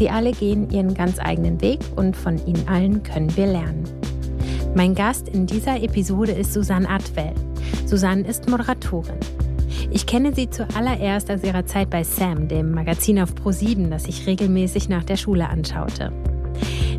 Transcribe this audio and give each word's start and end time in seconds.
Sie 0.00 0.08
alle 0.08 0.32
gehen 0.32 0.70
ihren 0.70 0.94
ganz 0.94 1.18
eigenen 1.18 1.60
Weg 1.60 1.80
und 1.94 2.16
von 2.16 2.38
ihnen 2.46 2.66
allen 2.66 3.02
können 3.02 3.36
wir 3.36 3.46
lernen. 3.46 3.84
Mein 4.74 4.94
Gast 4.94 5.28
in 5.28 5.44
dieser 5.44 5.82
Episode 5.82 6.32
ist 6.32 6.54
Susanne 6.54 6.88
Atwell. 6.88 7.34
Susanne 7.84 8.26
ist 8.26 8.48
Moderatorin. 8.48 9.18
Ich 9.90 10.06
kenne 10.06 10.34
sie 10.34 10.48
zuallererst 10.48 11.30
aus 11.30 11.44
ihrer 11.44 11.66
Zeit 11.66 11.90
bei 11.90 12.02
Sam, 12.02 12.48
dem 12.48 12.72
Magazin 12.72 13.20
auf 13.20 13.34
Pro7, 13.34 13.90
das 13.90 14.06
ich 14.06 14.26
regelmäßig 14.26 14.88
nach 14.88 15.04
der 15.04 15.18
Schule 15.18 15.46
anschaute. 15.46 16.10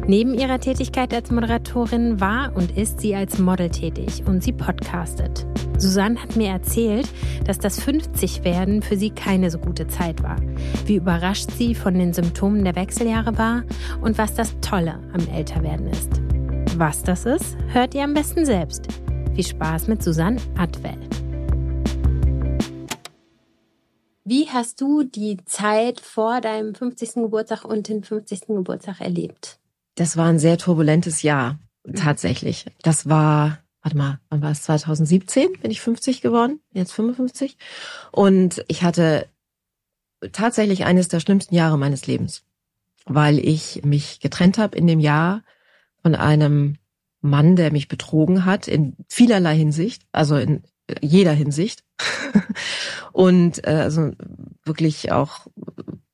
Neben 0.05 0.35
ihrer 0.35 0.59
Tätigkeit 0.59 1.11
als 1.11 1.31
Moderatorin 1.31 2.19
war 2.19 2.55
und 2.55 2.77
ist 2.77 2.99
sie 2.99 3.15
als 3.15 3.39
Model 3.39 3.69
tätig 3.69 4.21
und 4.27 4.43
sie 4.43 4.53
podcastet. 4.53 5.47
Susanne 5.81 6.21
hat 6.21 6.35
mir 6.35 6.49
erzählt, 6.49 7.09
dass 7.45 7.57
das 7.57 7.81
50-Werden 7.81 8.83
für 8.83 8.97
sie 8.97 9.09
keine 9.09 9.49
so 9.49 9.57
gute 9.57 9.87
Zeit 9.87 10.21
war, 10.21 10.37
wie 10.85 10.95
überrascht 10.95 11.49
sie 11.57 11.73
von 11.73 11.95
den 11.95 12.13
Symptomen 12.13 12.63
der 12.63 12.75
Wechseljahre 12.75 13.37
war 13.37 13.63
und 14.01 14.17
was 14.17 14.35
das 14.35 14.53
Tolle 14.61 14.99
am 15.13 15.27
Älterwerden 15.33 15.87
ist. 15.87 16.09
Was 16.77 17.03
das 17.03 17.25
ist, 17.25 17.57
hört 17.67 17.95
ihr 17.95 18.03
am 18.03 18.13
besten 18.13 18.45
selbst. 18.45 18.87
Viel 19.33 19.45
Spaß 19.45 19.87
mit 19.87 20.03
Susanne 20.03 20.39
Adwell. 20.57 20.99
Wie 24.23 24.47
hast 24.49 24.79
du 24.79 25.03
die 25.03 25.37
Zeit 25.45 25.99
vor 25.99 26.41
deinem 26.41 26.75
50. 26.75 27.15
Geburtstag 27.15 27.65
und 27.65 27.87
den 27.87 28.03
50. 28.03 28.41
Geburtstag 28.47 29.01
erlebt? 29.01 29.57
Das 29.95 30.15
war 30.15 30.27
ein 30.27 30.39
sehr 30.39 30.57
turbulentes 30.57 31.23
Jahr, 31.23 31.59
tatsächlich. 31.95 32.65
Das 32.83 33.09
war, 33.09 33.57
warte 33.81 33.97
mal, 33.97 34.19
wann 34.29 34.41
war 34.41 34.51
es? 34.51 34.63
2017 34.63 35.53
bin 35.61 35.71
ich 35.71 35.81
50 35.81 36.21
geworden, 36.21 36.59
jetzt 36.73 36.93
55. 36.93 37.57
Und 38.11 38.63
ich 38.67 38.83
hatte 38.83 39.27
tatsächlich 40.31 40.85
eines 40.85 41.07
der 41.07 41.19
schlimmsten 41.19 41.55
Jahre 41.55 41.77
meines 41.77 42.05
Lebens, 42.07 42.43
weil 43.05 43.39
ich 43.39 43.81
mich 43.83 44.19
getrennt 44.19 44.57
habe 44.57 44.77
in 44.77 44.87
dem 44.87 44.99
Jahr 44.99 45.43
von 46.01 46.15
einem 46.15 46.77
Mann, 47.21 47.55
der 47.55 47.71
mich 47.71 47.87
betrogen 47.87 48.45
hat 48.45 48.67
in 48.67 48.95
vielerlei 49.07 49.55
Hinsicht, 49.55 50.03
also 50.11 50.35
in 50.37 50.63
jeder 51.01 51.33
Hinsicht. 51.33 51.83
und 53.11 53.65
äh, 53.65 53.71
also 53.71 54.11
wirklich 54.63 55.11
auch 55.11 55.47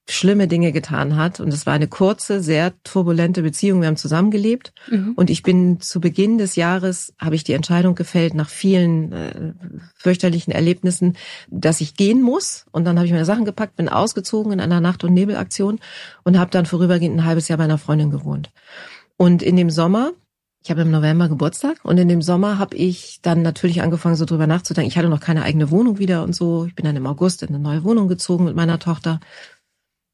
schlimme 0.09 0.47
Dinge 0.47 0.71
getan 0.71 1.17
hat. 1.17 1.39
Und 1.39 1.53
es 1.53 1.65
war 1.65 1.73
eine 1.73 1.87
kurze, 1.87 2.41
sehr 2.41 2.73
turbulente 2.83 3.41
Beziehung. 3.41 3.81
Wir 3.81 3.87
haben 3.87 3.97
zusammengelebt. 3.97 4.73
Mhm. 4.89 5.13
Und 5.15 5.29
ich 5.29 5.43
bin 5.43 5.81
zu 5.81 5.99
Beginn 5.99 6.37
des 6.37 6.55
Jahres, 6.55 7.13
habe 7.19 7.35
ich 7.35 7.43
die 7.43 7.53
Entscheidung 7.53 7.95
gefällt, 7.95 8.33
nach 8.33 8.49
vielen 8.49 9.11
äh, 9.11 9.53
fürchterlichen 9.95 10.53
Erlebnissen, 10.53 11.17
dass 11.49 11.81
ich 11.81 11.95
gehen 11.95 12.21
muss. 12.21 12.65
Und 12.71 12.85
dann 12.85 12.97
habe 12.97 13.05
ich 13.05 13.11
meine 13.11 13.25
Sachen 13.25 13.45
gepackt, 13.45 13.75
bin 13.75 13.89
ausgezogen 13.89 14.53
in 14.53 14.61
einer 14.61 14.81
Nacht- 14.81 15.03
und 15.03 15.13
Nebelaktion 15.13 15.79
und 16.23 16.39
habe 16.39 16.51
dann 16.51 16.65
vorübergehend 16.65 17.17
ein 17.17 17.25
halbes 17.25 17.49
Jahr 17.49 17.57
bei 17.57 17.65
einer 17.65 17.77
Freundin 17.77 18.09
gewohnt. 18.09 18.49
Und 19.17 19.43
in 19.43 19.57
dem 19.57 19.69
Sommer, 19.69 20.11
ich 20.63 20.71
habe 20.71 20.81
im 20.81 20.91
November 20.91 21.27
Geburtstag 21.27 21.79
und 21.83 21.97
in 21.97 22.07
dem 22.07 22.21
Sommer 22.21 22.59
habe 22.59 22.75
ich 22.75 23.19
dann 23.21 23.41
natürlich 23.41 23.81
angefangen, 23.81 24.15
so 24.15 24.25
drüber 24.25 24.47
nachzudenken. 24.47 24.89
Ich 24.89 24.97
hatte 24.97 25.09
noch 25.09 25.21
keine 25.21 25.43
eigene 25.43 25.71
Wohnung 25.71 25.97
wieder 25.97 26.23
und 26.23 26.33
so. 26.33 26.65
Ich 26.65 26.75
bin 26.75 26.85
dann 26.85 26.95
im 26.95 27.07
August 27.07 27.41
in 27.41 27.49
eine 27.49 27.59
neue 27.59 27.83
Wohnung 27.83 28.07
gezogen 28.07 28.45
mit 28.45 28.55
meiner 28.55 28.79
Tochter 28.79 29.19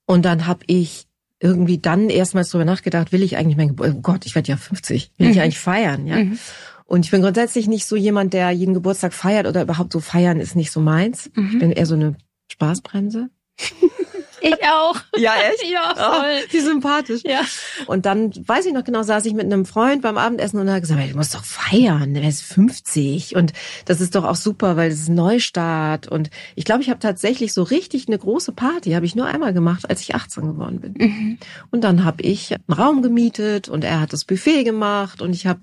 und 0.06 0.26
dann 0.26 0.48
habe 0.48 0.64
ich 0.68 1.08
irgendwie 1.40 1.78
dann 1.78 2.10
erstmals 2.10 2.50
drüber 2.50 2.66
nachgedacht, 2.66 3.12
will 3.12 3.22
ich 3.22 3.36
eigentlich 3.36 3.58
mein 3.58 3.70
Geburtstag, 3.70 3.98
oh 3.98 4.02
Gott, 4.02 4.26
ich 4.26 4.34
werde 4.36 4.50
ja 4.50 4.58
50, 4.58 5.12
will 5.18 5.30
ich 5.30 5.36
mhm. 5.36 5.42
eigentlich 5.42 5.60
feiern, 5.60 6.08
ja? 6.08 6.24
Mhm. 6.24 6.40
Und 6.86 7.06
ich 7.06 7.12
bin 7.12 7.22
grundsätzlich 7.22 7.68
nicht 7.68 7.86
so 7.86 7.96
jemand, 7.96 8.34
der 8.34 8.52
jeden 8.52 8.74
Geburtstag 8.74 9.14
feiert 9.14 9.48
oder 9.48 9.64
überhaupt 9.64 9.92
so 9.92 10.00
feiern 10.00 10.40
ist 10.40 10.56
nicht 10.56 10.72
so 10.72 10.80
meins. 10.80 11.32
Mhm. 11.36 11.50
Ich 11.52 11.60
bin 11.60 11.72
eher 11.72 11.86
so 11.86 11.96
eine 11.96 12.16
Spaßbremse. 12.52 13.30
Ich 14.44 14.64
auch. 14.66 14.96
Ja, 15.18 15.34
echt? 15.36 15.64
Ja, 15.74 15.94
oh, 15.94 15.96
voll. 15.96 16.40
Oh, 16.44 16.54
wie 16.54 16.60
sympathisch. 16.60 17.22
Ja. 17.24 17.42
Und 17.88 18.06
dann, 18.06 18.32
weiß 18.46 18.66
ich 18.66 18.74
noch 18.74 18.84
genau, 18.84 19.02
saß 19.02 19.26
ich 19.26 19.34
mit 19.34 19.46
einem 19.46 19.66
Freund 19.66 20.02
beim 20.02 20.18
Abendessen 20.18 20.60
und 20.60 20.68
er 20.68 20.76
hat 20.76 20.82
gesagt, 20.82 21.02
du 21.12 21.18
musst 21.18 21.34
doch 21.34 21.44
feiern, 21.44 22.16
er 22.16 22.28
ist 22.28 22.44
50 22.44 23.36
und 23.36 23.54
das 23.86 24.02
ist 24.02 24.16
doch 24.16 24.26
auch 24.26 24.36
super, 24.36 24.76
weil 24.76 24.92
es 24.92 25.00
ist 25.00 25.10
ein 25.10 25.16
Neustart 25.16 26.08
und 26.08 26.30
ich 26.56 26.66
glaube, 26.66 26.82
ich 26.82 26.90
habe 26.90 27.00
tatsächlich 27.00 27.54
so 27.54 27.64
richtig 27.64 28.08
eine 28.08 28.20
große 28.20 28.52
Party, 28.52 28.92
habe 28.92 29.06
ich 29.06 29.16
nur 29.16 29.26
einmal 29.26 29.54
gemacht, 29.54 29.90
als 29.90 30.02
ich 30.02 30.14
18 30.14 30.46
geworden 30.46 30.82
bin. 30.82 30.94
Mhm. 30.98 31.38
Und 31.72 31.84
dann 31.84 32.04
habe 32.04 32.22
ich 32.22 32.54
einen 32.54 32.78
Raum 32.78 33.02
gemietet 33.02 33.70
und 33.70 33.84
er 33.84 34.02
hat 34.02 34.12
das 34.12 34.26
Buffet 34.26 34.64
gemacht 34.64 35.22
und 35.22 35.34
ich 35.34 35.48
habe 35.48 35.62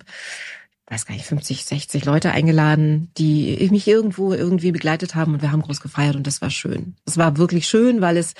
weiß 0.91 1.07
gar 1.07 1.15
nicht, 1.15 1.25
50, 1.25 1.65
60 1.65 2.05
Leute 2.05 2.33
eingeladen, 2.33 3.11
die 3.17 3.69
mich 3.71 3.87
irgendwo 3.87 4.33
irgendwie 4.33 4.73
begleitet 4.73 5.15
haben 5.15 5.35
und 5.35 5.43
wir 5.43 5.53
haben 5.53 5.63
groß 5.63 5.81
gefeiert 5.81 6.17
und 6.17 6.27
das 6.27 6.43
war 6.43 6.51
schön. 6.51 6.97
Es 7.07 7.17
war 7.17 7.37
wirklich 7.37 7.69
schön, 7.69 8.01
weil 8.01 8.17
es 8.17 8.35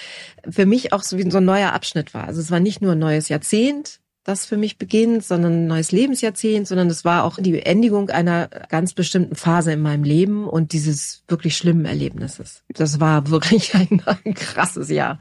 für 0.49 0.67
mich 0.67 0.93
auch 0.93 1.05
so 1.05 1.17
wie 1.17 1.31
so 1.31 1.39
ein 1.39 1.45
neuer 1.45 1.73
Abschnitt 1.73 2.13
war. 2.13 2.25
Also 2.25 2.41
es 2.41 2.51
war 2.51 2.59
nicht 2.59 2.83
nur 2.83 2.93
ein 2.93 2.99
neues 2.99 3.29
Jahrzehnt, 3.29 4.01
das 4.25 4.47
für 4.47 4.57
mich 4.57 4.79
beginnt, 4.79 5.25
sondern 5.25 5.53
ein 5.53 5.67
neues 5.69 5.93
Lebensjahrzehnt, 5.93 6.67
sondern 6.67 6.89
es 6.89 7.05
war 7.05 7.25
auch 7.25 7.39
die 7.39 7.53
Beendigung 7.53 8.11
einer 8.11 8.49
ganz 8.69 8.95
bestimmten 8.95 9.37
Phase 9.37 9.73
in 9.73 9.81
meinem 9.81 10.05
Leben 10.05 10.47
und 10.47 10.73
dieses 10.73 11.23
wirklich 11.29 11.57
schlimmen 11.57 11.85
Erlebnisses. 11.85 12.65
Das 12.69 12.99
war 12.99 13.31
wirklich 13.31 13.75
ein, 13.75 14.03
ein 14.25 14.35
krasses 14.35 14.91
Jahr. 14.91 15.21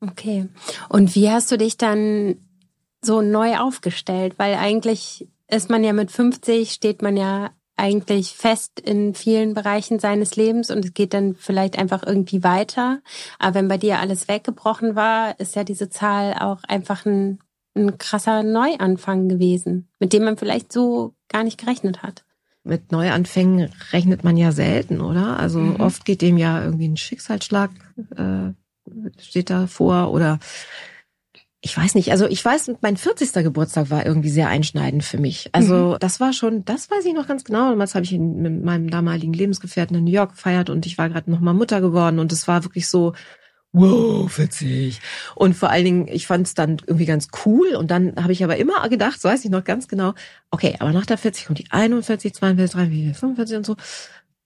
Okay. 0.00 0.48
Und 0.88 1.14
wie 1.14 1.30
hast 1.30 1.50
du 1.52 1.56
dich 1.56 1.78
dann 1.78 2.36
so 3.00 3.22
neu 3.22 3.56
aufgestellt? 3.58 4.34
Weil 4.38 4.56
eigentlich 4.56 5.28
ist 5.48 5.70
man 5.70 5.84
ja 5.84 5.92
mit 5.92 6.10
50, 6.10 6.72
steht 6.72 7.02
man 7.02 7.16
ja 7.16 7.50
eigentlich 7.76 8.32
fest 8.32 8.80
in 8.80 9.14
vielen 9.14 9.52
Bereichen 9.54 9.98
seines 9.98 10.34
Lebens 10.36 10.70
und 10.70 10.84
es 10.84 10.94
geht 10.94 11.12
dann 11.12 11.34
vielleicht 11.34 11.78
einfach 11.78 12.02
irgendwie 12.04 12.42
weiter. 12.42 13.00
Aber 13.38 13.56
wenn 13.56 13.68
bei 13.68 13.76
dir 13.76 14.00
alles 14.00 14.28
weggebrochen 14.28 14.96
war, 14.96 15.38
ist 15.38 15.56
ja 15.56 15.64
diese 15.64 15.90
Zahl 15.90 16.34
auch 16.40 16.62
einfach 16.64 17.04
ein, 17.04 17.38
ein 17.74 17.98
krasser 17.98 18.42
Neuanfang 18.42 19.28
gewesen, 19.28 19.88
mit 19.98 20.14
dem 20.14 20.24
man 20.24 20.38
vielleicht 20.38 20.72
so 20.72 21.14
gar 21.28 21.44
nicht 21.44 21.58
gerechnet 21.58 22.02
hat. 22.02 22.24
Mit 22.64 22.90
Neuanfängen 22.90 23.70
rechnet 23.92 24.24
man 24.24 24.36
ja 24.36 24.52
selten, 24.52 25.00
oder? 25.00 25.38
Also 25.38 25.60
mhm. 25.60 25.76
oft 25.76 26.04
geht 26.04 26.22
dem 26.22 26.38
ja 26.38 26.64
irgendwie 26.64 26.88
ein 26.88 26.96
Schicksalsschlag, 26.96 27.70
äh, 28.16 28.52
steht 29.20 29.50
da 29.50 29.66
vor 29.66 30.10
oder 30.10 30.40
ich 31.62 31.76
weiß 31.76 31.94
nicht, 31.94 32.12
also 32.12 32.26
ich 32.26 32.44
weiß, 32.44 32.72
mein 32.80 32.96
40. 32.96 33.32
Geburtstag 33.32 33.90
war 33.90 34.04
irgendwie 34.04 34.30
sehr 34.30 34.48
einschneidend 34.48 35.04
für 35.04 35.18
mich. 35.18 35.48
Also 35.52 35.92
mhm. 35.94 35.96
das 36.00 36.20
war 36.20 36.32
schon, 36.32 36.64
das 36.64 36.90
weiß 36.90 37.04
ich 37.06 37.14
noch 37.14 37.26
ganz 37.26 37.44
genau. 37.44 37.70
Damals 37.70 37.94
habe 37.94 38.04
ich 38.04 38.12
mit 38.12 38.64
meinem 38.64 38.90
damaligen 38.90 39.32
Lebensgefährten 39.32 39.96
in 39.96 40.04
New 40.04 40.12
York 40.12 40.32
gefeiert 40.32 40.70
und 40.70 40.86
ich 40.86 40.98
war 40.98 41.08
gerade 41.08 41.30
noch 41.30 41.40
mal 41.40 41.54
Mutter 41.54 41.80
geworden 41.80 42.18
und 42.18 42.30
es 42.32 42.46
war 42.46 42.62
wirklich 42.64 42.88
so, 42.88 43.14
wow, 43.72 44.30
40. 44.30 45.00
Und 45.34 45.54
vor 45.54 45.70
allen 45.70 45.84
Dingen, 45.84 46.08
ich 46.08 46.26
fand 46.26 46.46
es 46.46 46.54
dann 46.54 46.78
irgendwie 46.86 47.06
ganz 47.06 47.28
cool 47.44 47.74
und 47.74 47.90
dann 47.90 48.14
habe 48.16 48.32
ich 48.32 48.44
aber 48.44 48.56
immer 48.56 48.88
gedacht, 48.88 49.20
so 49.20 49.28
weiß 49.28 49.44
ich 49.44 49.50
noch 49.50 49.64
ganz 49.64 49.88
genau, 49.88 50.14
okay, 50.50 50.76
aber 50.78 50.92
nach 50.92 51.06
der 51.06 51.18
40 51.18 51.46
kommt 51.46 51.58
die 51.58 51.70
41, 51.70 52.34
42, 52.34 52.74
43, 52.76 53.18
45 53.18 53.56
und 53.56 53.66
so. 53.66 53.76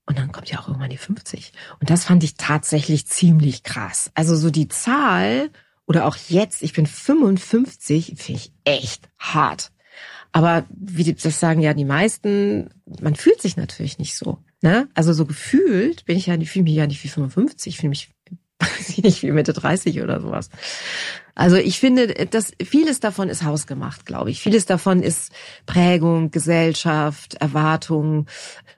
Und 0.06 0.18
dann 0.18 0.32
kommt 0.32 0.50
ja 0.50 0.58
auch 0.58 0.68
irgendwann 0.68 0.90
die 0.90 0.96
50. 0.96 1.52
Und 1.78 1.90
das 1.90 2.04
fand 2.04 2.24
ich 2.24 2.34
tatsächlich 2.34 3.06
ziemlich 3.06 3.62
krass. 3.62 4.10
Also 4.14 4.34
so 4.34 4.50
die 4.50 4.66
Zahl 4.66 5.50
oder 5.90 6.06
auch 6.06 6.16
jetzt, 6.28 6.62
ich 6.62 6.72
bin 6.72 6.86
55, 6.86 8.14
finde 8.16 8.40
ich 8.40 8.52
echt 8.62 9.08
hart. 9.18 9.72
Aber 10.30 10.64
wie 10.70 11.12
das 11.12 11.40
sagen 11.40 11.60
ja 11.60 11.74
die 11.74 11.84
meisten, 11.84 12.70
man 13.00 13.16
fühlt 13.16 13.42
sich 13.42 13.56
natürlich 13.56 13.98
nicht 13.98 14.14
so. 14.14 14.38
Ne? 14.62 14.88
Also 14.94 15.12
so 15.12 15.26
gefühlt 15.26 16.04
bin 16.04 16.16
ich 16.16 16.26
ja, 16.26 16.38
fühle 16.44 16.62
mich 16.62 16.76
ja 16.76 16.86
nicht 16.86 17.02
wie 17.02 17.08
55, 17.08 17.74
ich 17.74 17.80
fühle 17.80 17.88
mich 17.88 18.08
nicht 19.02 19.24
wie 19.24 19.32
Mitte 19.32 19.52
30 19.52 20.00
oder 20.00 20.20
sowas. 20.20 20.50
Also 21.34 21.56
ich 21.56 21.80
finde, 21.80 22.06
dass 22.06 22.52
vieles 22.62 23.00
davon 23.00 23.28
ist 23.28 23.42
hausgemacht, 23.42 24.06
glaube 24.06 24.30
ich. 24.30 24.40
Vieles 24.42 24.66
davon 24.66 25.02
ist 25.02 25.32
Prägung, 25.66 26.30
Gesellschaft, 26.30 27.34
Erwartung, 27.34 28.28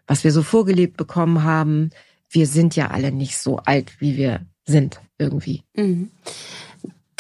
was 0.07 0.25
wir 0.25 0.33
so 0.33 0.43
vorgelebt 0.43 0.97
bekommen 0.97 1.45
haben 1.45 1.91
wir 2.33 2.47
sind 2.47 2.75
ja 2.75 2.89
alle 2.89 3.13
nicht 3.13 3.37
so 3.37 3.59
alt, 3.59 4.01
wie 4.01 4.17
wir 4.17 4.41
sind 4.65 5.01
irgendwie. 5.19 5.63
Mhm. 5.77 6.11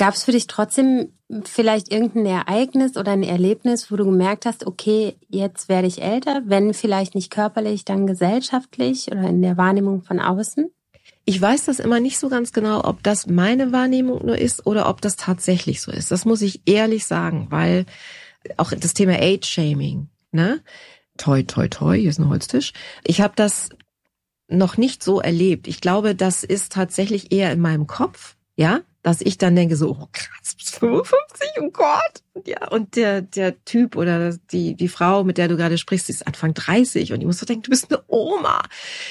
Gab 0.02 0.14
es 0.14 0.25
für 0.25 0.32
dich 0.32 0.49
trotzdem 0.49 1.12
vielleicht 1.44 1.93
irgendein 1.93 2.26
Ereignis 2.26 2.96
oder 2.96 3.12
ein 3.12 3.22
Erlebnis, 3.22 3.93
wo 3.93 3.94
du 3.94 4.04
gemerkt 4.04 4.46
hast, 4.46 4.66
okay, 4.66 5.14
jetzt 5.28 5.69
werde 5.69 5.87
ich 5.87 6.02
älter, 6.02 6.43
wenn 6.44 6.75
vielleicht 6.75 7.14
nicht 7.14 7.31
körperlich, 7.31 7.84
dann 7.84 8.08
gesellschaftlich 8.08 9.12
oder 9.12 9.28
in 9.28 9.40
der 9.43 9.56
Wahrnehmung 9.56 10.02
von 10.02 10.19
außen? 10.19 10.72
Ich 11.25 11.40
weiß 11.40 11.66
das 11.66 11.78
immer 11.78 12.00
nicht 12.00 12.19
so 12.19 12.28
ganz 12.28 12.52
genau, 12.52 12.82
ob 12.82 13.04
das 13.04 13.28
meine 13.28 13.70
Wahrnehmung 13.70 14.26
nur 14.26 14.37
ist 14.37 14.66
oder 14.66 14.88
ob 14.88 15.00
das 15.02 15.14
tatsächlich 15.14 15.81
so 15.81 15.93
ist. 15.93 16.10
Das 16.10 16.25
muss 16.25 16.43
ich 16.43 16.62
ehrlich 16.66 17.06
sagen, 17.06 17.46
weil 17.50 17.87
auch 18.56 18.72
das 18.72 18.94
Thema 18.94 19.12
Age-Shaming, 19.20 20.08
ne? 20.32 20.62
Toi, 21.16 21.44
toi, 21.44 21.69
toi, 21.69 21.96
hier 21.96 22.10
ist 22.10 22.19
ein 22.19 22.28
Holztisch. 22.28 22.72
Ich 23.04 23.20
habe 23.20 23.34
das 23.37 23.69
noch 24.49 24.76
nicht 24.76 25.04
so 25.04 25.20
erlebt. 25.20 25.69
Ich 25.69 25.81
glaube, 25.81 26.16
das 26.16 26.43
ist 26.43 26.72
tatsächlich 26.72 27.31
eher 27.31 27.52
in 27.52 27.60
meinem 27.60 27.87
Kopf, 27.87 28.34
ja, 28.56 28.81
dass 29.02 29.20
ich 29.20 29.37
dann 29.37 29.56
denke 29.56 29.76
so, 29.76 29.90
oh 29.90 30.08
krass, 30.12 30.54
bis 30.56 30.70
55, 30.70 31.49
oh 31.60 31.70
Gott. 31.70 32.22
Ja, 32.46 32.69
und 32.69 32.96
der, 32.96 33.20
der 33.20 33.62
Typ 33.64 33.94
oder 33.96 34.34
die, 34.52 34.75
die 34.75 34.88
Frau, 34.88 35.22
mit 35.22 35.37
der 35.37 35.49
du 35.49 35.56
gerade 35.56 35.76
sprichst, 35.76 36.08
die 36.08 36.12
ist 36.12 36.26
Anfang 36.26 36.54
30 36.54 37.12
und 37.12 37.20
ich 37.20 37.26
muss 37.26 37.38
so 37.38 37.44
denken, 37.44 37.64
du 37.64 37.70
bist 37.70 37.93
eine 37.93 38.02
Oma. 38.06 38.62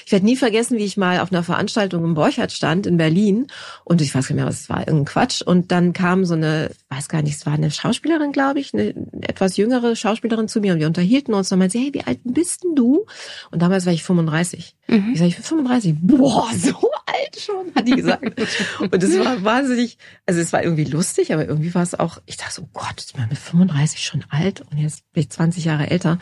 Ich 0.05 0.11
werde 0.11 0.25
nie 0.25 0.35
vergessen, 0.35 0.77
wie 0.79 0.85
ich 0.85 0.97
mal 0.97 1.19
auf 1.19 1.31
einer 1.31 1.43
Veranstaltung 1.43 2.03
im 2.03 2.15
Borchardt 2.15 2.51
stand 2.51 2.87
in 2.87 2.97
Berlin 2.97 3.47
und 3.83 4.01
ich 4.01 4.15
weiß 4.15 4.29
nicht 4.29 4.37
mehr, 4.37 4.47
was 4.47 4.61
es 4.61 4.69
war, 4.69 4.79
irgendein 4.79 5.05
Quatsch 5.05 5.43
und 5.43 5.71
dann 5.71 5.93
kam 5.93 6.25
so 6.25 6.33
eine, 6.33 6.71
weiß 6.89 7.09
gar 7.09 7.21
nicht, 7.21 7.35
es 7.35 7.45
war 7.45 7.53
eine 7.53 7.69
Schauspielerin, 7.69 8.31
glaube 8.31 8.59
ich, 8.59 8.73
eine 8.73 8.95
etwas 9.21 9.55
jüngere 9.55 9.95
Schauspielerin 9.95 10.47
zu 10.47 10.59
mir 10.59 10.73
und 10.73 10.79
wir 10.79 10.87
unterhielten 10.87 11.35
uns 11.35 11.47
und 11.47 11.51
dann 11.51 11.59
meinte 11.59 11.77
sie, 11.77 11.83
hey, 11.83 11.93
wie 11.93 12.03
alt 12.03 12.19
bist 12.23 12.63
denn 12.63 12.75
du? 12.75 13.05
Und 13.51 13.61
damals 13.61 13.85
war 13.85 13.93
ich 13.93 14.03
35. 14.03 14.75
Mhm. 14.87 15.11
Ich 15.13 15.19
sage, 15.19 15.29
ich 15.29 15.35
bin 15.35 15.43
35. 15.43 15.95
Boah, 16.01 16.49
so 16.55 16.91
alt 17.05 17.39
schon, 17.39 17.73
hat 17.75 17.87
die 17.87 17.95
gesagt. 17.95 18.23
und 18.79 19.03
es 19.03 19.19
war 19.19 19.43
wahnsinnig, 19.43 19.80
also 20.25 20.39
es 20.39 20.53
war 20.53 20.63
irgendwie 20.63 20.85
lustig, 20.85 21.33
aber 21.33 21.47
irgendwie 21.47 21.73
war 21.73 21.83
es 21.83 21.97
auch, 21.99 22.21
ich 22.25 22.37
dachte 22.37 22.53
so, 22.53 22.69
Gott, 22.73 22.97
ist 22.97 23.17
man 23.17 23.29
mit 23.29 23.37
35 23.37 24.03
schon 24.03 24.25
alt 24.29 24.61
und 24.61 24.77
jetzt 24.77 25.11
bin 25.13 25.23
ich 25.23 25.29
20 25.29 25.65
Jahre 25.65 25.89
älter. 25.89 26.19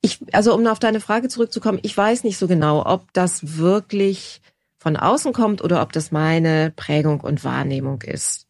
Ich, 0.00 0.20
also 0.32 0.54
um 0.54 0.66
auf 0.66 0.78
deine 0.78 1.00
Frage 1.00 1.28
zurückzukommen, 1.28 1.78
ich 1.82 1.96
weiß 1.96 2.24
nicht 2.24 2.38
so 2.38 2.48
genau, 2.48 2.84
ob 2.84 3.12
das 3.12 3.56
wirklich 3.56 4.40
von 4.78 4.96
außen 4.96 5.32
kommt 5.32 5.62
oder 5.62 5.80
ob 5.82 5.92
das 5.92 6.10
meine 6.10 6.72
Prägung 6.74 7.20
und 7.20 7.44
Wahrnehmung 7.44 8.02
ist. 8.02 8.48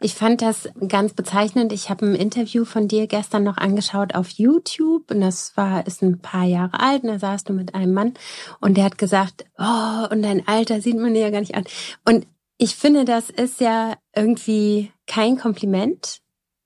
Ich 0.00 0.14
fand 0.14 0.42
das 0.42 0.68
ganz 0.88 1.12
bezeichnend. 1.12 1.72
Ich 1.72 1.90
habe 1.90 2.06
ein 2.06 2.14
Interview 2.14 2.64
von 2.64 2.88
dir 2.88 3.06
gestern 3.06 3.44
noch 3.44 3.56
angeschaut 3.56 4.14
auf 4.14 4.30
YouTube 4.30 5.10
und 5.10 5.20
das 5.20 5.56
war 5.56 5.86
ist 5.86 6.02
ein 6.02 6.18
paar 6.18 6.44
Jahre 6.44 6.80
alt. 6.80 7.02
Und 7.02 7.08
da 7.08 7.18
saßt 7.18 7.48
du 7.48 7.52
mit 7.52 7.74
einem 7.74 7.94
Mann 7.94 8.14
und 8.60 8.76
der 8.76 8.84
hat 8.84 8.98
gesagt, 8.98 9.44
oh, 9.58 10.06
und 10.10 10.22
dein 10.22 10.46
Alter 10.46 10.80
sieht 10.80 10.96
man 10.96 11.14
dir 11.14 11.22
ja 11.22 11.30
gar 11.30 11.40
nicht 11.40 11.54
an. 11.54 11.64
Und 12.04 12.26
ich 12.60 12.76
finde, 12.76 13.04
das 13.04 13.30
ist 13.30 13.60
ja 13.60 13.96
irgendwie 14.14 14.92
kein 15.06 15.38
Kompliment, 15.38 16.20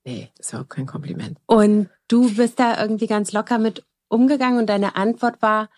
Nee, 0.05 0.31
das 0.37 0.49
ist 0.49 0.55
auch 0.55 0.69
kein 0.69 0.87
Kompliment. 0.87 1.39
Und 1.47 1.89
du 2.09 2.35
bist 2.35 2.61
da 2.61 2.81
irgendwie 2.81 3.07
ganz 3.07 3.33
locker 3.33 3.59
mit 3.59 3.87
umgegangen 4.09 4.59
und 4.59 4.67
deine 4.67 4.97
Antwort 4.97 5.41
war, 5.41 5.71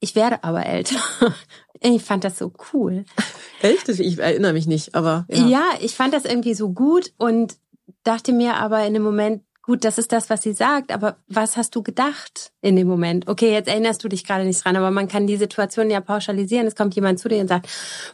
ich 0.00 0.14
werde 0.14 0.42
aber 0.44 0.66
älter. 0.66 1.00
Ich 1.80 2.02
fand 2.02 2.24
das 2.24 2.36
so 2.36 2.52
cool. 2.72 3.04
Echt? 3.62 3.88
Ich 3.88 4.18
erinnere 4.18 4.52
mich 4.52 4.66
nicht, 4.66 4.96
aber 4.96 5.26
ja. 5.30 5.46
Ja, 5.46 5.64
ich 5.80 5.94
fand 5.94 6.12
das 6.12 6.24
irgendwie 6.24 6.54
so 6.54 6.70
gut 6.72 7.12
und 7.18 7.56
dachte 8.02 8.32
mir 8.32 8.54
aber 8.54 8.84
in 8.84 8.94
dem 8.94 9.04
Moment, 9.04 9.44
gut, 9.68 9.84
das 9.84 9.98
ist 9.98 10.12
das, 10.12 10.30
was 10.30 10.40
sie 10.40 10.54
sagt, 10.54 10.90
aber 10.90 11.18
was 11.26 11.58
hast 11.58 11.76
du 11.76 11.82
gedacht 11.82 12.52
in 12.62 12.74
dem 12.74 12.88
Moment? 12.88 13.28
Okay, 13.28 13.52
jetzt 13.52 13.68
erinnerst 13.68 14.02
du 14.02 14.08
dich 14.08 14.24
gerade 14.24 14.46
nicht 14.46 14.64
dran, 14.64 14.76
aber 14.76 14.90
man 14.90 15.08
kann 15.08 15.26
die 15.26 15.36
Situation 15.36 15.90
ja 15.90 16.00
pauschalisieren. 16.00 16.66
Es 16.66 16.74
kommt 16.74 16.94
jemand 16.94 17.18
zu 17.18 17.28
dir 17.28 17.38
und 17.38 17.48
sagt, 17.48 17.68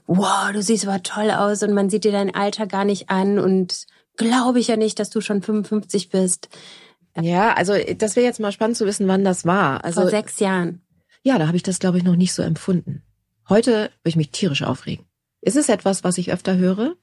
wow, 0.09 0.51
du 0.53 0.61
siehst 0.61 0.85
aber 0.85 1.01
toll 1.05 1.31
aus 1.31 1.63
und 1.63 1.73
man 1.73 1.91
sieht 1.91 2.03
dir 2.03 2.11
dein 2.11 2.35
Alter 2.35 2.67
gar 2.67 2.85
nicht 2.85 3.09
an 3.09 3.39
und 3.39 3.87
glaube 4.17 4.59
ich 4.59 4.67
ja 4.67 4.77
nicht, 4.77 4.99
dass 4.99 5.11
du 5.11 5.21
schon 5.21 5.43
55 5.43 6.09
bist. 6.09 6.49
Ja, 7.21 7.53
also 7.53 7.75
das 7.99 8.17
wäre 8.17 8.27
jetzt 8.27 8.41
mal 8.41 8.51
spannend 8.51 8.77
zu 8.77 8.85
wissen, 8.85 9.07
wann 9.07 9.23
das 9.23 9.45
war. 9.45 9.85
Also 9.85 10.01
vor 10.01 10.11
sechs 10.11 10.41
Jahren. 10.41 10.83
Ja, 11.23 11.39
da 11.39 11.47
habe 11.47 11.57
ich 11.57 11.63
das 11.63 11.79
glaube 11.79 11.99
ich 11.99 12.05
noch 12.05 12.17
nicht 12.17 12.35
so 12.35 12.43
empfunden. 12.43 13.05
Heute 13.49 13.71
würde 13.71 13.91
ich 14.07 14.17
mich 14.17 14.31
tierisch 14.33 14.65
aufregen. 14.65 15.07
Ist 15.41 15.57
es 15.57 15.69
etwas, 15.69 16.03
was 16.03 16.19
ich 16.19 16.33
öfter 16.33 16.57
höre? 16.57 16.97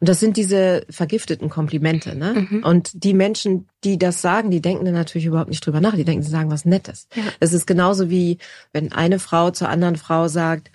Und 0.00 0.08
das 0.08 0.20
sind 0.20 0.36
diese 0.36 0.86
vergifteten 0.90 1.48
Komplimente, 1.48 2.16
ne? 2.16 2.46
Mhm. 2.50 2.64
Und 2.64 3.04
die 3.04 3.14
Menschen, 3.14 3.68
die 3.84 3.98
das 3.98 4.20
sagen, 4.22 4.50
die 4.50 4.60
denken 4.60 4.84
dann 4.84 4.94
natürlich 4.94 5.26
überhaupt 5.26 5.50
nicht 5.50 5.64
drüber 5.64 5.80
nach. 5.80 5.94
Die 5.94 6.04
denken, 6.04 6.22
sie 6.22 6.30
sagen 6.30 6.50
was 6.50 6.64
Nettes. 6.64 7.08
Ja. 7.14 7.22
Es 7.40 7.52
ist 7.52 7.66
genauso 7.66 8.10
wie, 8.10 8.38
wenn 8.72 8.92
eine 8.92 9.18
Frau 9.18 9.50
zur 9.50 9.68
anderen 9.68 9.96
Frau 9.96 10.28
sagt, 10.28 10.70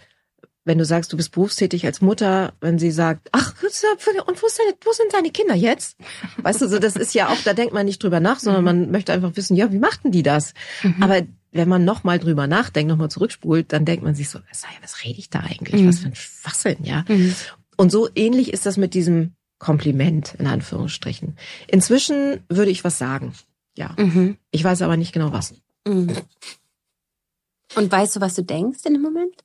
wenn 0.66 0.78
du 0.78 0.86
sagst, 0.86 1.12
du 1.12 1.18
bist 1.18 1.32
berufstätig 1.32 1.86
als 1.86 2.00
Mutter, 2.00 2.54
wenn 2.62 2.78
sie 2.78 2.92
sagt, 2.92 3.30
ach, 3.32 3.56
und 3.62 3.64
wo, 3.64 4.48
deine, 4.58 4.76
wo 4.84 4.92
sind 4.92 5.14
deine 5.14 5.32
Kinder 5.32 5.56
jetzt? 5.56 5.98
Weißt 6.38 6.62
du, 6.62 6.68
so 6.68 6.78
das 6.78 6.96
ist 6.96 7.16
ja 7.16 7.30
auch, 7.30 7.38
da 7.44 7.54
denkt 7.54 7.74
man 7.74 7.86
nicht 7.86 8.04
drüber 8.04 8.20
nach, 8.20 8.40
sondern 8.40 8.64
man 8.64 8.92
möchte 8.92 9.12
einfach 9.12 9.36
wissen, 9.36 9.56
ja, 9.56 9.72
wie 9.72 9.80
machten 9.80 10.12
die 10.12 10.22
das? 10.22 10.54
Mhm. 10.84 11.02
Aber 11.02 11.22
wenn 11.52 11.68
man 11.68 11.86
nochmal 11.86 12.20
drüber 12.20 12.46
nachdenkt, 12.46 12.90
nochmal 12.90 13.10
zurückspult, 13.10 13.74
dann 13.74 13.86
denkt 13.86 14.04
man 14.04 14.14
sich 14.14 14.30
so, 14.30 14.40
was, 14.50 14.64
was 14.82 15.04
rede 15.04 15.18
ich 15.18 15.30
da 15.30 15.40
eigentlich? 15.40 15.82
Mhm. 15.82 15.88
Was 15.88 16.00
für 16.00 16.08
ein 16.08 16.16
Schwachsinn, 16.16 16.78
ja? 16.84 17.04
Mhm. 17.08 17.34
Und 17.80 17.92
so 17.92 18.10
ähnlich 18.14 18.52
ist 18.52 18.66
das 18.66 18.76
mit 18.76 18.94
diesem 18.94 19.36
Kompliment, 19.58 20.36
in 20.36 20.48
Anführungsstrichen. 20.48 21.38
Inzwischen 21.68 22.44
würde 22.50 22.72
ich 22.72 22.84
was 22.84 22.98
sagen. 22.98 23.34
Ja. 23.78 23.96
Mhm. 23.98 24.38
Ich 24.52 24.64
weiß 24.64 24.82
aber 24.82 24.98
nicht 24.98 25.14
genau 25.14 25.32
was. 25.32 25.54
Mhm. 25.88 26.16
Und 27.76 27.92
weißt 27.92 28.16
du, 28.16 28.22
was 28.22 28.34
du 28.34 28.44
denkst 28.44 28.80
in 28.86 28.94
dem 28.94 29.02
Moment? 29.02 29.44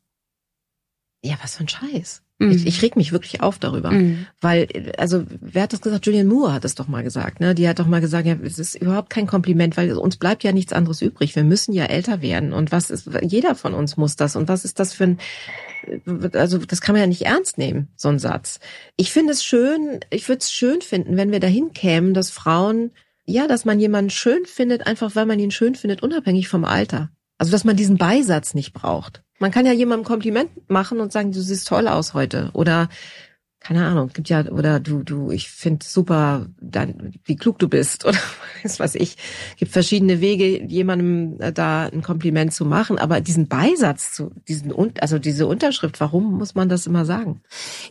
ja, 1.24 1.38
was 1.42 1.56
für 1.56 1.64
ein 1.64 1.68
Scheiß. 1.68 2.22
Mhm. 2.38 2.50
Ich, 2.50 2.66
ich 2.66 2.82
reg 2.82 2.96
mich 2.96 3.12
wirklich 3.12 3.40
auf 3.42 3.58
darüber. 3.58 3.92
Mhm. 3.92 4.26
Weil, 4.40 4.66
also, 4.98 5.24
wer 5.40 5.62
hat 5.62 5.72
das 5.72 5.80
gesagt? 5.80 6.06
Julian 6.06 6.26
Moore 6.26 6.52
hat 6.52 6.64
es 6.64 6.74
doch 6.74 6.88
mal 6.88 7.04
gesagt, 7.04 7.40
ne? 7.40 7.54
Die 7.54 7.68
hat 7.68 7.78
doch 7.78 7.86
mal 7.86 8.00
gesagt, 8.00 8.26
ja, 8.26 8.36
es 8.42 8.58
ist 8.58 8.74
überhaupt 8.74 9.10
kein 9.10 9.26
Kompliment, 9.26 9.76
weil 9.76 9.92
uns 9.92 10.16
bleibt 10.16 10.42
ja 10.42 10.52
nichts 10.52 10.72
anderes 10.72 11.00
übrig. 11.00 11.36
Wir 11.36 11.44
müssen 11.44 11.72
ja 11.72 11.84
älter 11.84 12.22
werden. 12.22 12.52
Und 12.52 12.72
was 12.72 12.90
ist, 12.90 13.08
jeder 13.22 13.54
von 13.54 13.72
uns 13.72 13.96
muss 13.96 14.16
das. 14.16 14.34
Und 14.34 14.48
was 14.48 14.64
ist 14.64 14.80
das 14.80 14.92
für 14.92 15.04
ein, 15.04 15.18
also, 16.32 16.58
das 16.58 16.80
kann 16.80 16.94
man 16.94 17.02
ja 17.02 17.06
nicht 17.06 17.22
ernst 17.22 17.56
nehmen, 17.56 17.88
so 17.96 18.08
ein 18.08 18.18
Satz. 18.18 18.58
Ich 18.96 19.12
finde 19.12 19.32
es 19.32 19.44
schön, 19.44 20.00
ich 20.10 20.28
würde 20.28 20.40
es 20.40 20.52
schön 20.52 20.80
finden, 20.80 21.16
wenn 21.16 21.30
wir 21.30 21.40
dahin 21.40 21.72
kämen, 21.72 22.14
dass 22.14 22.30
Frauen, 22.30 22.90
ja, 23.26 23.46
dass 23.46 23.64
man 23.64 23.78
jemanden 23.78 24.10
schön 24.10 24.44
findet, 24.44 24.86
einfach 24.86 25.14
weil 25.14 25.26
man 25.26 25.38
ihn 25.38 25.50
schön 25.50 25.76
findet, 25.76 26.02
unabhängig 26.02 26.48
vom 26.48 26.64
Alter. 26.64 27.10
Also, 27.38 27.52
dass 27.52 27.64
man 27.64 27.76
diesen 27.76 27.96
Beisatz 27.96 28.54
nicht 28.54 28.72
braucht. 28.72 29.22
Man 29.44 29.50
kann 29.50 29.66
ja 29.66 29.72
jemandem 29.72 30.06
Kompliment 30.06 30.70
machen 30.70 31.00
und 31.00 31.12
sagen, 31.12 31.30
du 31.30 31.38
siehst 31.42 31.68
toll 31.68 31.86
aus 31.86 32.14
heute. 32.14 32.48
Oder 32.54 32.88
keine 33.60 33.84
Ahnung, 33.84 34.08
gibt 34.08 34.30
ja, 34.30 34.42
oder 34.46 34.80
du, 34.80 35.02
du, 35.02 35.30
ich 35.30 35.50
finde 35.50 35.84
super, 35.84 36.46
dann, 36.62 37.12
wie 37.24 37.36
klug 37.36 37.58
du 37.58 37.68
bist, 37.68 38.04
oder 38.06 38.16
was 38.62 38.80
weiß 38.80 38.94
ich. 38.94 39.18
Gibt 39.58 39.70
verschiedene 39.70 40.22
Wege, 40.22 40.64
jemandem 40.64 41.38
äh, 41.40 41.52
da 41.52 41.84
ein 41.84 42.00
Kompliment 42.00 42.54
zu 42.54 42.64
machen, 42.64 42.98
aber 42.98 43.20
diesen 43.20 43.46
Beisatz 43.46 44.12
zu, 44.12 44.30
diesen, 44.48 44.72
also 44.98 45.18
diese 45.18 45.46
Unterschrift, 45.46 46.00
warum 46.00 46.38
muss 46.38 46.54
man 46.54 46.70
das 46.70 46.86
immer 46.86 47.04
sagen? 47.04 47.42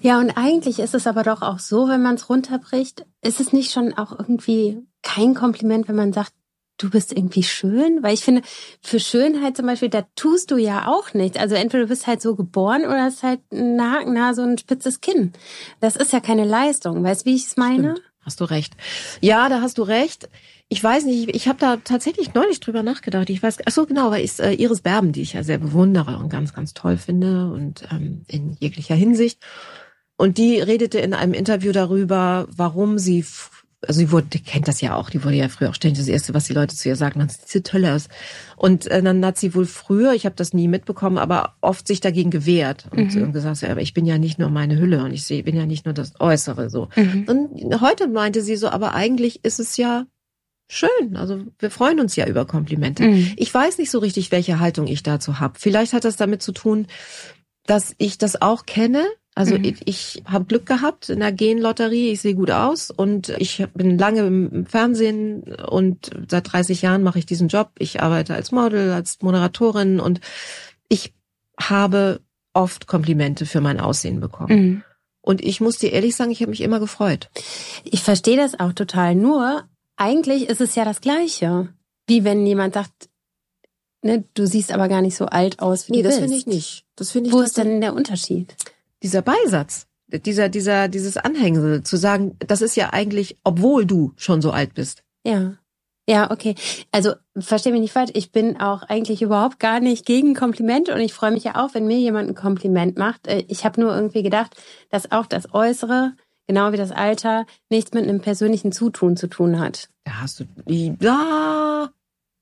Ja, 0.01 0.19
und 0.19 0.31
eigentlich 0.31 0.79
ist 0.79 0.95
es 0.95 1.05
aber 1.05 1.21
doch 1.21 1.43
auch 1.43 1.59
so, 1.59 1.87
wenn 1.87 2.01
man 2.01 2.15
es 2.15 2.29
runterbricht, 2.29 3.05
ist 3.21 3.39
es 3.39 3.53
nicht 3.53 3.71
schon 3.71 3.93
auch 3.93 4.17
irgendwie 4.17 4.79
kein 5.03 5.35
Kompliment, 5.35 5.87
wenn 5.87 5.97
man 5.97 6.13
sagt, 6.13 6.33
du 6.77 6.89
bist 6.89 7.11
irgendwie 7.11 7.43
schön? 7.43 8.01
Weil 8.01 8.13
ich 8.13 8.23
finde, 8.23 8.41
für 8.81 8.99
Schönheit 8.99 9.57
zum 9.57 9.65
Beispiel, 9.65 9.89
da 9.89 10.05
tust 10.15 10.51
du 10.51 10.57
ja 10.57 10.87
auch 10.87 11.13
nichts. 11.13 11.37
Also 11.37 11.55
entweder 11.55 11.83
du 11.83 11.89
bist 11.89 12.07
halt 12.07 12.21
so 12.21 12.35
geboren 12.35 12.85
oder 12.85 13.03
hast 13.03 13.23
halt 13.23 13.41
eine 13.51 13.91
Hakennase 13.91 14.43
und 14.43 14.49
ein 14.49 14.57
spitzes 14.57 15.01
Kinn. 15.01 15.33
Das 15.79 15.95
ist 15.95 16.13
ja 16.13 16.19
keine 16.19 16.45
Leistung. 16.45 17.03
Weißt 17.03 17.25
du, 17.25 17.31
wie 17.31 17.35
ich 17.35 17.45
es 17.45 17.57
meine? 17.57 17.91
Stimmt. 17.91 18.01
Hast 18.25 18.39
du 18.39 18.45
recht. 18.45 18.73
Ja, 19.19 19.49
da 19.49 19.61
hast 19.61 19.77
du 19.77 19.83
recht. 19.83 20.29
Ich 20.69 20.81
weiß 20.81 21.03
nicht, 21.03 21.27
ich, 21.27 21.35
ich 21.35 21.47
habe 21.49 21.59
da 21.59 21.77
tatsächlich 21.77 22.33
neulich 22.33 22.61
drüber 22.61 22.81
nachgedacht. 22.81 23.29
Ich 23.29 23.43
weiß, 23.43 23.57
ach 23.65 23.71
so 23.71 23.85
genau, 23.85 24.11
weil 24.11 24.23
ich 24.23 24.39
äh, 24.39 24.53
Iris 24.53 24.81
Berben, 24.81 25.11
die 25.11 25.21
ich 25.21 25.33
ja 25.33 25.43
sehr 25.43 25.57
bewundere 25.57 26.17
und 26.17 26.29
ganz, 26.29 26.53
ganz 26.53 26.73
toll 26.73 26.97
finde 26.97 27.51
und 27.51 27.83
ähm, 27.91 28.23
in 28.27 28.55
jeglicher 28.59 28.95
Hinsicht. 28.95 29.39
Und 30.15 30.37
die 30.37 30.59
redete 30.59 30.99
in 30.99 31.13
einem 31.13 31.33
Interview 31.33 31.73
darüber, 31.73 32.47
warum 32.55 32.97
sie 32.97 33.25
also 33.87 33.99
sie 33.99 34.11
wurde, 34.11 34.27
die 34.27 34.41
kennt 34.41 34.67
das 34.67 34.81
ja 34.81 34.95
auch, 34.95 35.09
die 35.09 35.23
wurde 35.23 35.35
ja 35.35 35.49
früher 35.49 35.69
auch 35.69 35.75
ständig 35.75 35.99
das 35.99 36.07
Erste, 36.07 36.33
was 36.33 36.45
die 36.45 36.53
Leute 36.53 36.75
zu 36.75 36.87
ihr 36.89 36.95
sagen, 36.95 37.19
dann 37.19 37.29
sieht 37.29 37.47
sie 37.47 37.61
toll 37.61 37.85
aus. 37.85 38.07
Und 38.55 38.87
äh, 38.87 39.01
dann 39.01 39.25
hat 39.25 39.37
sie 39.37 39.55
wohl 39.55 39.65
früher, 39.65 40.13
ich 40.13 40.25
habe 40.25 40.35
das 40.35 40.53
nie 40.53 40.67
mitbekommen, 40.67 41.17
aber 41.17 41.55
oft 41.61 41.87
sich 41.87 41.99
dagegen 41.99 42.31
gewehrt 42.31 42.87
und, 42.91 43.13
mhm. 43.13 43.33
gesagt, 43.33 43.61
ja, 43.61 43.69
aber 43.69 43.81
ich 43.81 43.93
bin 43.93 44.05
ja 44.05 44.17
nicht 44.17 44.39
nur 44.39 44.49
meine 44.49 44.79
Hülle 44.79 45.03
und 45.03 45.13
ich 45.13 45.25
sehe, 45.25 45.43
bin 45.43 45.55
ja 45.55 45.65
nicht 45.65 45.85
nur 45.85 45.93
das 45.93 46.13
Äußere 46.19 46.69
so. 46.69 46.89
Mhm. 46.95 47.25
Und 47.27 47.81
heute 47.81 48.07
meinte 48.07 48.41
sie 48.41 48.55
so, 48.55 48.69
aber 48.69 48.93
eigentlich 48.93 49.43
ist 49.43 49.59
es 49.59 49.77
ja 49.77 50.05
schön. 50.69 51.15
Also 51.15 51.41
wir 51.59 51.71
freuen 51.71 51.99
uns 51.99 52.15
ja 52.15 52.27
über 52.27 52.45
Komplimente. 52.45 53.03
Mhm. 53.03 53.33
Ich 53.35 53.53
weiß 53.53 53.77
nicht 53.77 53.91
so 53.91 53.99
richtig, 53.99 54.31
welche 54.31 54.59
Haltung 54.59 54.87
ich 54.87 55.03
dazu 55.03 55.39
habe. 55.39 55.59
Vielleicht 55.59 55.93
hat 55.93 56.05
das 56.05 56.15
damit 56.15 56.41
zu 56.41 56.51
tun, 56.51 56.87
dass 57.65 57.95
ich 57.97 58.17
das 58.17 58.41
auch 58.41 58.65
kenne, 58.65 59.05
also 59.35 59.57
mhm. 59.57 59.63
ich, 59.63 59.87
ich 59.87 60.23
habe 60.25 60.45
Glück 60.45 60.65
gehabt 60.65 61.09
in 61.09 61.19
der 61.19 61.31
Genlotterie, 61.31 62.11
ich 62.11 62.21
sehe 62.21 62.35
gut 62.35 62.51
aus 62.51 62.91
und 62.91 63.29
ich 63.29 63.65
bin 63.73 63.97
lange 63.97 64.27
im 64.27 64.65
Fernsehen 64.65 65.43
und 65.67 66.11
seit 66.29 66.51
30 66.51 66.81
Jahren 66.83 67.03
mache 67.03 67.19
ich 67.19 67.25
diesen 67.25 67.47
Job. 67.47 67.71
Ich 67.79 68.01
arbeite 68.01 68.35
als 68.35 68.51
Model, 68.51 68.91
als 68.91 69.21
Moderatorin 69.21 69.99
und 69.99 70.21
ich 70.87 71.13
habe 71.59 72.19
oft 72.53 72.85
Komplimente 72.85 73.45
für 73.45 73.61
mein 73.61 73.79
Aussehen 73.79 74.19
bekommen. 74.19 74.55
Mhm. 74.55 74.83
Und 75.21 75.43
ich 75.43 75.61
muss 75.61 75.77
dir 75.77 75.91
ehrlich 75.91 76.15
sagen, 76.15 76.31
ich 76.31 76.41
habe 76.41 76.51
mich 76.51 76.61
immer 76.61 76.79
gefreut. 76.79 77.29
Ich 77.85 78.03
verstehe 78.03 78.37
das 78.37 78.59
auch 78.59 78.73
total. 78.73 79.15
Nur, 79.15 79.63
eigentlich 79.95 80.49
ist 80.49 80.61
es 80.61 80.75
ja 80.75 80.85
das 80.85 81.01
Gleiche. 81.01 81.69
Wie 82.07 82.25
wenn 82.25 82.45
jemand 82.45 82.73
sagt, 82.73 83.09
ne, 84.03 84.25
du 84.33 84.45
siehst 84.45 84.71
aber 84.71 84.89
gar 84.89 85.01
nicht 85.01 85.15
so 85.15 85.25
alt 85.25 85.59
aus, 85.59 85.87
wie 85.87 85.93
nee, 85.93 86.01
du 86.03 86.09
bist. 86.09 86.19
Nee, 86.19 86.25
das 86.25 86.29
finde 86.29 86.37
ich 86.37 86.45
nicht. 86.45 86.85
Das 86.97 87.11
finde 87.11 87.29
ich. 87.29 87.33
Wo 87.33 87.39
ist 87.39 87.57
denn 87.57 87.81
der 87.81 87.93
Unterschied? 87.95 88.55
Dieser 89.03 89.21
Beisatz, 89.21 89.87
dieser, 90.07 90.49
dieser, 90.49 90.87
dieses 90.87 91.17
Anhängsel, 91.17 91.83
zu 91.83 91.97
sagen, 91.97 92.35
das 92.39 92.61
ist 92.61 92.75
ja 92.75 92.91
eigentlich, 92.91 93.37
obwohl 93.43 93.85
du 93.85 94.13
schon 94.15 94.41
so 94.41 94.51
alt 94.51 94.73
bist. 94.73 95.03
Ja. 95.23 95.57
Ja, 96.07 96.31
okay. 96.31 96.55
Also 96.91 97.13
verstehe 97.37 97.71
mich 97.71 97.79
nicht 97.79 97.93
falsch. 97.93 98.11
Ich 98.13 98.31
bin 98.33 98.59
auch 98.59 98.83
eigentlich 98.83 99.21
überhaupt 99.21 99.59
gar 99.59 99.79
nicht 99.79 100.05
gegen 100.05 100.35
Komplimente 100.35 100.93
und 100.93 100.99
ich 100.99 101.13
freue 101.13 101.31
mich 101.31 101.45
ja 101.45 101.63
auch, 101.63 101.73
wenn 101.73 101.87
mir 101.87 101.97
jemand 101.97 102.29
ein 102.29 102.35
Kompliment 102.35 102.97
macht. 102.97 103.27
Äh, 103.27 103.45
ich 103.47 103.63
habe 103.63 103.79
nur 103.79 103.95
irgendwie 103.95 104.23
gedacht, 104.23 104.55
dass 104.89 105.13
auch 105.13 105.25
das 105.25 105.53
Äußere, 105.53 106.13
genau 106.45 106.73
wie 106.73 106.77
das 106.77 106.91
Alter, 106.91 107.45
nichts 107.69 107.93
mit 107.93 108.03
einem 108.03 108.19
persönlichen 108.19 108.73
Zutun 108.73 109.15
zu 109.15 109.27
tun 109.27 109.59
hat. 109.59 109.89
Da 110.03 110.19
hast 110.19 110.41
du, 110.41 110.45
ja, 110.67 111.89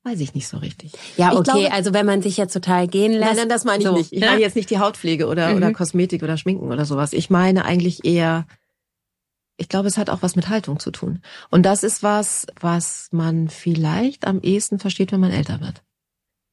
weiß 0.03 0.20
ich 0.20 0.34
nicht 0.34 0.48
so 0.48 0.58
richtig. 0.58 0.93
Ja, 1.17 1.34
okay. 1.34 1.43
Glaube, 1.43 1.72
also 1.72 1.93
wenn 1.93 2.05
man 2.05 2.22
sich 2.22 2.38
jetzt 2.38 2.53
total 2.53 2.88
gehen 2.88 3.12
lässt. 3.12 3.25
Nein, 3.25 3.36
nein, 3.36 3.50
das 3.50 3.65
meine 3.65 3.79
ich 3.79 3.88
so, 3.88 3.93
nicht. 3.96 4.12
Ich 4.12 4.22
meine 4.22 4.41
jetzt 4.41 4.55
nicht 4.55 4.70
die 4.70 4.79
Hautpflege 4.79 5.27
oder 5.27 5.51
mhm. 5.51 5.58
oder 5.58 5.74
Kosmetik 5.74 6.24
oder 6.24 6.38
Schminken 6.38 6.72
oder 6.72 6.86
sowas. 6.86 7.13
Ich 7.13 7.29
meine 7.29 7.65
eigentlich 7.65 8.03
eher 8.03 8.46
ich 9.62 9.70
glaube, 9.70 9.88
es 9.88 10.00
hat 10.00 10.10
auch 10.10 10.24
was 10.24 10.36
mit 10.36 10.50
Haltung 10.50 10.79
zu 10.79 10.89
tun. 10.89 11.22
Und 11.51 11.67
das 11.67 11.84
ist 11.84 12.01
was, 12.01 12.48
was 12.60 13.10
man 13.12 13.48
vielleicht 13.48 14.25
am 14.25 14.41
ehesten 14.41 14.79
versteht, 14.79 15.12
wenn 15.12 15.20
man 15.20 15.29
älter 15.29 15.62
wird. 15.62 15.84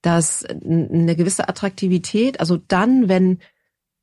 Dass 0.02 0.44
eine 0.44 1.16
gewisse 1.16 1.48
Attraktivität, 1.48 2.38
also 2.38 2.58
dann, 2.68 3.08
wenn 3.08 3.38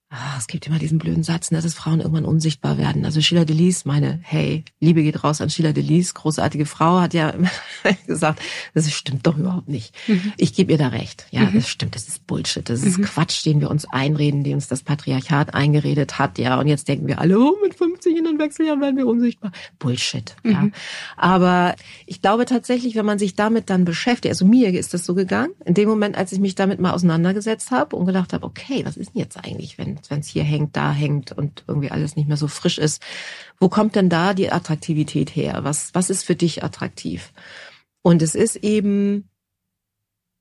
Ah, 0.10 0.36
es 0.38 0.46
gibt 0.46 0.68
immer 0.68 0.78
diesen 0.78 1.00
blöden 1.00 1.24
Satz, 1.24 1.50
ne, 1.50 1.62
dass 1.62 1.74
Frauen 1.74 2.00
irgendwann 2.00 2.26
unsichtbar 2.26 2.78
werden. 2.78 3.06
Also 3.06 3.22
Sheila 3.22 3.44
Delis, 3.44 3.86
meine, 3.86 4.20
hey, 4.22 4.64
Liebe 4.80 5.02
geht 5.02 5.24
raus 5.24 5.42
an 5.42 5.50
Sheila 5.50 5.74
Delis, 5.74 6.14
großartige 6.14 6.68
Frau, 6.68 7.02
hat 7.02 7.16
ja 7.16 7.34
gesagt, 8.08 8.40
das 8.76 8.92
stimmt 8.94 9.26
doch 9.26 9.36
überhaupt 9.36 9.68
nicht. 9.68 9.96
Mhm. 10.08 10.32
Ich 10.38 10.54
gebe 10.54 10.72
ihr 10.72 10.78
da 10.78 10.90
recht. 10.90 11.26
Ja, 11.32 11.42
mhm. 11.42 11.56
das 11.56 11.68
stimmt, 11.68 11.96
das 11.96 12.08
ist 12.08 12.28
Bullshit, 12.28 12.70
das 12.70 12.84
ist 12.84 13.00
mhm. 13.00 13.06
Quatsch, 13.06 13.44
den 13.46 13.62
wir 13.62 13.72
uns 13.72 13.86
einreden, 13.86 14.44
den 14.44 14.54
uns 14.54 14.68
das 14.68 14.84
Patriarchat 14.84 15.56
eingeredet 15.56 16.20
hat. 16.20 16.38
Ja, 16.38 16.60
und 16.60 16.68
jetzt 16.68 16.88
denken 16.88 17.08
wir 17.08 17.20
alle, 17.20 17.40
oh, 17.40 17.58
mit 17.64 17.74
50 18.06 18.18
in 18.18 18.24
den 18.26 18.40
Wechseljahren 18.40 18.82
werden 18.82 18.98
wir 18.98 19.08
unsichtbar. 19.08 19.52
Bullshit. 19.80 20.36
Ja, 20.44 20.62
mhm. 20.62 20.74
aber 21.18 21.76
ich 22.06 22.22
glaube 22.22 22.46
tatsächlich, 22.46 22.96
wenn 22.96 23.06
man 23.06 23.20
sich 23.20 23.36
damit 23.36 23.70
dann 23.70 23.86
beschäftigt, 23.86 24.32
also 24.32 24.46
mir 24.46 24.74
ist 24.74 24.94
das 24.94 25.06
so 25.06 25.16
gegangen, 25.16 25.54
in 25.66 25.74
dem 25.74 25.90
Moment, 25.90 26.18
als 26.18 26.32
ich 26.32 26.40
mich 26.40 26.56
damit 26.56 26.80
mal 26.80 26.94
auseinandergesetzt 26.94 27.72
habe 27.72 27.96
und 27.96 28.06
gedacht 28.06 28.34
habe, 28.34 28.46
okay, 28.46 28.86
was 28.86 28.98
ist 28.98 29.14
denn 29.14 29.22
jetzt 29.22 29.38
eigentlich, 29.38 29.78
wenn 29.78 30.00
wenn 30.10 30.20
es 30.20 30.28
hier 30.28 30.44
hängt, 30.44 30.76
da 30.76 30.92
hängt 30.92 31.32
und 31.32 31.64
irgendwie 31.68 31.92
alles 31.92 32.16
nicht 32.16 32.28
mehr 32.28 32.38
so 32.38 32.48
frisch 32.48 32.78
ist. 32.78 33.02
Wo 33.60 33.70
kommt 33.70 33.96
denn 33.96 34.10
da 34.10 34.34
die 34.34 34.52
Attraktivität 34.52 35.36
her? 35.36 35.60
Was, 35.64 35.94
was 35.94 36.10
ist 36.10 36.24
für 36.24 36.36
dich 36.36 36.64
attraktiv? 36.64 37.34
Und 38.02 38.22
es 38.22 38.36
ist 38.36 38.58
eben, 38.58 39.30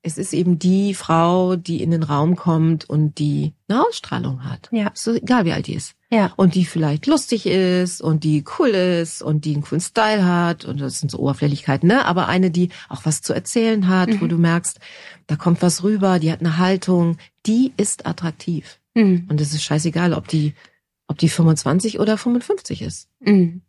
es 0.07 0.19
ist 0.19 0.35
eben 0.35 0.59
die 0.59 0.93
Frau, 0.93 1.57
die 1.57 1.83
in 1.83 1.91
den 1.91 2.03
Raum 2.03 2.37
kommt 2.37 2.89
und 2.89 3.19
die 3.19 3.55
eine 3.69 3.87
Ausstrahlung 3.87 4.45
hat. 4.45 4.69
Ja. 4.71 4.91
So 4.93 5.15
egal 5.15 5.47
wie 5.47 5.53
alt 5.53 5.67
die 5.67 5.75
ist. 5.75 5.95
Ja. 6.11 6.31
Und 6.37 6.55
die 6.55 6.67
vielleicht 6.67 7.07
lustig 7.07 7.47
ist 7.47 8.03
und 8.03 8.23
die 8.23 8.45
cool 8.59 8.69
ist 8.69 9.23
und 9.23 9.47
die 9.47 9.55
einen 9.55 9.63
coolen 9.63 9.81
Style 9.81 10.27
hat 10.27 10.67
und 10.67 10.79
das 10.79 11.01
sind 11.01 11.11
so 11.11 11.19
Oberflächlichkeiten, 11.21 11.89
ne? 11.89 12.05
Aber 12.05 12.29
eine, 12.29 12.51
die 12.51 12.69
auch 12.91 13.07
was 13.07 13.23
zu 13.23 13.33
erzählen 13.33 13.89
hat, 13.89 14.11
mhm. 14.11 14.21
wo 14.21 14.27
du 14.27 14.37
merkst, 14.37 14.79
da 15.27 15.37
kommt 15.37 15.63
was 15.63 15.83
rüber, 15.83 16.19
die 16.19 16.31
hat 16.31 16.41
eine 16.41 16.59
Haltung, 16.59 17.17
die 17.47 17.73
ist 17.79 18.07
attraktiv. 18.07 18.81
Mhm. 18.93 19.27
Und 19.31 19.41
es 19.41 19.55
ist 19.55 19.63
scheißegal, 19.63 20.13
ob 20.13 20.29
die, 20.29 20.53
ob 21.09 21.17
die 21.17 21.31
25 21.31 21.99
oder 21.99 22.19
55 22.19 22.83
ist. 22.83 23.09
Mhm. 23.21 23.63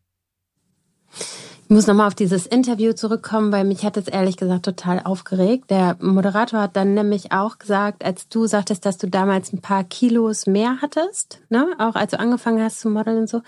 Ich 1.68 1.72
muss 1.72 1.88
nochmal 1.88 2.06
auf 2.06 2.14
dieses 2.14 2.46
Interview 2.46 2.94
zurückkommen, 2.94 3.52
weil 3.52 3.64
mich 3.64 3.84
hat 3.84 3.98
es 3.98 4.08
ehrlich 4.08 4.38
gesagt 4.38 4.66
total 4.66 5.02
aufgeregt. 5.04 5.72
Der 5.72 5.98
Moderator 6.00 6.62
hat 6.62 6.76
dann 6.76 6.94
nämlich 6.94 7.32
auch 7.32 7.58
gesagt, 7.58 8.06
als 8.06 8.30
du 8.30 8.46
sagtest, 8.46 8.86
dass 8.86 9.00
du 9.00 9.08
damals 9.08 9.52
ein 9.52 9.62
paar 9.62 9.84
Kilos 9.84 10.46
mehr 10.46 10.78
hattest, 10.84 11.42
ne, 11.50 11.66
auch 11.80 11.96
als 11.96 12.12
du 12.12 12.20
angefangen 12.20 12.62
hast 12.62 12.82
zu 12.82 12.92
modeln 12.92 13.18
und 13.18 13.30
so, 13.30 13.42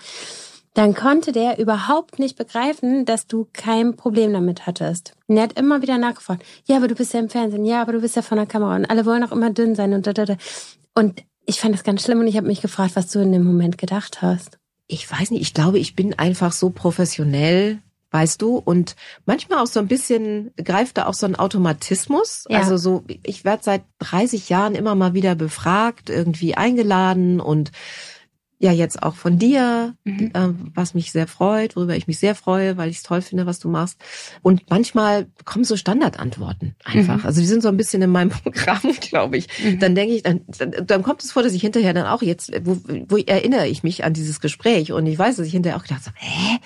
dann 0.74 0.96
konnte 0.96 1.30
der 1.30 1.60
überhaupt 1.60 2.18
nicht 2.18 2.36
begreifen, 2.36 3.04
dass 3.04 3.28
du 3.28 3.46
kein 3.52 3.94
Problem 3.94 4.32
damit 4.32 4.66
hattest. 4.66 5.12
Und 5.28 5.36
er 5.36 5.44
hat 5.44 5.56
immer 5.56 5.80
wieder 5.80 5.96
nachgefragt, 5.96 6.42
ja, 6.64 6.76
aber 6.78 6.88
du 6.88 6.96
bist 6.96 7.14
ja 7.14 7.20
im 7.20 7.28
Fernsehen, 7.28 7.64
ja, 7.64 7.80
aber 7.80 7.92
du 7.92 8.00
bist 8.00 8.16
ja 8.16 8.22
von 8.22 8.38
der 8.38 8.46
Kamera 8.46 8.74
und 8.74 8.90
alle 8.90 9.06
wollen 9.06 9.22
auch 9.22 9.32
immer 9.32 9.50
dünn 9.50 9.76
sein 9.76 9.92
und 9.92 10.08
da, 10.08 10.12
da, 10.12 10.24
da. 10.24 10.36
Und 10.92 11.22
ich 11.46 11.60
fand 11.60 11.72
das 11.72 11.84
ganz 11.84 12.02
schlimm 12.02 12.18
und 12.18 12.26
ich 12.26 12.36
habe 12.36 12.48
mich 12.48 12.62
gefragt, 12.62 12.96
was 12.96 13.12
du 13.12 13.20
in 13.20 13.30
dem 13.30 13.44
Moment 13.44 13.78
gedacht 13.78 14.22
hast. 14.22 14.58
Ich 14.88 15.08
weiß 15.08 15.30
nicht, 15.30 15.42
ich 15.42 15.54
glaube, 15.54 15.78
ich 15.78 15.94
bin 15.94 16.18
einfach 16.18 16.50
so 16.50 16.70
professionell, 16.70 17.78
weißt 18.10 18.40
du, 18.40 18.56
und 18.56 18.96
manchmal 19.26 19.58
auch 19.58 19.66
so 19.66 19.80
ein 19.80 19.88
bisschen 19.88 20.52
greift 20.56 20.98
da 20.98 21.06
auch 21.06 21.14
so 21.14 21.26
ein 21.26 21.36
Automatismus. 21.36 22.44
Ja. 22.48 22.60
Also 22.60 22.76
so, 22.76 23.04
ich 23.22 23.44
werde 23.44 23.62
seit 23.62 23.82
30 23.98 24.48
Jahren 24.48 24.74
immer 24.74 24.94
mal 24.94 25.14
wieder 25.14 25.34
befragt, 25.34 26.10
irgendwie 26.10 26.54
eingeladen 26.54 27.40
und 27.40 27.70
ja 28.60 28.72
jetzt 28.72 29.02
auch 29.02 29.14
von 29.14 29.38
dir, 29.38 29.94
mhm. 30.04 30.30
äh, 30.34 30.48
was 30.74 30.94
mich 30.94 31.12
sehr 31.12 31.28
freut, 31.28 31.76
worüber 31.76 31.96
ich 31.96 32.08
mich 32.08 32.18
sehr 32.18 32.34
freue, 32.34 32.76
weil 32.76 32.90
ich 32.90 32.96
es 32.96 33.02
toll 33.02 33.22
finde, 33.22 33.46
was 33.46 33.60
du 33.60 33.68
machst. 33.68 34.00
Und 34.42 34.68
manchmal 34.68 35.26
kommen 35.44 35.64
so 35.64 35.76
Standardantworten 35.76 36.74
einfach. 36.84 37.18
Mhm. 37.18 37.26
Also 37.26 37.40
die 37.40 37.46
sind 37.46 37.62
so 37.62 37.68
ein 37.68 37.76
bisschen 37.76 38.02
in 38.02 38.10
meinem 38.10 38.30
Programm, 38.42 38.80
glaube 39.00 39.36
ich. 39.36 39.48
Mhm. 39.62 39.78
Dann 39.78 39.94
denke 39.94 40.14
ich, 40.14 40.24
dann, 40.24 40.44
dann 40.84 41.02
kommt 41.02 41.22
es 41.22 41.32
vor, 41.32 41.42
dass 41.42 41.52
ich 41.52 41.62
hinterher 41.62 41.94
dann 41.94 42.06
auch 42.06 42.22
jetzt, 42.22 42.50
wo, 42.64 42.78
wo 43.08 43.16
erinnere 43.16 43.68
ich 43.68 43.84
mich 43.84 44.02
an 44.02 44.12
dieses 44.12 44.40
Gespräch 44.40 44.92
und 44.92 45.06
ich 45.06 45.18
weiß, 45.18 45.36
dass 45.36 45.46
ich 45.46 45.52
hinterher 45.52 45.78
auch 45.78 45.84
gedacht 45.84 46.06
habe, 46.06 46.16
hä? 46.18 46.58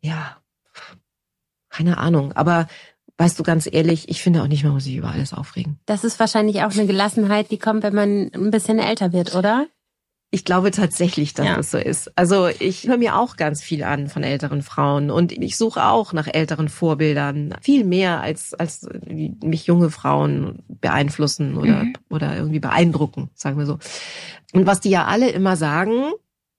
Ja, 0.00 0.36
keine 1.76 1.98
Ahnung. 1.98 2.32
Aber 2.32 2.66
weißt 3.18 3.38
du 3.38 3.42
ganz 3.42 3.68
ehrlich, 3.70 4.08
ich 4.08 4.22
finde 4.22 4.42
auch 4.42 4.48
nicht, 4.48 4.64
man 4.64 4.72
muss 4.72 4.84
sich 4.84 4.96
über 4.96 5.10
alles 5.10 5.32
aufregen. 5.32 5.78
Das 5.86 6.04
ist 6.04 6.18
wahrscheinlich 6.18 6.62
auch 6.62 6.72
eine 6.72 6.86
Gelassenheit, 6.86 7.50
die 7.50 7.58
kommt, 7.58 7.82
wenn 7.82 7.94
man 7.94 8.30
ein 8.34 8.50
bisschen 8.50 8.78
älter 8.78 9.12
wird, 9.12 9.34
oder? 9.34 9.66
Ich 10.30 10.44
glaube 10.44 10.70
tatsächlich, 10.72 11.34
dass 11.34 11.46
ja. 11.46 11.56
das 11.56 11.70
so 11.70 11.78
ist. 11.78 12.10
Also 12.18 12.48
ich 12.48 12.88
höre 12.88 12.98
mir 12.98 13.16
auch 13.16 13.36
ganz 13.36 13.62
viel 13.62 13.84
an 13.84 14.08
von 14.08 14.22
älteren 14.24 14.60
Frauen 14.60 15.10
und 15.10 15.32
ich 15.32 15.56
suche 15.56 15.84
auch 15.84 16.12
nach 16.12 16.26
älteren 16.26 16.68
Vorbildern. 16.68 17.54
Viel 17.62 17.84
mehr 17.84 18.20
als, 18.20 18.52
als 18.52 18.88
mich 19.06 19.66
junge 19.66 19.90
Frauen 19.90 20.64
beeinflussen 20.68 21.56
oder, 21.56 21.84
mhm. 21.84 21.94
oder 22.10 22.36
irgendwie 22.36 22.58
beeindrucken, 22.58 23.30
sagen 23.34 23.56
wir 23.56 23.66
so. 23.66 23.78
Und 24.52 24.66
was 24.66 24.80
die 24.80 24.90
ja 24.90 25.04
alle 25.04 25.30
immer 25.30 25.56
sagen, 25.56 26.10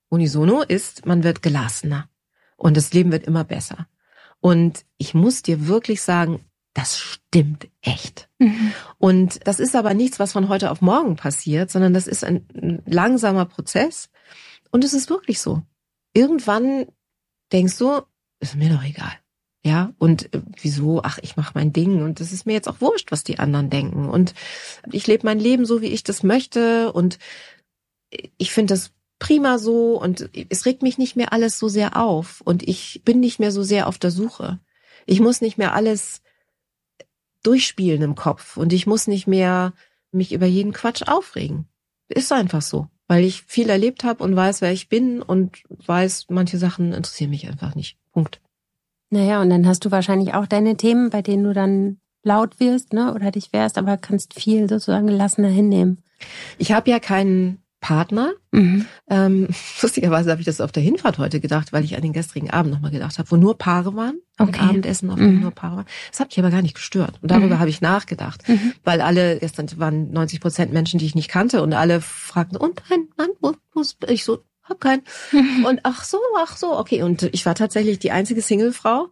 unisono, 0.10 0.62
ist, 0.62 1.06
man 1.06 1.24
wird 1.24 1.42
gelassener 1.42 2.08
und 2.56 2.78
das 2.78 2.94
Leben 2.94 3.12
wird 3.12 3.28
immer 3.28 3.44
besser. 3.44 3.88
Und 4.39 4.86
ich 4.98 5.13
muss 5.13 5.41
dir 5.41 5.67
wirklich 5.67 6.01
sagen, 6.01 6.44
das 6.74 7.00
stimmt 7.00 7.67
echt. 7.82 8.29
Mhm. 8.38 8.72
Und 9.00 9.48
das 9.48 9.60
ist 9.60 9.75
aber 9.75 9.96
nichts, 9.96 10.20
was 10.20 10.34
von 10.34 10.48
heute 10.48 10.70
auf 10.70 10.82
morgen 10.82 11.15
passiert, 11.15 11.72
sondern 11.72 11.94
das 11.94 12.06
ist 12.06 12.24
ein, 12.24 12.84
langsamer 12.86 13.46
Prozess. 13.46 14.10
Und 14.70 14.84
es 14.84 14.94
ist 14.94 15.10
wirklich 15.10 15.39
so. 15.39 15.63
Irgendwann 16.13 16.86
denkst 17.51 17.77
du, 17.79 18.01
ist 18.39 18.56
mir 18.56 18.70
doch 18.70 18.84
egal. 18.84 19.13
Ja, 19.65 19.91
und 19.98 20.34
äh, 20.34 20.41
wieso? 20.62 21.01
Ach, 21.03 21.17
ich 21.22 21.36
mache 21.36 21.53
mein 21.56 21.74
Ding 21.74 22.03
und 22.03 22.22
es 22.22 22.32
ist 22.32 22.46
mir 22.46 22.53
jetzt 22.53 22.70
auch 22.70 22.79
wurscht, 22.79 23.12
was 23.12 23.24
die 23.24 23.39
anderen 23.39 23.70
denken. 23.70 24.08
Und 24.08 24.34
ich 24.91 25.08
lebe 25.08 25.25
mein 25.25 25.39
Leben 25.39 25.65
so, 25.65 25.82
wie 25.82 25.88
ich 25.88 26.03
das 26.03 26.22
möchte. 26.22 26.94
Und 26.94 27.17
ich 28.38 28.53
finde 28.53 28.75
das 28.75 28.91
prima 29.20 29.58
so 29.58 30.00
und 30.00 30.30
es 30.50 30.66
regt 30.66 30.84
mich 30.84 30.98
nicht 30.98 31.16
mehr 31.16 31.34
alles 31.34 31.60
so 31.60 31.68
sehr 31.68 31.98
auf 31.98 32.42
und 32.42 32.68
ich 32.68 33.02
bin 33.04 33.20
nicht 33.20 33.40
mehr 33.40 33.52
so 33.52 33.64
sehr 33.64 33.88
auf 33.88 33.98
der 33.98 34.12
Suche. 34.12 34.60
Ich 35.06 35.20
muss 35.20 35.42
nicht 35.42 35.58
mehr 35.58 35.74
alles 35.74 36.22
durchspielen 37.44 38.02
im 38.02 38.16
Kopf 38.16 38.58
und 38.58 38.74
ich 38.74 38.88
muss 38.88 39.08
nicht 39.08 39.28
mehr 39.28 39.74
mich 40.12 40.34
über 40.34 40.46
jeden 40.46 40.74
Quatsch 40.74 41.04
aufregen. 41.08 41.66
Ist 42.10 42.32
einfach 42.32 42.62
so, 42.62 42.88
weil 43.08 43.24
ich 43.24 43.44
viel 43.44 43.70
erlebt 43.70 44.04
habe 44.04 44.24
und 44.24 44.36
weiß, 44.36 44.62
wer 44.62 44.72
ich 44.72 44.90
bin 44.90 45.22
und 45.22 45.64
weiß, 45.70 46.28
manche 46.30 46.58
Sachen 46.58 46.94
interessieren 46.94 47.32
mich 47.32 47.48
einfach 47.48 47.76
nicht. 47.76 47.98
Punkt. 48.12 48.42
Naja, 49.10 49.42
und 49.42 49.50
dann 49.50 49.66
hast 49.66 49.86
du 49.86 49.92
wahrscheinlich 49.92 50.34
auch 50.34 50.48
deine 50.48 50.76
Themen, 50.76 51.10
bei 51.10 51.22
denen 51.22 51.44
du 51.44 51.54
dann 51.54 52.00
laut 52.24 52.60
wirst, 52.60 52.94
ne, 52.94 53.14
oder 53.14 53.32
dich 53.32 53.54
wärst, 53.54 53.78
aber 53.78 53.98
kannst 53.98 54.34
viel 54.34 54.68
sozusagen 54.68 55.08
gelassener 55.08 55.48
hinnehmen. 55.48 56.04
Ich 56.58 56.72
habe 56.74 56.90
ja 56.90 57.00
keinen 57.00 57.64
Partner. 57.80 58.34
Mhm. 58.52 58.86
Ähm, 59.10 59.48
lustigerweise 59.82 60.32
habe 60.32 60.42
ich 60.42 60.46
das 60.46 60.62
auf 60.62 60.72
der 60.72 60.84
Hinfahrt 60.84 61.18
heute 61.18 61.40
gedacht, 61.40 61.74
weil 61.74 61.84
ich 61.84 61.96
an 61.96 62.02
den 62.02 62.14
gestrigen 62.14 62.50
Abend 62.50 62.74
nochmal 62.74 62.92
gedacht 62.92 63.18
habe, 63.20 63.30
wo 63.32 63.36
nur 63.36 63.58
Paare 63.58 63.96
waren. 63.96 64.20
Okay. 64.40 64.60
Abendessen, 64.60 65.10
auf 65.10 65.18
dem 65.18 65.36
mhm. 65.36 65.42
nur 65.42 65.52
Paare 65.52 65.78
waren. 65.78 65.86
Das 66.12 66.20
hat 66.20 66.30
mich 66.30 66.40
aber 66.40 66.52
gar 66.52 66.62
nicht 66.62 66.76
gestört. 66.76 67.20
Und 67.22 67.32
darüber 67.32 67.56
mhm. 67.56 67.60
habe 67.60 67.70
ich 67.70 67.82
nachgedacht. 67.82 68.48
Mhm. 68.48 68.74
Weil 68.84 69.02
alle, 69.02 69.40
gestern 69.40 69.68
waren 69.78 70.12
90 70.12 70.42
Prozent 70.42 70.74
Menschen, 70.74 71.00
die 71.00 71.06
ich 71.06 71.16
nicht 71.16 71.30
kannte 71.30 71.62
und 71.62 71.74
alle 71.74 72.02
fragten, 72.02 72.58
und 72.58 72.82
dein 72.90 73.08
Mann, 73.18 73.30
wo, 73.42 73.54
wo 73.74 73.82
ist, 73.82 73.98
ich 74.10 74.24
so, 74.24 74.40
hab 74.64 74.82
keinen. 74.82 75.04
Und 75.66 75.80
ach 75.84 76.04
so, 76.04 76.18
ach 76.38 76.58
so, 76.58 76.78
okay. 76.78 77.02
Und 77.02 77.24
ich 77.24 77.46
war 77.46 77.56
tatsächlich 77.56 78.00
die 78.00 78.12
einzige 78.12 78.42
Singlefrau 78.42 79.08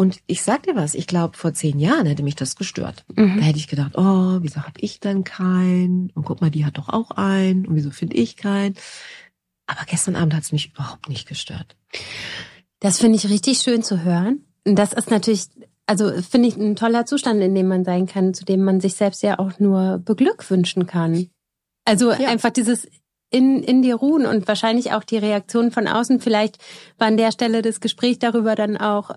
Und 0.00 0.22
ich 0.26 0.40
sag 0.40 0.62
dir 0.62 0.74
was, 0.76 0.94
ich 0.94 1.06
glaube, 1.06 1.36
vor 1.36 1.52
zehn 1.52 1.78
Jahren 1.78 2.06
hätte 2.06 2.22
mich 2.22 2.34
das 2.34 2.56
gestört. 2.56 3.04
Mhm. 3.16 3.36
Da 3.36 3.42
hätte 3.42 3.58
ich 3.58 3.68
gedacht, 3.68 3.98
oh, 3.98 4.38
wieso 4.40 4.62
habe 4.62 4.80
ich 4.80 4.98
denn 4.98 5.24
keinen? 5.24 6.08
Und 6.14 6.24
guck 6.24 6.40
mal, 6.40 6.50
die 6.50 6.64
hat 6.64 6.78
doch 6.78 6.88
auch 6.88 7.10
einen. 7.10 7.66
Und 7.66 7.76
wieso 7.76 7.90
finde 7.90 8.16
ich 8.16 8.38
keinen? 8.38 8.76
Aber 9.66 9.82
gestern 9.84 10.16
Abend 10.16 10.32
hat 10.32 10.42
es 10.42 10.52
mich 10.52 10.70
überhaupt 10.70 11.10
nicht 11.10 11.28
gestört. 11.28 11.76
Das 12.78 12.98
finde 12.98 13.16
ich 13.16 13.28
richtig 13.28 13.58
schön 13.58 13.82
zu 13.82 14.02
hören. 14.02 14.46
Und 14.66 14.76
das 14.76 14.94
ist 14.94 15.10
natürlich, 15.10 15.48
also 15.84 16.10
finde 16.22 16.48
ich 16.48 16.56
ein 16.56 16.76
toller 16.76 17.04
Zustand, 17.04 17.42
in 17.42 17.54
dem 17.54 17.68
man 17.68 17.84
sein 17.84 18.06
kann, 18.06 18.32
zu 18.32 18.46
dem 18.46 18.64
man 18.64 18.80
sich 18.80 18.94
selbst 18.94 19.22
ja 19.22 19.38
auch 19.38 19.58
nur 19.58 19.98
beglückwünschen 19.98 20.86
kann. 20.86 21.28
Also 21.84 22.10
ja. 22.10 22.30
einfach 22.30 22.48
dieses 22.48 22.88
in, 23.28 23.62
in 23.62 23.82
dir 23.82 23.96
ruhen 23.96 24.24
und 24.24 24.48
wahrscheinlich 24.48 24.92
auch 24.92 25.04
die 25.04 25.18
Reaktionen 25.18 25.72
von 25.72 25.86
außen. 25.86 26.20
Vielleicht 26.20 26.56
war 26.96 27.08
an 27.08 27.18
der 27.18 27.32
Stelle 27.32 27.60
das 27.60 27.80
Gespräch 27.80 28.18
darüber 28.18 28.54
dann 28.54 28.78
auch 28.78 29.10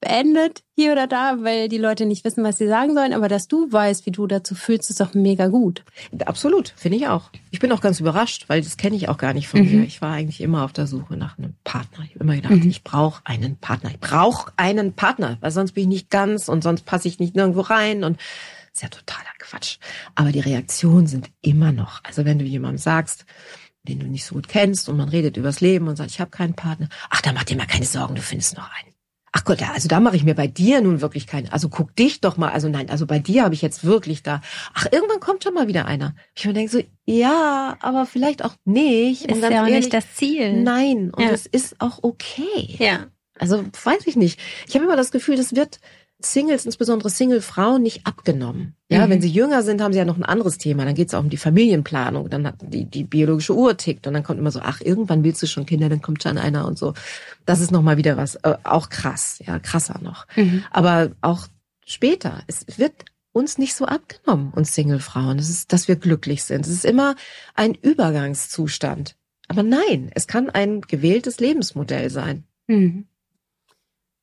beendet 0.00 0.62
hier 0.74 0.92
oder 0.92 1.06
da, 1.06 1.38
weil 1.40 1.68
die 1.68 1.78
Leute 1.78 2.06
nicht 2.06 2.24
wissen, 2.24 2.42
was 2.42 2.58
sie 2.58 2.66
sagen 2.66 2.94
sollen. 2.94 3.12
Aber 3.12 3.28
dass 3.28 3.48
du 3.48 3.70
weißt, 3.70 4.06
wie 4.06 4.10
du 4.10 4.26
dazu 4.26 4.54
fühlst, 4.54 4.90
ist 4.90 5.00
doch 5.00 5.14
mega 5.14 5.48
gut. 5.48 5.84
Absolut, 6.24 6.72
finde 6.76 6.96
ich 6.96 7.08
auch. 7.08 7.30
Ich 7.50 7.60
bin 7.60 7.70
auch 7.72 7.80
ganz 7.80 8.00
überrascht, 8.00 8.44
weil 8.48 8.62
das 8.62 8.76
kenne 8.76 8.96
ich 8.96 9.08
auch 9.08 9.18
gar 9.18 9.34
nicht 9.34 9.48
von 9.48 9.60
mhm. 9.60 9.80
mir. 9.80 9.84
Ich 9.86 10.00
war 10.00 10.12
eigentlich 10.12 10.40
immer 10.40 10.64
auf 10.64 10.72
der 10.72 10.86
Suche 10.86 11.16
nach 11.16 11.38
einem 11.38 11.54
Partner. 11.64 12.04
Ich 12.04 12.14
habe 12.14 12.24
immer 12.24 12.36
gedacht, 12.36 12.52
mhm. 12.52 12.68
ich 12.68 12.82
brauche 12.82 13.20
einen 13.24 13.56
Partner. 13.56 13.90
Ich 13.90 14.00
brauche 14.00 14.52
einen 14.56 14.94
Partner, 14.94 15.36
weil 15.40 15.50
sonst 15.50 15.72
bin 15.72 15.82
ich 15.82 15.88
nicht 15.88 16.10
ganz 16.10 16.48
und 16.48 16.62
sonst 16.62 16.86
passe 16.86 17.08
ich 17.08 17.18
nicht 17.18 17.36
nirgendwo 17.36 17.60
rein 17.60 18.04
und 18.04 18.18
ist 18.72 18.82
ja 18.82 18.88
totaler 18.88 19.24
Quatsch. 19.38 19.78
Aber 20.14 20.32
die 20.32 20.40
Reaktionen 20.40 21.06
sind 21.06 21.30
immer 21.42 21.72
noch. 21.72 22.02
Also 22.04 22.24
wenn 22.24 22.38
du 22.38 22.44
jemandem 22.44 22.78
sagst, 22.78 23.26
den 23.82 23.98
du 23.98 24.06
nicht 24.06 24.24
so 24.24 24.34
gut 24.34 24.48
kennst 24.48 24.88
und 24.88 24.96
man 24.96 25.08
redet 25.08 25.36
übers 25.36 25.60
Leben 25.60 25.88
und 25.88 25.96
sagt, 25.96 26.10
ich 26.10 26.20
habe 26.20 26.30
keinen 26.30 26.54
Partner. 26.54 26.88
Ach, 27.08 27.20
da 27.20 27.32
mach 27.32 27.44
dir 27.44 27.56
mal 27.56 27.66
keine 27.66 27.86
Sorgen, 27.86 28.14
du 28.14 28.22
findest 28.22 28.56
noch 28.56 28.70
einen. 28.70 28.89
Ach 29.32 29.44
Gott, 29.44 29.62
also 29.62 29.86
da 29.86 30.00
mache 30.00 30.16
ich 30.16 30.24
mir 30.24 30.34
bei 30.34 30.48
dir 30.48 30.80
nun 30.80 31.00
wirklich 31.00 31.28
keine. 31.28 31.52
Also 31.52 31.68
guck 31.68 31.94
dich 31.94 32.20
doch 32.20 32.36
mal. 32.36 32.50
Also 32.50 32.68
nein, 32.68 32.90
also 32.90 33.06
bei 33.06 33.20
dir 33.20 33.44
habe 33.44 33.54
ich 33.54 33.62
jetzt 33.62 33.84
wirklich 33.84 34.24
da. 34.24 34.40
Ach, 34.74 34.86
irgendwann 34.90 35.20
kommt 35.20 35.44
schon 35.44 35.54
mal 35.54 35.68
wieder 35.68 35.86
einer. 35.86 36.16
Ich 36.34 36.44
mir 36.46 36.52
denke 36.52 36.72
so, 36.72 36.82
ja, 37.04 37.76
aber 37.80 38.06
vielleicht 38.06 38.44
auch 38.44 38.54
nicht. 38.64 39.26
Ist 39.26 39.40
ja 39.40 39.48
auch 39.48 39.52
ehrlich, 39.52 39.74
nicht 39.74 39.94
das 39.94 40.14
Ziel. 40.14 40.62
Nein, 40.62 41.10
und 41.14 41.22
es 41.22 41.44
ja. 41.44 41.50
ist 41.52 41.76
auch 41.80 42.00
okay. 42.02 42.74
Ja. 42.78 43.06
Also 43.38 43.64
weiß 43.84 44.06
ich 44.06 44.16
nicht. 44.16 44.40
Ich 44.66 44.74
habe 44.74 44.84
immer 44.84 44.96
das 44.96 45.12
Gefühl, 45.12 45.36
das 45.36 45.54
wird 45.54 45.78
Singles, 46.24 46.66
insbesondere 46.66 47.10
Single-Frauen, 47.10 47.82
nicht 47.82 48.06
abgenommen. 48.06 48.74
Ja, 48.88 49.06
mhm. 49.06 49.10
wenn 49.10 49.22
sie 49.22 49.28
jünger 49.28 49.62
sind, 49.62 49.80
haben 49.80 49.92
sie 49.92 49.98
ja 49.98 50.04
noch 50.04 50.16
ein 50.16 50.24
anderes 50.24 50.58
Thema. 50.58 50.84
Dann 50.84 50.94
geht 50.94 51.08
es 51.08 51.14
auch 51.14 51.20
um 51.20 51.30
die 51.30 51.36
Familienplanung, 51.36 52.30
dann 52.30 52.46
hat 52.46 52.56
die, 52.60 52.84
die 52.84 53.04
biologische 53.04 53.54
Uhr 53.54 53.76
tickt 53.76 54.06
und 54.06 54.14
dann 54.14 54.22
kommt 54.22 54.38
immer 54.38 54.50
so, 54.50 54.60
ach, 54.62 54.80
irgendwann 54.80 55.24
willst 55.24 55.42
du 55.42 55.46
schon 55.46 55.66
Kinder, 55.66 55.88
dann 55.88 56.02
kommt 56.02 56.22
schon 56.22 56.38
einer 56.38 56.66
und 56.66 56.78
so. 56.78 56.94
Das 57.46 57.60
ist 57.60 57.70
nochmal 57.70 57.96
wieder 57.96 58.16
was, 58.16 58.36
äh, 58.36 58.56
auch 58.64 58.88
krass, 58.88 59.40
ja, 59.46 59.58
krasser 59.58 60.00
noch. 60.02 60.26
Mhm. 60.36 60.64
Aber 60.70 61.12
auch 61.20 61.46
später, 61.86 62.42
es 62.46 62.66
wird 62.78 62.92
uns 63.32 63.58
nicht 63.58 63.74
so 63.74 63.84
abgenommen, 63.84 64.52
uns 64.52 64.74
Single-Frauen. 64.74 65.36
Das 65.36 65.48
ist, 65.48 65.72
dass 65.72 65.88
wir 65.88 65.96
glücklich 65.96 66.44
sind. 66.44 66.66
Es 66.66 66.72
ist 66.72 66.84
immer 66.84 67.14
ein 67.54 67.74
Übergangszustand. 67.74 69.16
Aber 69.48 69.62
nein, 69.62 70.10
es 70.14 70.26
kann 70.26 70.50
ein 70.50 70.80
gewähltes 70.80 71.40
Lebensmodell 71.40 72.10
sein. 72.10 72.44
Mhm. 72.66 73.06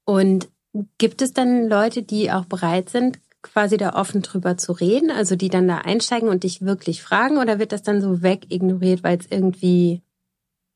Und 0.06 0.50
Gibt 0.98 1.22
es 1.22 1.34
dann 1.34 1.68
Leute, 1.68 2.04
die 2.04 2.32
auch 2.32 2.46
bereit 2.46 2.90
sind, 2.90 3.20
quasi 3.42 3.78
da 3.78 3.94
offen 3.94 4.22
drüber 4.22 4.58
zu 4.58 4.74
reden, 4.74 5.12
also 5.12 5.36
die 5.36 5.50
dann 5.50 5.68
da 5.68 5.80
einsteigen 5.80 6.30
und 6.30 6.44
dich 6.44 6.62
wirklich 6.62 7.02
fragen, 7.02 7.38
oder 7.38 7.60
wird 7.60 7.72
das 7.72 7.84
dann 7.84 8.02
so 8.02 8.22
wegignoriert, 8.22 9.04
weil 9.04 9.18
es 9.18 9.28
irgendwie 9.30 10.02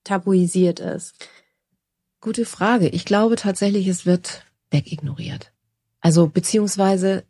tabuisiert 0.03 0.79
ist? 0.79 1.15
Gute 2.22 2.46
Frage. 2.46 2.88
Ich 2.88 3.05
glaube 3.05 3.36
tatsächlich, 3.36 3.88
es 3.88 4.05
wird 4.05 4.46
wegignoriert. 4.70 5.51
Also 6.00 6.27
beziehungsweise 6.27 7.24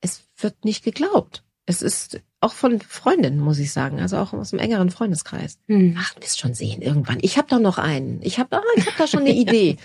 es 0.00 0.22
wird 0.36 0.64
nicht 0.64 0.84
geglaubt. 0.84 1.44
Es 1.68 1.82
ist 1.82 2.22
auch 2.40 2.54
von 2.54 2.80
Freundinnen, 2.80 3.40
muss 3.40 3.58
ich 3.58 3.72
sagen, 3.72 4.00
also 4.00 4.16
auch 4.16 4.32
aus 4.32 4.54
einem 4.54 4.60
engeren 4.60 4.88
Freundeskreis. 4.88 5.58
Hm. 5.66 5.96
Ach, 5.98 6.14
du 6.14 6.22
wirst 6.22 6.40
schon 6.40 6.54
sehen 6.54 6.80
irgendwann. 6.80 7.18
Ich 7.20 7.36
habe 7.36 7.46
da 7.50 7.58
noch 7.58 7.76
einen. 7.76 8.22
Ich 8.22 8.38
habe 8.38 8.56
ah, 8.56 8.62
ich 8.74 8.86
hab 8.86 8.96
da 8.96 9.06
schon 9.06 9.20
eine 9.20 9.34
Idee. 9.34 9.76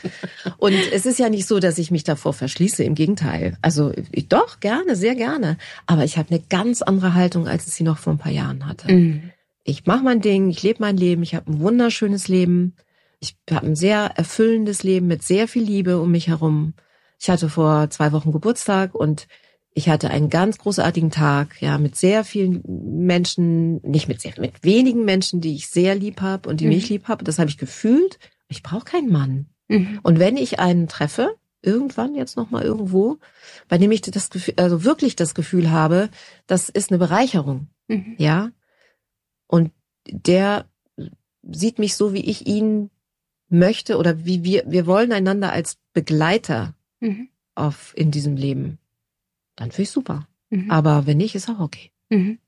Und 0.59 0.75
es 0.93 1.05
ist 1.05 1.19
ja 1.19 1.27
nicht 1.27 1.45
so, 1.45 1.59
dass 1.59 1.77
ich 1.77 1.91
mich 1.91 2.05
davor 2.05 2.31
verschließe, 2.31 2.85
im 2.85 2.95
Gegenteil. 2.95 3.57
Also 3.61 3.91
ich, 4.13 4.29
doch 4.29 4.61
gerne, 4.61 4.95
sehr 4.95 5.13
gerne, 5.15 5.57
aber 5.85 6.05
ich 6.05 6.17
habe 6.17 6.29
eine 6.29 6.39
ganz 6.39 6.81
andere 6.81 7.15
Haltung, 7.15 7.49
als 7.49 7.67
ich 7.67 7.73
sie 7.73 7.83
noch 7.83 7.97
vor 7.97 8.13
ein 8.13 8.17
paar 8.19 8.31
Jahren 8.31 8.65
hatte. 8.65 8.87
Hm. 8.87 9.31
Ich 9.65 9.85
mache 9.85 10.05
mein 10.05 10.21
Ding, 10.21 10.49
ich 10.49 10.63
lebe 10.63 10.79
mein 10.79 10.95
Leben, 10.95 11.21
ich 11.21 11.35
habe 11.35 11.51
ein 11.51 11.59
wunderschönes 11.59 12.29
Leben. 12.29 12.77
Ich 13.19 13.35
habe 13.51 13.67
ein 13.67 13.75
sehr 13.75 14.13
erfüllendes 14.15 14.83
Leben 14.83 15.07
mit 15.07 15.21
sehr 15.21 15.49
viel 15.49 15.63
Liebe 15.63 15.99
um 15.99 16.11
mich 16.11 16.29
herum. 16.29 16.75
Ich 17.19 17.29
hatte 17.29 17.49
vor 17.49 17.89
zwei 17.89 18.13
Wochen 18.13 18.31
Geburtstag 18.31 18.95
und 18.95 19.27
ich 19.75 19.89
hatte 19.89 20.09
einen 20.09 20.29
ganz 20.29 20.57
großartigen 20.59 21.09
Tag, 21.09 21.61
ja, 21.61 21.77
mit 21.77 21.95
sehr 21.95 22.23
vielen 22.23 22.61
Menschen, 22.65 23.81
nicht 23.81 24.07
mit 24.07 24.21
sehr, 24.21 24.33
mit 24.39 24.63
wenigen 24.63 25.03
Menschen, 25.03 25.41
die 25.41 25.55
ich 25.55 25.67
sehr 25.67 25.95
lieb 25.95 26.21
habe 26.21 26.49
und 26.49 26.59
die 26.59 26.65
mhm. 26.65 26.73
mich 26.73 26.89
lieb 26.89 27.07
habe. 27.07 27.23
Das 27.23 27.39
habe 27.39 27.49
ich 27.49 27.57
gefühlt. 27.57 28.19
Ich 28.47 28.61
brauche 28.61 28.85
keinen 28.85 29.11
Mann. 29.11 29.47
Mhm. 29.67 29.99
Und 30.03 30.19
wenn 30.19 30.37
ich 30.37 30.59
einen 30.59 30.87
treffe, 30.87 31.35
irgendwann 31.61 32.13
jetzt 32.13 32.37
noch 32.37 32.51
mal 32.51 32.63
irgendwo, 32.63 33.17
bei 33.67 33.77
dem 33.77 33.91
ich 33.91 34.01
das 34.01 34.29
Gefühl, 34.29 34.53
also 34.57 34.83
wirklich 34.83 35.15
das 35.15 35.33
Gefühl 35.33 35.71
habe, 35.71 36.09
das 36.45 36.69
ist 36.69 36.91
eine 36.91 36.99
Bereicherung, 36.99 37.67
mhm. 37.87 38.15
ja. 38.17 38.51
Und 39.47 39.71
der 40.07 40.65
sieht 41.41 41.79
mich 41.79 41.95
so, 41.95 42.13
wie 42.13 42.25
ich 42.25 42.45
ihn 42.47 42.89
möchte 43.49 43.97
oder 43.97 44.25
wie 44.25 44.43
wir, 44.43 44.63
wir 44.67 44.85
wollen 44.85 45.11
einander 45.11 45.51
als 45.51 45.77
Begleiter 45.93 46.75
mhm. 46.99 47.29
auf 47.55 47.93
in 47.95 48.11
diesem 48.11 48.35
Leben 48.35 48.77
dann 49.55 49.71
finde 49.71 49.83
ich 49.83 49.91
super. 49.91 50.27
Mhm. 50.49 50.69
Aber 50.69 51.05
wenn 51.05 51.17
nicht, 51.17 51.35
ist 51.35 51.49
auch 51.49 51.59
okay. 51.59 51.91
Mhm. 52.09 52.39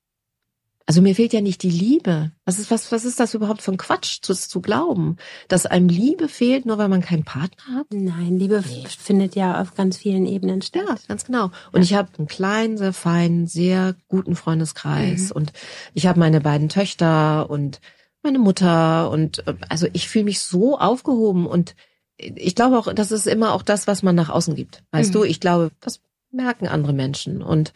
Also 0.88 1.02
mir 1.02 1.16
fehlt 1.16 1.34
ja 1.34 1.42
nicht 1.42 1.64
die 1.64 1.72
Liebe. 1.72 2.32
Was 2.46 2.60
ist, 2.60 2.70
was, 2.70 2.92
was 2.92 3.06
ist 3.06 3.20
das 3.20 3.34
überhaupt 3.34 3.64
für 3.64 3.72
ein 3.72 3.78
Quatsch, 3.78 4.20
zu, 4.22 4.36
zu 4.36 4.62
glauben, 4.62 5.18
dass 5.48 5.66
einem 5.66 5.90
Liebe 5.90 6.28
fehlt, 6.28 6.68
nur 6.68 6.78
weil 6.78 6.90
man 6.90 7.02
keinen 7.02 7.24
Partner 7.24 7.80
hat? 7.80 7.88
Nein, 7.92 8.38
Liebe 8.38 8.64
nee. 8.68 8.84
findet 8.88 9.36
ja 9.36 9.60
auf 9.60 9.74
ganz 9.74 9.98
vielen 9.98 10.28
Ebenen 10.28 10.62
statt. 10.62 10.84
Ja, 10.88 10.96
ganz 11.08 11.26
genau. 11.26 11.46
Und 11.72 11.78
ja. 11.78 11.82
ich 11.82 11.94
habe 11.96 12.10
einen 12.20 12.28
kleinen, 12.28 12.78
sehr 12.78 12.94
feinen, 12.94 13.48
sehr 13.48 13.96
guten 14.10 14.36
Freundeskreis 14.36 15.30
mhm. 15.30 15.36
und 15.38 15.54
ich 15.96 16.06
habe 16.06 16.20
meine 16.20 16.40
beiden 16.40 16.70
Töchter 16.70 17.50
und 17.50 17.82
meine 18.22 18.38
Mutter 18.38 19.10
und 19.10 19.44
also 19.70 19.88
ich 19.94 20.08
fühle 20.08 20.26
mich 20.26 20.40
so 20.40 20.78
aufgehoben 20.78 21.48
und 21.48 21.76
ich 22.18 22.56
glaube 22.56 22.78
auch, 22.78 22.94
das 22.94 23.12
ist 23.12 23.28
immer 23.28 23.54
auch 23.54 23.62
das, 23.62 23.88
was 23.88 24.04
man 24.04 24.16
nach 24.16 24.30
außen 24.30 24.56
gibt. 24.56 24.84
Weißt 24.92 25.10
mhm. 25.10 25.14
du, 25.14 25.24
ich 25.24 25.40
glaube, 25.40 25.72
das 25.82 26.00
merken 26.36 26.68
andere 26.68 26.94
Menschen. 26.94 27.42
Und 27.42 27.74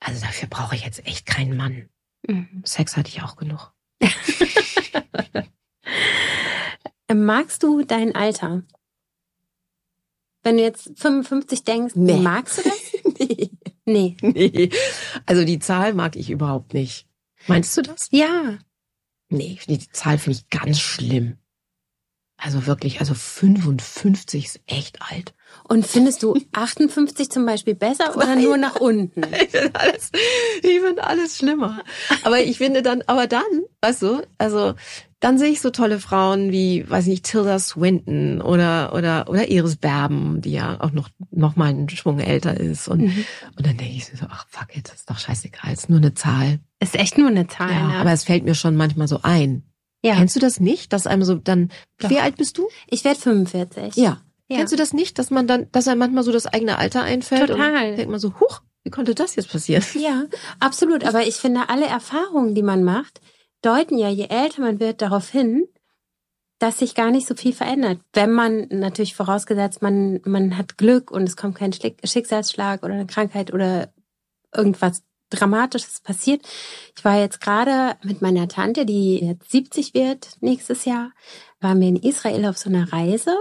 also 0.00 0.24
dafür 0.24 0.48
brauche 0.48 0.74
ich 0.74 0.84
jetzt 0.84 1.06
echt 1.06 1.26
keinen 1.26 1.56
Mann. 1.56 1.88
Mhm. 2.26 2.62
Sex 2.64 2.96
hatte 2.96 3.08
ich 3.08 3.22
auch 3.22 3.36
genug. 3.36 3.72
Magst 7.14 7.62
du 7.62 7.84
dein 7.84 8.14
Alter? 8.14 8.62
Wenn 10.42 10.56
du 10.56 10.62
jetzt 10.62 10.90
55 10.96 11.62
denkst, 11.62 11.94
nee. 11.94 12.16
magst 12.16 12.58
du 12.58 12.62
das? 12.62 12.92
nee. 13.18 13.50
Nee. 13.84 14.16
Nee. 14.22 14.70
Also 15.26 15.44
die 15.44 15.58
Zahl 15.58 15.94
mag 15.94 16.16
ich 16.16 16.30
überhaupt 16.30 16.74
nicht. 16.74 17.06
Meinst 17.46 17.76
du 17.76 17.82
das? 17.82 18.08
Ja. 18.10 18.58
Nee, 19.28 19.58
die 19.66 19.88
Zahl 19.90 20.18
finde 20.18 20.38
ich 20.38 20.48
ganz 20.50 20.78
schlimm. 20.78 21.38
Also 22.44 22.66
wirklich, 22.66 22.98
also 23.00 23.14
55 23.14 24.44
ist 24.46 24.60
echt 24.66 25.00
alt. 25.00 25.32
Und 25.68 25.86
findest 25.86 26.22
du 26.22 26.36
58 26.52 27.30
zum 27.30 27.46
Beispiel 27.46 27.74
besser 27.74 28.16
oder 28.16 28.34
Nein. 28.34 28.42
nur 28.42 28.56
nach 28.56 28.76
unten? 28.76 29.22
Ich 29.32 29.50
finde 29.50 29.74
alles, 29.74 30.10
ich 30.62 30.80
finde 30.80 31.04
alles 31.04 31.36
schlimmer. 31.36 31.82
Aber 32.24 32.40
ich 32.40 32.58
finde 32.58 32.82
dann, 32.82 33.02
aber 33.06 33.26
dann, 33.26 33.42
weißt 33.80 34.02
du, 34.02 34.22
also 34.38 34.74
dann 35.20 35.38
sehe 35.38 35.50
ich 35.50 35.60
so 35.60 35.70
tolle 35.70 36.00
Frauen 36.00 36.50
wie, 36.50 36.88
weiß 36.88 37.06
nicht, 37.06 37.24
Tilda 37.24 37.58
Swinton 37.58 38.40
oder 38.40 38.92
oder 38.94 39.28
oder 39.28 39.48
Iris 39.48 39.76
Berben, 39.76 40.40
die 40.40 40.52
ja 40.52 40.80
auch 40.80 40.90
noch 40.90 41.10
noch 41.30 41.54
mal 41.54 41.66
einen 41.70 41.88
Schwung 41.88 42.18
älter 42.18 42.58
ist 42.58 42.88
und 42.88 43.02
mhm. 43.02 43.24
und 43.56 43.66
dann 43.66 43.76
denke 43.76 43.94
ich 43.94 44.06
so, 44.06 44.26
ach 44.28 44.46
fuck 44.48 44.76
it, 44.76 44.88
das 44.88 44.96
ist 44.96 45.10
doch 45.10 45.18
scheißegal, 45.18 45.72
ist 45.72 45.88
nur 45.88 45.98
eine 45.98 46.14
Zahl. 46.14 46.58
Ist 46.80 46.96
echt 46.96 47.18
nur 47.18 47.28
eine 47.28 47.46
Zahl. 47.46 47.70
Ja, 47.70 47.88
ne? 47.88 47.94
aber 47.96 48.12
es 48.12 48.24
fällt 48.24 48.44
mir 48.44 48.56
schon 48.56 48.74
manchmal 48.74 49.06
so 49.06 49.20
ein. 49.22 49.62
Ja. 50.02 50.16
Kennst 50.16 50.36
du 50.36 50.40
das 50.40 50.60
nicht, 50.60 50.92
dass 50.92 51.06
einem 51.06 51.24
so 51.24 51.36
dann, 51.36 51.70
Doch. 51.98 52.10
wie 52.10 52.18
alt 52.18 52.36
bist 52.36 52.58
du? 52.58 52.68
Ich 52.88 53.04
werde 53.04 53.20
45. 53.20 53.96
Ja. 53.96 54.20
ja. 54.48 54.56
Kennst 54.56 54.72
du 54.72 54.76
das 54.76 54.92
nicht, 54.92 55.18
dass 55.18 55.30
man 55.30 55.46
dann, 55.46 55.68
dass 55.72 55.88
einem 55.88 56.00
manchmal 56.00 56.24
so 56.24 56.32
das 56.32 56.46
eigene 56.46 56.78
Alter 56.78 57.02
einfällt? 57.02 57.48
Total. 57.48 57.90
Und 57.90 57.96
denkt 57.96 58.10
man 58.10 58.20
so, 58.20 58.40
huch, 58.40 58.62
wie 58.82 58.90
konnte 58.90 59.14
das 59.14 59.36
jetzt 59.36 59.50
passieren? 59.50 59.84
Ja, 59.94 60.24
absolut. 60.58 61.04
Aber 61.04 61.26
ich 61.26 61.36
finde, 61.36 61.68
alle 61.68 61.86
Erfahrungen, 61.86 62.54
die 62.54 62.62
man 62.62 62.82
macht, 62.82 63.20
deuten 63.62 63.96
ja, 63.96 64.08
je 64.08 64.26
älter 64.26 64.60
man 64.60 64.80
wird, 64.80 65.02
darauf 65.02 65.28
hin, 65.28 65.68
dass 66.58 66.78
sich 66.78 66.94
gar 66.94 67.10
nicht 67.10 67.26
so 67.26 67.34
viel 67.34 67.52
verändert. 67.52 68.00
Wenn 68.12 68.32
man 68.32 68.68
natürlich 68.70 69.14
vorausgesetzt, 69.14 69.82
man, 69.82 70.20
man 70.24 70.56
hat 70.56 70.78
Glück 70.78 71.10
und 71.10 71.24
es 71.24 71.36
kommt 71.36 71.56
kein 71.56 71.72
Schicksalsschlag 71.72 72.82
oder 72.82 72.94
eine 72.94 73.06
Krankheit 73.06 73.52
oder 73.52 73.92
irgendwas 74.54 75.02
Dramatisches 75.32 76.00
passiert. 76.00 76.42
Ich 76.96 77.04
war 77.04 77.18
jetzt 77.18 77.40
gerade 77.40 77.96
mit 78.02 78.22
meiner 78.22 78.48
Tante, 78.48 78.86
die 78.86 79.24
jetzt 79.24 79.50
70 79.50 79.94
wird 79.94 80.36
nächstes 80.40 80.84
Jahr, 80.84 81.12
waren 81.60 81.80
wir 81.80 81.88
in 81.88 81.96
Israel 81.96 82.46
auf 82.46 82.58
so 82.58 82.68
einer 82.68 82.92
Reise. 82.92 83.36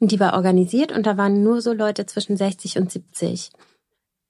Die 0.00 0.20
war 0.20 0.34
organisiert 0.34 0.92
und 0.92 1.06
da 1.06 1.16
waren 1.16 1.42
nur 1.42 1.60
so 1.60 1.72
Leute 1.72 2.06
zwischen 2.06 2.36
60 2.36 2.78
und 2.78 2.92
70. 2.92 3.50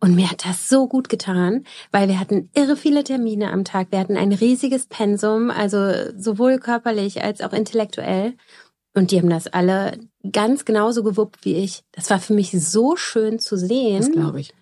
Und 0.01 0.15
mir 0.15 0.31
hat 0.31 0.45
das 0.47 0.69
so 0.69 0.87
gut 0.87 1.09
getan, 1.09 1.65
weil 1.91 2.09
wir 2.09 2.21
hatten 2.21 2.51
irre 2.55 2.77
viele 2.77 3.03
Termine 3.03 3.51
am 3.51 3.65
Tag. 3.65 3.89
Wir 3.91 3.99
hatten 3.99 4.17
ein 4.17 4.33
riesiges 4.33 4.87
Pensum, 4.87 5.51
also 5.51 5.93
sowohl 6.17 6.59
körperlich 6.59 7.23
als 7.23 7.41
auch 7.41 7.53
intellektuell. 7.53 8.35
Und 8.95 9.11
die 9.11 9.19
haben 9.19 9.31
das 9.31 9.49
alle 9.49 9.99
ganz 10.33 10.65
genauso 10.65 11.03
gewuppt 11.03 11.45
wie 11.45 11.57
ich. 11.57 11.85
Das 11.93 12.11
war 12.11 12.21
für 12.21 12.33
mich 12.33 12.53
so 12.53 12.97
schön 12.97 13.39
zu 13.39 13.57
sehen. 13.57 13.99
Das 13.99 14.11
glaube 14.11 14.41
ich. 14.41 14.55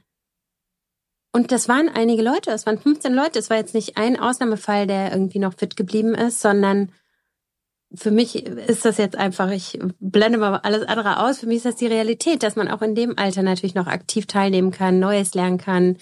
Und 1.36 1.52
das 1.52 1.68
waren 1.68 1.90
einige 1.90 2.22
Leute, 2.22 2.50
es 2.50 2.64
waren 2.64 2.78
15 2.78 3.12
Leute. 3.12 3.38
Es 3.38 3.50
war 3.50 3.58
jetzt 3.58 3.74
nicht 3.74 3.98
ein 3.98 4.18
Ausnahmefall, 4.18 4.86
der 4.86 5.12
irgendwie 5.12 5.38
noch 5.38 5.52
fit 5.52 5.76
geblieben 5.76 6.14
ist, 6.14 6.40
sondern 6.40 6.90
für 7.94 8.10
mich 8.10 8.46
ist 8.46 8.86
das 8.86 8.96
jetzt 8.96 9.16
einfach, 9.16 9.50
ich 9.50 9.78
blende 10.00 10.38
mal 10.38 10.56
alles 10.56 10.88
andere 10.88 11.20
aus, 11.22 11.40
für 11.40 11.46
mich 11.46 11.58
ist 11.58 11.66
das 11.66 11.76
die 11.76 11.88
Realität, 11.88 12.42
dass 12.42 12.56
man 12.56 12.68
auch 12.68 12.80
in 12.80 12.94
dem 12.94 13.18
Alter 13.18 13.42
natürlich 13.42 13.74
noch 13.74 13.86
aktiv 13.86 14.24
teilnehmen 14.24 14.70
kann, 14.70 14.98
Neues 14.98 15.34
lernen 15.34 15.58
kann, 15.58 15.98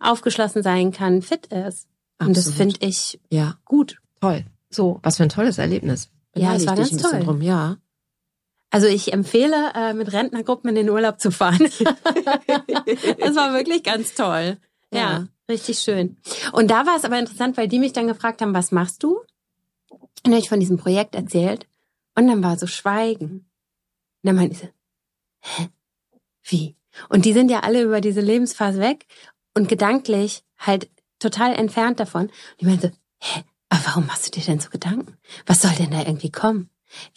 aufgeschlossen 0.00 0.62
sein 0.62 0.90
kann, 0.90 1.20
fit 1.20 1.48
ist. 1.48 1.86
Absolut. 2.16 2.28
Und 2.28 2.36
das 2.38 2.50
finde 2.50 2.76
ich 2.80 3.20
ja. 3.28 3.58
gut. 3.66 3.98
Toll. 4.22 4.46
So. 4.70 5.00
Was 5.02 5.18
für 5.18 5.24
ein 5.24 5.28
tolles 5.28 5.58
Erlebnis. 5.58 6.08
ja, 6.34 6.54
es 6.54 6.66
war 6.66 6.76
ganz 6.76 6.96
toll. 6.96 7.20
Drum. 7.20 7.42
Ja. 7.42 7.76
Also 8.70 8.86
ich 8.86 9.12
empfehle, 9.12 9.72
äh, 9.74 9.92
mit 9.92 10.14
Rentnergruppen 10.14 10.70
in 10.70 10.76
den 10.76 10.88
Urlaub 10.88 11.20
zu 11.20 11.30
fahren. 11.30 11.58
das 13.18 13.36
war 13.36 13.52
wirklich 13.52 13.82
ganz 13.82 14.14
toll. 14.14 14.56
Ja, 14.92 14.98
ja, 14.98 15.28
richtig 15.48 15.78
schön. 15.78 16.16
Und 16.52 16.70
da 16.70 16.86
war 16.86 16.96
es 16.96 17.04
aber 17.04 17.18
interessant, 17.18 17.56
weil 17.56 17.68
die 17.68 17.78
mich 17.78 17.92
dann 17.92 18.06
gefragt 18.06 18.40
haben, 18.40 18.54
was 18.54 18.72
machst 18.72 19.02
du? 19.02 19.18
Und 19.88 20.08
dann 20.24 20.32
habe 20.32 20.40
ich 20.40 20.48
von 20.48 20.60
diesem 20.60 20.78
Projekt 20.78 21.14
erzählt 21.14 21.66
und 22.14 22.26
dann 22.26 22.42
war 22.42 22.58
so 22.58 22.66
Schweigen. 22.66 23.30
Und 23.30 23.44
dann 24.22 24.36
meinte 24.36 24.54
ich 24.54 24.60
so, 24.60 24.68
hä? 25.40 25.68
Wie? 26.42 26.76
Und 27.08 27.24
die 27.24 27.32
sind 27.32 27.50
ja 27.50 27.60
alle 27.60 27.82
über 27.82 28.00
diese 28.00 28.20
Lebensphase 28.20 28.80
weg 28.80 29.06
und 29.54 29.68
gedanklich 29.68 30.42
halt 30.58 30.90
total 31.18 31.54
entfernt 31.54 32.00
davon. 32.00 32.26
Und 32.26 32.32
ich 32.58 32.66
meinte 32.66 32.88
so, 32.88 32.94
hä? 33.20 33.44
Aber 33.68 33.82
warum 33.86 34.06
machst 34.06 34.26
du 34.26 34.30
dir 34.30 34.44
denn 34.44 34.60
so 34.60 34.70
Gedanken? 34.70 35.18
Was 35.46 35.60
soll 35.60 35.72
denn 35.72 35.90
da 35.90 36.00
irgendwie 36.00 36.30
kommen? 36.32 36.70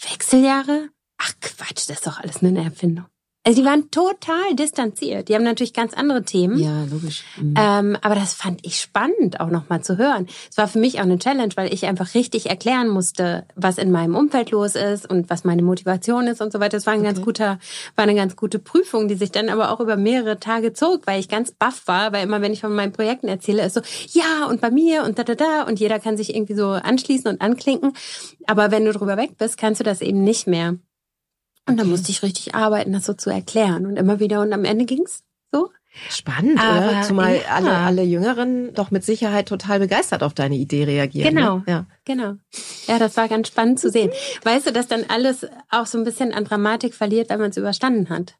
Wechseljahre? 0.09 0.89
Ach 1.17 1.33
Quatsch, 1.39 1.87
das 1.87 1.97
ist 1.97 2.07
doch 2.07 2.19
alles 2.19 2.41
nur 2.41 2.49
eine 2.49 2.63
Erfindung. 2.63 3.05
Also 3.43 3.59
die 3.59 3.67
waren 3.67 3.89
total 3.89 4.53
distanziert. 4.53 5.27
Die 5.27 5.33
haben 5.33 5.43
natürlich 5.43 5.73
ganz 5.73 5.95
andere 5.95 6.21
Themen. 6.21 6.59
Ja, 6.59 6.83
logisch. 6.83 7.23
Mhm. 7.37 7.55
Ähm, 7.57 7.97
aber 8.01 8.13
das 8.13 8.35
fand 8.35 8.59
ich 8.63 8.79
spannend, 8.79 9.39
auch 9.39 9.49
nochmal 9.49 9.81
zu 9.81 9.97
hören. 9.97 10.27
Es 10.51 10.57
war 10.57 10.67
für 10.67 10.77
mich 10.77 10.99
auch 10.99 11.05
eine 11.05 11.17
Challenge, 11.17 11.51
weil 11.55 11.73
ich 11.73 11.87
einfach 11.87 12.13
richtig 12.13 12.51
erklären 12.51 12.87
musste, 12.87 13.45
was 13.55 13.79
in 13.79 13.89
meinem 13.89 14.15
Umfeld 14.15 14.51
los 14.51 14.75
ist 14.75 15.09
und 15.09 15.31
was 15.31 15.43
meine 15.43 15.63
Motivation 15.63 16.27
ist 16.27 16.39
und 16.39 16.53
so 16.53 16.59
weiter. 16.59 16.77
Das 16.77 16.85
war 16.85 16.93
ein 16.93 16.99
okay. 16.99 17.13
ganz 17.13 17.21
guter, 17.23 17.57
war 17.95 18.03
eine 18.03 18.13
ganz 18.13 18.35
gute 18.35 18.59
Prüfung, 18.59 19.07
die 19.07 19.15
sich 19.15 19.31
dann 19.31 19.49
aber 19.49 19.71
auch 19.71 19.79
über 19.79 19.97
mehrere 19.97 20.39
Tage 20.39 20.73
zog, 20.73 21.07
weil 21.07 21.19
ich 21.19 21.27
ganz 21.27 21.51
baff 21.51 21.87
war, 21.87 22.13
weil 22.13 22.23
immer, 22.23 22.41
wenn 22.41 22.53
ich 22.53 22.61
von 22.61 22.75
meinen 22.75 22.91
Projekten 22.93 23.27
erzähle, 23.27 23.65
ist 23.65 23.73
so, 23.73 23.81
ja, 24.11 24.45
und 24.47 24.61
bei 24.61 24.69
mir 24.69 25.03
und 25.03 25.17
da, 25.17 25.23
da, 25.23 25.33
da, 25.33 25.63
und 25.63 25.79
jeder 25.79 25.97
kann 25.97 26.15
sich 26.15 26.35
irgendwie 26.35 26.55
so 26.55 26.67
anschließen 26.69 27.31
und 27.31 27.41
anklinken. 27.41 27.93
Aber 28.45 28.69
wenn 28.69 28.85
du 28.85 28.93
drüber 28.93 29.17
weg 29.17 29.39
bist, 29.39 29.57
kannst 29.57 29.79
du 29.79 29.83
das 29.83 30.01
eben 30.01 30.23
nicht 30.23 30.45
mehr. 30.45 30.75
Und 31.67 31.77
dann 31.77 31.89
musste 31.89 32.11
ich 32.11 32.23
richtig 32.23 32.55
arbeiten, 32.55 32.93
das 32.93 33.05
so 33.05 33.13
zu 33.13 33.29
erklären. 33.29 33.85
Und 33.85 33.97
immer 33.97 34.19
wieder. 34.19 34.41
Und 34.41 34.53
am 34.53 34.65
Ende 34.65 34.85
ging's 34.85 35.23
so. 35.51 35.69
Spannend, 36.09 36.59
Aber, 36.59 36.89
oder? 36.89 37.01
Zumal 37.01 37.35
ja. 37.35 37.41
alle, 37.49 37.71
alle 37.71 38.03
Jüngeren 38.03 38.73
doch 38.73 38.91
mit 38.91 39.03
Sicherheit 39.03 39.47
total 39.49 39.79
begeistert 39.79 40.23
auf 40.23 40.33
deine 40.33 40.55
Idee 40.55 40.85
reagieren. 40.85 41.35
Genau, 41.35 41.57
ne? 41.57 41.63
ja. 41.67 41.85
genau. 42.05 42.35
Ja, 42.87 42.97
das 42.97 43.17
war 43.17 43.27
ganz 43.27 43.49
spannend 43.49 43.79
zu 43.79 43.89
sehen. 43.89 44.09
Weißt 44.43 44.67
du, 44.67 44.71
dass 44.71 44.87
dann 44.87 45.05
alles 45.09 45.45
auch 45.69 45.85
so 45.85 45.97
ein 45.97 46.05
bisschen 46.05 46.33
an 46.33 46.45
Dramatik 46.45 46.95
verliert, 46.95 47.29
wenn 47.29 47.41
man 47.41 47.49
es 47.49 47.57
überstanden 47.57 48.09
hat? 48.09 48.35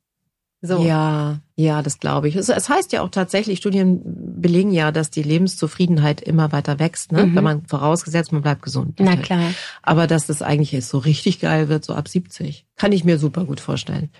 So. 0.63 0.83
Ja, 0.83 1.39
ja, 1.55 1.81
das 1.81 1.99
glaube 1.99 2.27
ich. 2.27 2.35
Es, 2.35 2.49
es, 2.49 2.69
heißt 2.69 2.91
ja 2.91 3.01
auch 3.01 3.09
tatsächlich, 3.09 3.57
Studien 3.57 4.01
belegen 4.05 4.71
ja, 4.71 4.91
dass 4.91 5.09
die 5.09 5.23
Lebenszufriedenheit 5.23 6.21
immer 6.21 6.51
weiter 6.51 6.77
wächst, 6.77 7.11
ne? 7.11 7.25
Mhm. 7.25 7.35
wenn 7.35 7.43
man 7.43 7.65
vorausgesetzt, 7.65 8.31
man 8.31 8.43
bleibt 8.43 8.61
gesund. 8.61 8.99
Na 8.99 9.15
klar. 9.15 9.53
Aber 9.81 10.05
dass 10.05 10.27
das 10.27 10.43
eigentlich 10.43 10.71
jetzt 10.71 10.89
so 10.89 10.99
richtig 10.99 11.39
geil 11.39 11.67
wird, 11.67 11.83
so 11.83 11.95
ab 11.95 12.07
70, 12.07 12.67
kann 12.75 12.91
ich 12.91 13.03
mir 13.03 13.17
super 13.17 13.45
gut 13.45 13.59
vorstellen. 13.59 14.11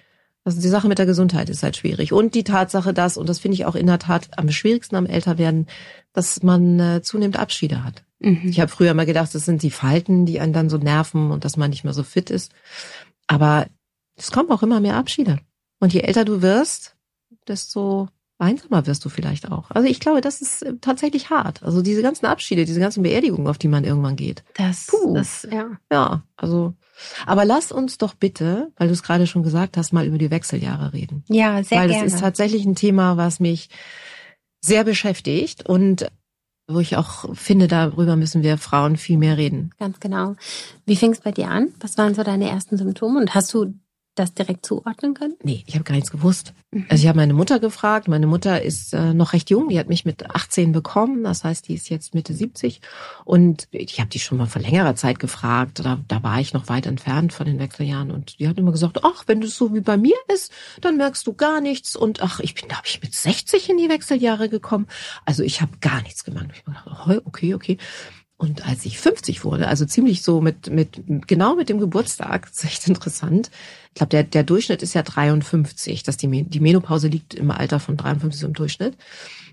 Also 0.44 0.60
die 0.60 0.68
Sache 0.68 0.88
mit 0.88 0.98
der 0.98 1.06
Gesundheit 1.06 1.50
ist 1.50 1.62
halt 1.62 1.78
schwierig. 1.78 2.12
Und 2.12 2.34
die 2.34 2.44
Tatsache, 2.44 2.94
dass, 2.94 3.18
und 3.18 3.30
das 3.30 3.38
finde 3.38 3.54
ich 3.56 3.66
auch 3.66 3.76
in 3.76 3.86
der 3.86 4.00
Tat 4.00 4.30
am 4.38 4.50
schwierigsten 4.50 4.96
am 4.96 5.06
Älterwerden, 5.06 5.68
dass 6.14 6.42
man 6.42 6.80
äh, 6.80 7.02
zunehmend 7.04 7.38
Abschiede 7.38 7.84
hat. 7.84 8.04
Mhm. 8.20 8.48
Ich 8.50 8.60
habe 8.60 8.72
früher 8.72 8.96
mal 8.96 9.06
gedacht, 9.06 9.36
das 9.36 9.46
sind 9.46 9.62
die 9.62 9.70
Falten, 9.70 10.26
die 10.26 10.40
einen 10.40 10.54
dann 10.54 10.72
so 10.72 10.78
nerven 10.78 11.30
und 11.30 11.46
dass 11.46 11.58
man 11.58 11.70
nicht 11.70 11.84
mehr 11.84 11.94
so 11.94 12.02
fit 12.02 12.32
ist. 12.32 12.52
Aber 13.28 13.68
es 14.16 14.32
kommen 14.32 14.50
auch 14.50 14.64
immer 14.64 14.80
mehr 14.80 14.96
Abschiede. 14.96 15.38
Und 15.82 15.94
je 15.94 16.02
älter 16.02 16.24
du 16.24 16.42
wirst, 16.42 16.96
desto 17.48 18.08
einsamer 18.38 18.86
wirst 18.88 19.04
du 19.04 19.10
vielleicht 19.10 19.52
auch. 19.52 19.72
Also 19.72 19.88
ich 19.88 20.00
glaube, 20.00 20.22
das 20.22 20.42
ist 20.42 20.62
äh, 20.64 20.74
tatsächlich 20.80 21.30
hart. 21.30 21.64
Also 21.64 21.82
diese 21.82 22.02
ganzen 22.02 22.28
Abschiede, 22.28 22.66
diese 22.66 22.80
ganzen 22.80 23.04
Beerdigungen, 23.04 23.48
auf 23.48 23.58
die 23.58 23.68
man 23.68 23.84
irgendwann 23.84 24.16
geht. 24.16 24.44
Das, 24.56 24.88
Puh. 24.88 25.14
das 25.14 25.48
ja. 25.52 25.72
Ja, 25.92 26.24
also. 26.38 26.74
Aber 27.26 27.46
lass 27.46 27.72
uns 27.72 27.98
doch 27.98 28.14
bitte, 28.14 28.72
weil 28.78 28.88
du 28.88 28.94
es 28.94 29.04
gerade 29.04 29.26
schon 29.26 29.44
gesagt 29.44 29.76
hast, 29.76 29.92
mal 29.92 30.06
über 30.06 30.20
die 30.20 30.30
Wechseljahre 30.30 30.94
reden. 30.94 31.24
Ja, 31.28 31.64
sehr 31.64 31.80
weil 31.80 31.88
gerne. 31.88 32.02
Weil 32.02 32.08
es 32.08 32.14
ist 32.14 32.20
tatsächlich 32.20 32.64
ein 32.66 32.76
Thema, 32.76 33.18
was 33.18 33.40
mich 33.40 33.70
sehr 34.62 34.84
beschäftigt 34.84 35.68
und 35.68 36.08
wo 36.68 36.80
ich 36.80 36.96
auch 36.96 37.36
finde, 37.36 37.68
darüber 37.68 38.16
müssen 38.16 38.44
wir 38.44 38.58
Frauen 38.58 38.98
viel 38.98 39.18
mehr 39.18 39.38
reden. 39.38 39.72
Ganz 39.80 40.00
genau. 40.00 40.36
Wie 40.86 40.96
fing 40.96 41.12
es 41.12 41.22
bei 41.22 41.32
dir 41.32 41.50
an? 41.50 41.74
Was 41.80 41.98
waren 41.98 42.14
so 42.14 42.24
deine 42.24 42.50
ersten 42.50 42.78
Symptome? 42.78 43.20
Und 43.20 43.34
hast 43.34 43.54
du 43.54 43.74
das 44.16 44.34
direkt 44.34 44.66
zuordnen 44.66 45.14
können? 45.14 45.36
Nee, 45.42 45.64
ich 45.68 45.76
habe 45.76 45.84
gar 45.84 45.96
nichts 45.96 46.12
gewusst. 46.12 46.54
Mhm. 46.72 46.86
Also 46.90 47.04
ich 47.04 47.08
habe 47.08 47.18
meine 47.18 47.34
Mutter 47.34 47.60
gefragt. 47.60 48.08
Meine 48.08 48.28
Mutter 48.28 48.62
ist 48.62 48.94
äh, 48.94 49.14
noch 49.14 49.34
recht 49.34 49.50
jung. 49.50 49.70
Die 49.70 49.80
hat 49.80 49.88
mich 49.88 50.06
mit 50.06 50.30
18 50.30 50.72
bekommen. 50.72 51.24
Das 51.24 51.44
heißt, 51.44 51.68
die 51.68 51.76
ist 51.76 51.90
jetzt 51.90 52.14
Mitte 52.14 52.34
70. 52.34 52.82
Und 53.24 53.68
ich 53.72 54.00
habe 54.00 54.10
die 54.10 54.20
schon 54.20 54.38
mal 54.38 54.48
vor 54.48 54.62
längerer 54.62 54.96
Zeit 54.96 55.20
gefragt. 55.20 55.80
Da, 55.84 56.00
da 56.08 56.24
war 56.24 56.40
ich 56.40 56.54
noch 56.54 56.68
weit 56.68 56.86
entfernt 56.86 57.34
von 57.34 57.46
den 57.46 57.60
Wechseljahren. 57.60 58.12
Und 58.12 58.40
die 58.40 58.48
hat 58.48 58.58
immer 58.58 58.72
gesagt, 58.72 59.04
ach, 59.04 59.24
wenn 59.28 59.42
das 59.42 59.56
so 59.56 59.74
wie 59.74 59.82
bei 59.82 59.98
mir 59.98 60.18
ist, 60.34 60.52
dann 60.82 60.98
merkst 60.98 61.26
du 61.26 61.34
gar 61.34 61.62
nichts. 61.62 61.96
Und 61.96 62.22
ach, 62.22 62.40
ich 62.42 62.56
bin, 62.56 62.70
habe 62.70 62.88
ich 62.88 63.02
mit 63.02 63.14
60 63.14 63.70
in 63.70 63.78
die 63.78 63.90
Wechseljahre 63.90 64.50
gekommen. 64.50 64.88
Also 65.26 65.44
ich 65.44 65.62
habe 65.62 65.72
gar 65.80 66.02
nichts 66.02 66.24
gemacht. 66.24 66.48
Ich 66.54 66.64
habe 66.66 67.06
gedacht, 67.06 67.26
okay, 67.26 67.54
okay. 67.54 67.78
Und 68.42 68.66
als 68.66 68.86
ich 68.86 68.98
50 68.98 69.46
wurde, 69.46 69.68
also 69.68 69.86
ziemlich 69.86 70.24
so 70.24 70.42
mit, 70.42 70.68
mit 70.68 71.00
genau 71.28 71.56
mit 71.56 71.70
dem 71.70 71.78
Geburtstag, 71.78 72.48
das 72.50 72.64
ist 72.64 72.66
echt 72.66 72.88
interessant. 72.88 73.52
Ich 73.90 73.94
glaube, 73.94 74.10
der, 74.10 74.24
der 74.24 74.44
Durchschnitt 74.44 74.82
ist 74.82 74.96
ja 74.96 75.04
53, 75.04 76.02
dass 76.02 76.18
die, 76.18 76.46
die 76.46 76.60
Menopause 76.60 77.08
liegt 77.08 77.36
im 77.36 77.52
Alter 77.52 77.80
von 77.80 77.98
53 77.98 78.46
im 78.46 78.54
Durchschnitt. 78.54 78.98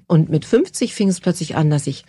Und 0.07 0.31
mit 0.31 0.47
50 0.47 0.95
fing 0.95 1.11
es 1.11 1.21
plötzlich 1.21 1.55
an, 1.55 1.69
dass 1.69 1.87
ich 1.87 2.07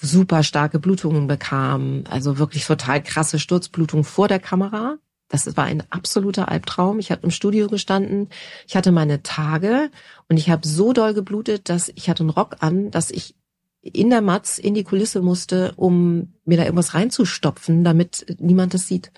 super 0.00 0.42
starke 0.42 0.78
Blutungen 0.78 1.26
bekam, 1.26 2.04
also 2.08 2.38
wirklich 2.38 2.64
total 2.64 3.02
krasse 3.02 3.38
Sturzblutungen 3.38 4.04
vor 4.04 4.26
der 4.26 4.40
Kamera. 4.40 4.96
Das 5.28 5.54
war 5.58 5.64
ein 5.64 5.82
absoluter 5.90 6.48
Albtraum. 6.48 6.98
Ich 6.98 7.10
habe 7.10 7.24
im 7.24 7.30
Studio 7.30 7.68
gestanden, 7.68 8.30
ich 8.66 8.74
hatte 8.74 8.90
meine 8.90 9.22
Tage 9.22 9.90
und 10.30 10.38
ich 10.38 10.48
habe 10.48 10.66
so 10.66 10.94
doll 10.94 11.12
geblutet, 11.12 11.68
dass 11.68 11.92
ich 11.94 12.08
hatte 12.08 12.22
einen 12.22 12.30
Rock 12.30 12.56
an, 12.60 12.90
dass 12.90 13.10
ich 13.10 13.34
in 13.82 14.10
der 14.10 14.22
Matz 14.22 14.58
in 14.58 14.74
die 14.74 14.84
Kulisse 14.84 15.20
musste, 15.20 15.72
um 15.76 16.34
mir 16.44 16.56
da 16.56 16.64
irgendwas 16.64 16.94
reinzustopfen, 16.94 17.84
damit 17.84 18.36
niemand 18.38 18.74
das 18.74 18.86
sieht. 18.86 19.12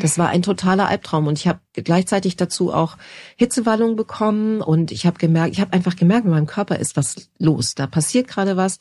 Das 0.00 0.18
war 0.18 0.28
ein 0.28 0.42
totaler 0.42 0.88
Albtraum 0.88 1.26
und 1.26 1.38
ich 1.38 1.48
habe 1.48 1.60
gleichzeitig 1.72 2.36
dazu 2.36 2.72
auch 2.72 2.98
Hitzewallungen 3.36 3.96
bekommen 3.96 4.60
und 4.60 4.92
ich 4.92 5.06
habe 5.06 5.18
gemerkt, 5.18 5.52
ich 5.52 5.60
habe 5.60 5.72
einfach 5.72 5.96
gemerkt, 5.96 6.26
in 6.26 6.32
meinem 6.32 6.46
Körper 6.46 6.78
ist 6.78 6.96
was 6.96 7.30
los. 7.38 7.74
Da 7.74 7.86
passiert 7.86 8.28
gerade 8.28 8.56
was, 8.56 8.78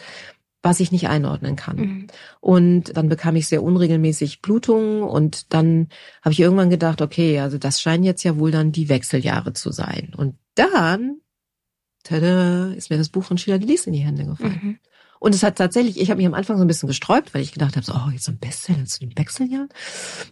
was 0.62 0.80
ich 0.80 0.92
nicht 0.92 1.08
einordnen 1.08 1.56
kann. 1.56 1.78
Mhm. 1.78 2.08
Und 2.42 2.98
dann 2.98 3.08
bekam 3.08 3.36
ich 3.36 3.48
sehr 3.48 3.64
unregelmäßig 3.64 4.42
Blutungen 4.42 5.04
und 5.04 5.54
dann 5.54 5.90
habe 6.22 6.34
ich 6.34 6.40
irgendwann 6.40 6.70
gedacht, 6.70 7.02
okay, 7.02 7.40
also 7.40 7.58
das 7.58 7.82
scheinen 7.82 8.04
jetzt 8.04 8.24
ja 8.24 8.38
wohl 8.38 8.52
dann 8.52 8.72
die 8.72 8.90
Wechseljahre 8.90 9.54
zu 9.54 9.72
sein. 9.72 10.12
Und 10.18 10.36
dann 10.56 11.22
tada, 12.04 12.74
ist 12.74 12.90
mir 12.90 12.98
das 12.98 13.10
Buch 13.10 13.24
von 13.24 13.38
Sheila 13.38 13.58
Delis 13.58 13.88
in 13.88 13.94
die 13.94 14.00
Hände 14.00 14.26
gefallen. 14.26 14.60
Mhm. 14.62 14.80
Und 15.26 15.34
es 15.34 15.42
hat 15.42 15.56
tatsächlich, 15.56 16.00
ich 16.00 16.12
habe 16.12 16.20
mich 16.20 16.28
am 16.28 16.36
Anfang 16.36 16.58
so 16.58 16.64
ein 16.64 16.68
bisschen 16.68 16.86
gesträubt, 16.86 17.34
weil 17.34 17.42
ich 17.42 17.52
gedacht 17.52 17.76
habe, 17.76 17.84
so, 17.84 17.94
oh, 17.94 18.12
jetzt 18.12 18.26
so 18.26 18.32
ein 18.32 18.38
Bestseller 18.38 18.86
zu 18.86 19.00
den 19.00 19.18
Wechseljahren. 19.18 19.70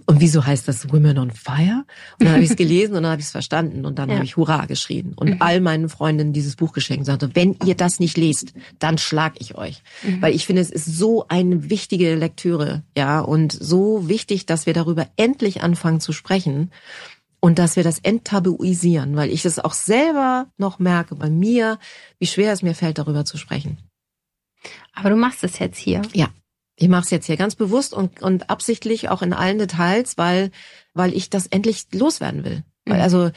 Und 0.06 0.21
wieso 0.21 0.45
heißt 0.45 0.67
das 0.67 0.93
Women 0.93 1.17
on 1.17 1.32
Fire? 1.32 1.84
Und 2.19 2.27
dann 2.27 2.34
habe 2.34 2.43
ich 2.43 2.51
es 2.51 2.56
gelesen 2.58 2.95
und 2.95 3.01
dann 3.01 3.13
habe 3.13 3.19
ich 3.19 3.25
es 3.25 3.32
verstanden 3.32 3.88
und 3.88 3.97
dann 3.97 4.10
ja. 4.10 4.17
habe 4.17 4.25
ich 4.25 4.38
Hurra 4.38 4.67
geschrien 4.67 5.13
und 5.15 5.32
mhm. 5.32 5.36
all 5.39 5.62
meinen 5.62 5.89
Freundinnen 5.89 6.32
dieses 6.32 6.56
Buch 6.56 6.73
geschenkt 6.73 6.99
und 6.99 7.06
sagte, 7.06 7.32
wenn 7.34 7.58
ihr 7.65 7.73
das 7.73 7.99
nicht 7.99 8.17
lest, 8.17 8.53
dann 8.77 8.99
schlag 8.99 9.34
ich 9.39 9.56
euch. 9.56 9.82
Mhm. 10.03 10.21
Weil 10.21 10.36
ich 10.36 10.45
finde, 10.45 10.62
es 10.62 10.69
ist 10.69 10.86
so 10.86 11.27
eine 11.27 11.71
wichtige 11.71 12.13
Lektüre, 12.13 12.84
ja, 12.95 13.19
und 13.19 13.51
so 13.51 14.08
wichtig, 14.08 14.45
dass 14.45 14.67
wir 14.67 14.75
darüber 14.75 15.08
endlich 15.17 15.63
anfangen 15.63 16.01
zu 16.01 16.13
sprechen 16.13 16.69
und 17.39 17.58
dass 17.58 17.77
wir 17.77 17.84
das 17.84 17.97
enttabuisieren, 17.97 19.15
weil 19.15 19.32
ich 19.32 19.43
es 19.43 19.58
auch 19.58 19.73
selber 19.73 20.51
noch 20.60 20.77
merke 20.77 21.15
bei 21.15 21.32
mir, 21.32 21.79
wie 22.19 22.27
schwer 22.27 22.53
es 22.53 22.62
mir 22.62 22.75
fällt, 22.75 22.99
darüber 22.99 23.25
zu 23.25 23.38
sprechen. 23.38 23.79
Aber 24.93 25.10
du 25.10 25.15
machst 25.15 25.43
es 25.43 25.60
jetzt 25.60 25.78
hier. 25.78 26.02
Ja, 26.13 26.30
ich 26.76 26.88
mache 26.89 27.04
es 27.04 27.10
jetzt 27.10 27.26
hier 27.28 27.38
ganz 27.38 27.56
bewusst 27.56 27.93
und, 27.93 28.21
und 28.21 28.49
absichtlich 28.49 29.10
auch 29.10 29.21
in 29.21 29.34
allen 29.34 29.58
Details, 29.58 30.17
weil, 30.17 30.52
weil 30.93 31.13
ich 31.13 31.30
das 31.30 31.47
endlich 31.47 31.88
loswerden 31.91 32.43
will. 32.43 32.63
Mhm. 32.86 32.93
Also 32.93 33.32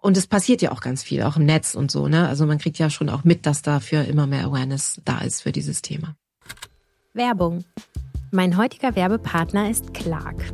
Und 0.00 0.16
es 0.16 0.26
passiert 0.26 0.62
ja 0.62 0.70
auch 0.70 0.80
ganz 0.80 1.02
viel, 1.02 1.22
auch 1.22 1.36
im 1.36 1.44
Netz 1.44 1.74
und 1.74 1.90
so, 1.90 2.06
ne? 2.06 2.28
Also 2.28 2.46
man 2.46 2.58
kriegt 2.58 2.78
ja 2.78 2.88
schon 2.88 3.08
auch 3.08 3.24
mit, 3.24 3.46
dass 3.46 3.62
dafür 3.62 4.04
immer 4.04 4.26
mehr 4.26 4.44
Awareness 4.44 5.00
da 5.04 5.18
ist 5.18 5.42
für 5.42 5.50
dieses 5.50 5.82
Thema. 5.82 6.14
Werbung. 7.14 7.64
Mein 8.30 8.56
heutiger 8.56 8.94
Werbepartner 8.94 9.70
ist 9.70 9.94
Clark. 9.94 10.44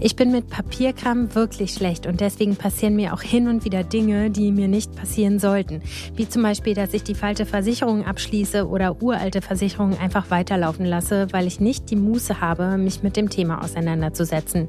Ich 0.00 0.14
bin 0.14 0.30
mit 0.30 0.48
Papierkram 0.48 1.34
wirklich 1.34 1.72
schlecht 1.72 2.06
und 2.06 2.20
deswegen 2.20 2.54
passieren 2.54 2.94
mir 2.94 3.12
auch 3.12 3.20
hin 3.20 3.48
und 3.48 3.64
wieder 3.64 3.82
Dinge, 3.82 4.30
die 4.30 4.52
mir 4.52 4.68
nicht 4.68 4.94
passieren 4.94 5.40
sollten. 5.40 5.82
Wie 6.14 6.28
zum 6.28 6.42
Beispiel, 6.42 6.74
dass 6.74 6.94
ich 6.94 7.02
die 7.02 7.16
falsche 7.16 7.46
Versicherung 7.46 8.06
abschließe 8.06 8.68
oder 8.68 9.02
uralte 9.02 9.42
Versicherungen 9.42 9.98
einfach 9.98 10.30
weiterlaufen 10.30 10.86
lasse, 10.86 11.26
weil 11.32 11.48
ich 11.48 11.58
nicht 11.58 11.90
die 11.90 11.96
Muße 11.96 12.40
habe, 12.40 12.78
mich 12.78 13.02
mit 13.02 13.16
dem 13.16 13.28
Thema 13.28 13.60
auseinanderzusetzen. 13.60 14.68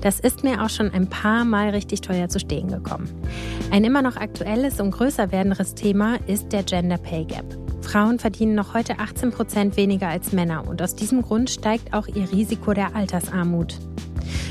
Das 0.00 0.20
ist 0.20 0.44
mir 0.44 0.62
auch 0.62 0.70
schon 0.70 0.92
ein 0.92 1.08
paar 1.08 1.44
Mal 1.44 1.70
richtig 1.70 2.00
teuer 2.00 2.28
zu 2.28 2.38
stehen 2.38 2.68
gekommen. 2.68 3.08
Ein 3.72 3.82
immer 3.82 4.02
noch 4.02 4.16
aktuelles 4.16 4.80
und 4.80 4.92
größer 4.92 5.32
werdendes 5.32 5.74
Thema 5.74 6.18
ist 6.28 6.52
der 6.52 6.62
Gender 6.62 6.98
Pay 6.98 7.24
Gap. 7.24 7.44
Frauen 7.82 8.20
verdienen 8.20 8.54
noch 8.54 8.74
heute 8.74 9.00
18 9.00 9.30
Prozent 9.32 9.76
weniger 9.76 10.08
als 10.08 10.32
Männer 10.32 10.68
und 10.68 10.80
aus 10.82 10.94
diesem 10.94 11.22
Grund 11.22 11.50
steigt 11.50 11.94
auch 11.94 12.06
ihr 12.06 12.30
Risiko 12.30 12.74
der 12.74 12.94
Altersarmut. 12.94 13.78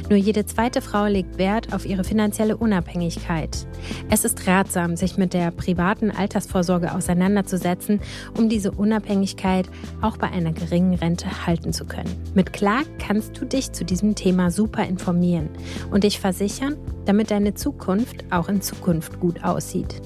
Nur 0.09 0.17
jede 0.17 0.45
zweite 0.45 0.81
Frau 0.81 1.05
legt 1.05 1.37
Wert 1.37 1.73
auf 1.73 1.85
ihre 1.85 2.03
finanzielle 2.03 2.57
Unabhängigkeit. 2.57 3.67
Es 4.09 4.25
ist 4.25 4.47
ratsam, 4.47 4.95
sich 4.95 5.17
mit 5.17 5.33
der 5.33 5.51
privaten 5.51 6.11
Altersvorsorge 6.11 6.93
auseinanderzusetzen, 6.93 7.99
um 8.37 8.49
diese 8.49 8.71
Unabhängigkeit 8.71 9.67
auch 10.01 10.17
bei 10.17 10.29
einer 10.29 10.53
geringen 10.53 10.93
Rente 10.93 11.45
halten 11.45 11.73
zu 11.73 11.85
können. 11.85 12.15
Mit 12.33 12.53
Clark 12.53 12.87
kannst 12.99 13.39
du 13.39 13.45
dich 13.45 13.71
zu 13.71 13.85
diesem 13.85 14.15
Thema 14.15 14.51
super 14.51 14.85
informieren 14.85 15.49
und 15.91 16.03
dich 16.03 16.19
versichern, 16.19 16.75
damit 17.05 17.31
deine 17.31 17.53
Zukunft 17.53 18.25
auch 18.31 18.49
in 18.49 18.61
Zukunft 18.61 19.19
gut 19.19 19.43
aussieht. 19.43 20.01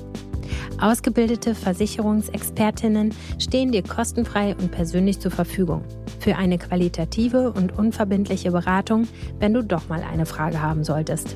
Ausgebildete 0.80 1.56
Versicherungsexpertinnen 1.56 3.14
stehen 3.40 3.72
dir 3.72 3.84
kostenfrei 3.84 4.56
und 4.56 4.72
persönlich 4.72 5.20
zur 5.20 5.32
Verfügung 5.32 5.84
für 6.20 6.36
eine 6.36 6.58
qualitative 6.58 7.52
und 7.52 7.78
unverbindliche 7.78 8.52
Beratung, 8.52 9.08
wenn 9.40 9.54
du 9.54 9.64
doch 9.64 9.90
mal 9.90 10.04
eine 10.04 10.26
Frage 10.26 10.62
haben 10.62 10.84
solltest. 10.84 11.36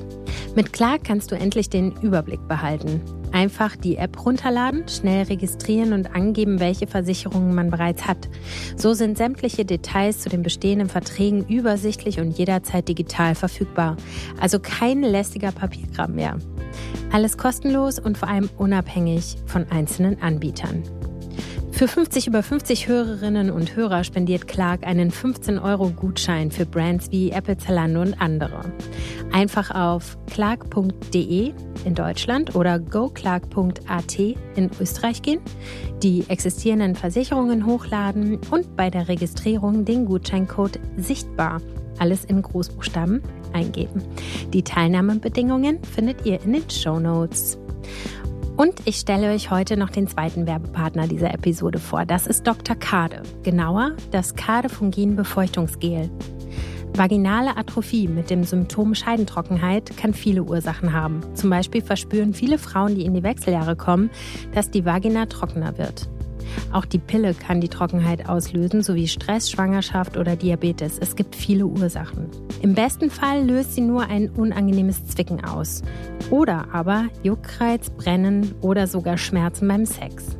Mit 0.54 0.72
Clark 0.72 1.04
kannst 1.04 1.32
du 1.32 1.36
endlich 1.36 1.68
den 1.68 1.92
Überblick 2.00 2.46
behalten. 2.48 3.02
Einfach 3.32 3.76
die 3.76 3.96
App 3.96 4.24
runterladen, 4.24 4.88
schnell 4.88 5.24
registrieren 5.24 5.92
und 5.92 6.14
angeben, 6.14 6.60
welche 6.60 6.86
Versicherungen 6.86 7.54
man 7.54 7.70
bereits 7.70 8.06
hat. 8.06 8.28
So 8.76 8.94
sind 8.94 9.18
sämtliche 9.18 9.64
Details 9.66 10.20
zu 10.20 10.30
den 10.30 10.42
bestehenden 10.42 10.88
Verträgen 10.88 11.44
übersichtlich 11.46 12.20
und 12.20 12.38
jederzeit 12.38 12.88
digital 12.88 13.34
verfügbar. 13.34 13.96
Also 14.40 14.58
kein 14.58 15.02
lästiger 15.02 15.52
Papierkram 15.52 16.14
mehr. 16.14 16.38
Alles 17.12 17.38
kostenlos 17.38 17.98
und 17.98 18.18
vor 18.18 18.28
allem 18.28 18.50
unabhängig 18.58 19.36
von 19.46 19.66
einzelnen 19.70 20.20
Anbietern. 20.22 20.82
Für 21.76 21.88
50 21.88 22.26
über 22.26 22.42
50 22.42 22.88
Hörerinnen 22.88 23.50
und 23.50 23.76
Hörer 23.76 24.02
spendiert 24.02 24.48
Clark 24.48 24.86
einen 24.86 25.10
15-Euro-Gutschein 25.10 26.50
für 26.50 26.64
Brands 26.64 27.10
wie 27.10 27.32
Apple, 27.32 27.58
Zalando 27.58 28.00
und 28.00 28.18
andere. 28.18 28.60
Einfach 29.30 29.70
auf 29.70 30.16
clark.de 30.30 31.52
in 31.84 31.94
Deutschland 31.94 32.54
oder 32.54 32.78
goclark.at 32.78 34.18
in 34.18 34.70
Österreich 34.80 35.20
gehen, 35.20 35.40
die 36.02 36.24
existierenden 36.28 36.94
Versicherungen 36.94 37.66
hochladen 37.66 38.40
und 38.50 38.74
bei 38.74 38.88
der 38.88 39.08
Registrierung 39.08 39.84
den 39.84 40.06
Gutscheincode 40.06 40.80
sichtbar, 40.96 41.60
alles 41.98 42.24
in 42.24 42.40
Großbuchstaben, 42.40 43.22
eingeben. 43.52 44.02
Die 44.52 44.62
Teilnahmebedingungen 44.62 45.82
findet 45.82 46.24
ihr 46.26 46.40
in 46.42 46.52
den 46.52 46.70
Show 46.70 46.98
Notes. 46.98 47.58
Und 48.56 48.74
ich 48.86 48.96
stelle 48.96 49.32
euch 49.32 49.50
heute 49.50 49.76
noch 49.76 49.90
den 49.90 50.08
zweiten 50.08 50.46
Werbepartner 50.46 51.06
dieser 51.06 51.34
Episode 51.34 51.78
vor. 51.78 52.06
Das 52.06 52.26
ist 52.26 52.46
Dr. 52.46 52.74
Kade. 52.74 53.22
Genauer 53.42 53.92
das 54.12 54.34
Kade 54.34 54.70
Fungin 54.70 55.14
Befeuchtungsgel. 55.14 56.10
Vaginale 56.94 57.58
Atrophie 57.58 58.08
mit 58.08 58.30
dem 58.30 58.44
Symptom 58.44 58.94
Scheidentrockenheit 58.94 59.94
kann 59.98 60.14
viele 60.14 60.42
Ursachen 60.44 60.94
haben. 60.94 61.20
Zum 61.34 61.50
Beispiel 61.50 61.82
verspüren 61.82 62.32
viele 62.32 62.56
Frauen, 62.56 62.94
die 62.94 63.04
in 63.04 63.12
die 63.12 63.22
Wechseljahre 63.22 63.76
kommen, 63.76 64.08
dass 64.54 64.70
die 64.70 64.86
Vagina 64.86 65.26
trockener 65.26 65.76
wird. 65.76 66.08
Auch 66.72 66.84
die 66.84 66.98
Pille 66.98 67.34
kann 67.34 67.60
die 67.60 67.68
Trockenheit 67.68 68.28
auslösen, 68.28 68.82
sowie 68.82 69.08
Stress, 69.08 69.50
Schwangerschaft 69.50 70.16
oder 70.16 70.36
Diabetes. 70.36 70.98
Es 70.98 71.16
gibt 71.16 71.34
viele 71.34 71.66
Ursachen. 71.66 72.28
Im 72.62 72.74
besten 72.74 73.10
Fall 73.10 73.44
löst 73.44 73.74
sie 73.74 73.80
nur 73.80 74.08
ein 74.08 74.30
unangenehmes 74.30 75.06
Zwicken 75.06 75.44
aus. 75.44 75.82
Oder 76.30 76.68
aber 76.72 77.06
Juckreiz, 77.22 77.90
Brennen 77.90 78.54
oder 78.60 78.86
sogar 78.86 79.18
Schmerzen 79.18 79.68
beim 79.68 79.86
Sex. 79.86 80.36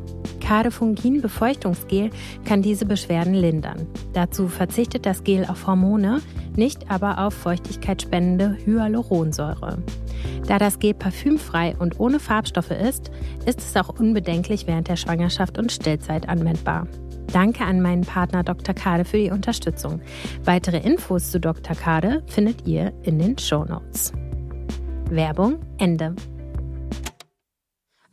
Cadefungin 0.46 1.22
Befeuchtungsgel 1.22 2.10
kann 2.44 2.62
diese 2.62 2.86
Beschwerden 2.86 3.34
lindern. 3.34 3.88
Dazu 4.12 4.46
verzichtet 4.46 5.04
das 5.04 5.24
Gel 5.24 5.44
auf 5.44 5.66
Hormone, 5.66 6.22
nicht 6.54 6.88
aber 6.88 7.18
auf 7.18 7.34
feuchtigkeitsspendende 7.34 8.56
Hyaluronsäure. 8.64 9.78
Da 10.46 10.58
das 10.58 10.78
Gel 10.78 10.94
parfümfrei 10.94 11.74
und 11.76 11.98
ohne 11.98 12.20
Farbstoffe 12.20 12.70
ist, 12.70 13.10
ist 13.44 13.58
es 13.58 13.76
auch 13.76 13.98
unbedenklich 13.98 14.68
während 14.68 14.86
der 14.86 14.94
Schwangerschaft 14.94 15.58
und 15.58 15.72
Stillzeit 15.72 16.28
anwendbar. 16.28 16.86
Danke 17.32 17.64
an 17.64 17.80
meinen 17.80 18.02
Partner 18.02 18.44
Dr. 18.44 18.72
Kade 18.72 19.04
für 19.04 19.18
die 19.18 19.32
Unterstützung. 19.32 20.00
Weitere 20.44 20.78
Infos 20.78 21.32
zu 21.32 21.40
Dr. 21.40 21.74
Kade 21.74 22.22
findet 22.28 22.68
ihr 22.68 22.92
in 23.02 23.18
den 23.18 23.36
Show 23.36 23.64
Notes. 23.64 24.12
Werbung 25.10 25.58
Ende. 25.78 26.14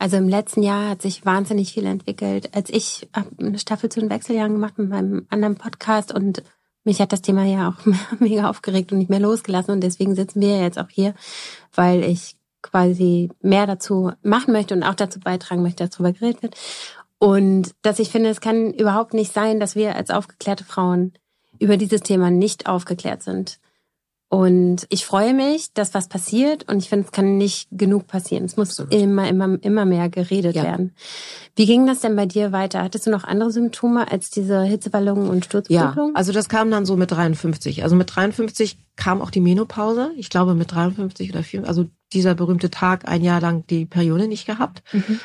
Also 0.04 0.18
im 0.18 0.28
letzten 0.28 0.62
Jahr 0.62 0.90
hat 0.90 1.00
sich 1.00 1.24
wahnsinnig 1.24 1.72
viel 1.72 1.86
entwickelt. 1.86 2.54
Als 2.54 2.68
ich 2.68 3.08
eine 3.38 3.58
Staffel 3.58 3.88
zu 3.88 4.00
den 4.00 4.10
Wechseljahren 4.10 4.52
gemacht 4.52 4.76
mit 4.76 4.90
meinem 4.90 5.26
anderen 5.30 5.54
Podcast 5.54 6.12
und 6.12 6.42
mich 6.84 7.00
hat 7.00 7.10
das 7.14 7.22
Thema 7.22 7.44
ja 7.44 7.70
auch 7.70 7.86
mega 8.20 8.50
aufgeregt 8.50 8.92
und 8.92 8.98
nicht 8.98 9.08
mehr 9.08 9.18
losgelassen 9.18 9.72
und 9.72 9.80
deswegen 9.80 10.14
sitzen 10.14 10.42
wir 10.42 10.60
jetzt 10.60 10.78
auch 10.78 10.90
hier, 10.90 11.14
weil 11.74 12.04
ich 12.04 12.36
quasi 12.60 13.30
mehr 13.40 13.66
dazu 13.66 14.12
machen 14.22 14.52
möchte 14.52 14.74
und 14.74 14.82
auch 14.82 14.94
dazu 14.94 15.20
beitragen 15.20 15.62
möchte, 15.62 15.84
dass 15.84 15.96
darüber 15.96 16.12
geredet 16.12 16.42
wird. 16.42 16.54
Und 17.16 17.74
dass 17.80 17.98
ich 17.98 18.10
finde, 18.10 18.28
es 18.28 18.42
kann 18.42 18.74
überhaupt 18.74 19.14
nicht 19.14 19.32
sein, 19.32 19.58
dass 19.58 19.74
wir 19.74 19.96
als 19.96 20.10
aufgeklärte 20.10 20.64
Frauen 20.64 21.14
über 21.58 21.78
dieses 21.78 22.02
Thema 22.02 22.30
nicht 22.30 22.66
aufgeklärt 22.66 23.22
sind. 23.22 23.58
Und 24.34 24.86
ich 24.88 25.06
freue 25.06 25.32
mich, 25.32 25.74
dass 25.74 25.94
was 25.94 26.08
passiert 26.08 26.68
und 26.68 26.78
ich 26.78 26.88
finde, 26.88 27.04
es 27.04 27.12
kann 27.12 27.38
nicht 27.38 27.68
genug 27.70 28.08
passieren. 28.08 28.44
Es 28.46 28.56
muss 28.56 28.80
Absolut. 28.80 28.92
immer, 28.92 29.28
immer, 29.28 29.62
immer 29.62 29.84
mehr 29.84 30.08
geredet 30.08 30.56
ja. 30.56 30.64
werden. 30.64 30.92
Wie 31.54 31.66
ging 31.66 31.86
das 31.86 32.00
denn 32.00 32.16
bei 32.16 32.26
dir 32.26 32.50
weiter? 32.50 32.82
Hattest 32.82 33.06
du 33.06 33.12
noch 33.12 33.22
andere 33.22 33.52
Symptome 33.52 34.10
als 34.10 34.30
diese 34.30 34.64
Hitzewallungen 34.64 35.30
und 35.30 35.44
Sturzblutung? 35.44 36.08
Ja, 36.08 36.14
also 36.14 36.32
das 36.32 36.48
kam 36.48 36.68
dann 36.72 36.84
so 36.84 36.96
mit 36.96 37.12
53. 37.12 37.84
Also 37.84 37.94
mit 37.94 38.12
53 38.12 38.76
kam 38.96 39.22
auch 39.22 39.30
die 39.30 39.40
Menopause. 39.40 40.10
Ich 40.16 40.30
glaube 40.30 40.56
mit 40.56 40.72
53 40.72 41.30
oder 41.30 41.44
4, 41.44 41.68
also 41.68 41.86
dieser 42.12 42.34
berühmte 42.34 42.70
Tag, 42.70 43.06
ein 43.06 43.22
Jahr 43.22 43.40
lang 43.40 43.64
die 43.68 43.86
Periode 43.86 44.26
nicht 44.26 44.46
gehabt. 44.46 44.82
Mhm. 44.92 45.20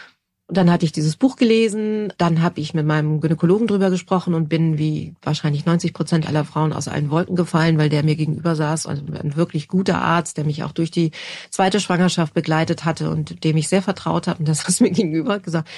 Und 0.49 0.57
dann 0.57 0.71
hatte 0.71 0.83
ich 0.83 0.91
dieses 0.91 1.15
Buch 1.15 1.35
gelesen, 1.35 2.11
dann 2.17 2.41
habe 2.41 2.59
ich 2.59 2.73
mit 2.73 2.83
meinem 2.83 3.21
Gynäkologen 3.21 3.67
drüber 3.67 3.91
gesprochen 3.91 4.33
und 4.33 4.49
bin 4.49 4.79
wie 4.79 5.13
wahrscheinlich 5.21 5.67
90 5.67 5.93
Prozent 5.93 6.27
aller 6.27 6.43
Frauen 6.43 6.73
aus 6.73 6.87
allen 6.87 7.11
Wolken 7.11 7.35
gefallen, 7.35 7.77
weil 7.77 7.89
der 7.89 8.03
mir 8.03 8.15
gegenüber 8.15 8.55
saß, 8.55 8.87
also 8.87 9.03
ein 9.13 9.35
wirklich 9.35 9.67
guter 9.67 10.01
Arzt, 10.01 10.37
der 10.37 10.45
mich 10.45 10.63
auch 10.63 10.71
durch 10.71 10.89
die 10.89 11.11
zweite 11.51 11.79
Schwangerschaft 11.79 12.33
begleitet 12.33 12.83
hatte 12.83 13.11
und 13.11 13.43
dem 13.43 13.57
ich 13.57 13.67
sehr 13.67 13.83
vertraut 13.83 14.25
habe. 14.25 14.39
Und 14.39 14.47
das 14.47 14.67
hat 14.67 14.81
mir 14.81 14.89
gegenüber 14.89 15.37
gesagt, 15.37 15.69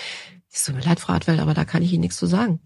es 0.50 0.64
tut 0.64 0.76
mir 0.76 0.84
leid, 0.84 1.02
Frau 1.02 1.16
Hartwell, 1.16 1.42
aber 1.42 1.54
da 1.54 1.66
kann 1.66 1.84
ich 1.84 1.92
Ihnen 1.92 2.02
nichts 2.02 2.16
zu 2.16 2.26
sagen. 2.26 2.62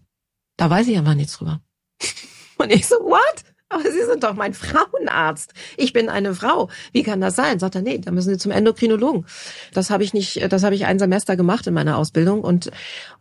Da 0.56 0.70
weiß 0.70 0.86
ich 0.86 0.96
einfach 0.96 1.14
nichts 1.14 1.36
drüber. 1.36 1.60
Und 2.58 2.70
ich 2.70 2.86
so, 2.86 2.94
what? 3.00 3.44
Aber 3.68 3.82
Sie 3.82 4.04
sind 4.04 4.22
doch 4.22 4.34
mein 4.34 4.54
Frauenarzt. 4.54 5.52
Ich 5.76 5.92
bin 5.92 6.08
eine 6.08 6.34
Frau. 6.34 6.68
Wie 6.92 7.02
kann 7.02 7.20
das 7.20 7.34
sein? 7.34 7.58
Sagt 7.58 7.74
er, 7.74 7.82
nee, 7.82 7.98
da 7.98 8.12
müssen 8.12 8.30
Sie 8.30 8.38
zum 8.38 8.52
Endokrinologen. 8.52 9.26
Das 9.72 9.90
habe 9.90 10.04
ich 10.04 10.14
nicht, 10.14 10.52
das 10.52 10.62
habe 10.62 10.76
ich 10.76 10.86
ein 10.86 11.00
Semester 11.00 11.36
gemacht 11.36 11.66
in 11.66 11.74
meiner 11.74 11.98
Ausbildung 11.98 12.42
und 12.42 12.70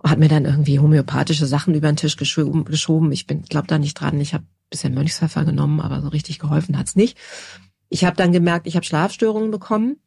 hat 0.03 0.19
mir 0.19 0.27
dann 0.27 0.45
irgendwie 0.45 0.79
homöopathische 0.79 1.47
Sachen 1.47 1.73
über 1.73 1.91
den 1.91 1.97
Tisch 1.97 2.15
geschoben. 2.15 3.12
Ich 3.12 3.25
bin, 3.25 3.41
glaube 3.43 3.67
da 3.67 3.79
nicht 3.79 3.99
dran. 3.99 4.21
Ich 4.21 4.36
habe 4.36 4.43
bisher 4.69 4.91
Mönchspfeffer 4.91 5.45
genommen, 5.45 5.81
aber 5.81 6.01
so 6.01 6.10
richtig 6.10 6.38
geholfen 6.38 6.77
hat's 6.77 6.95
nicht. 6.95 7.17
Ich 7.89 8.03
habe 8.05 8.15
dann 8.15 8.31
gemerkt, 8.31 8.67
ich 8.67 8.75
habe 8.75 8.86
Schlafstörungen 8.86 9.49
bekommen. 9.49 9.97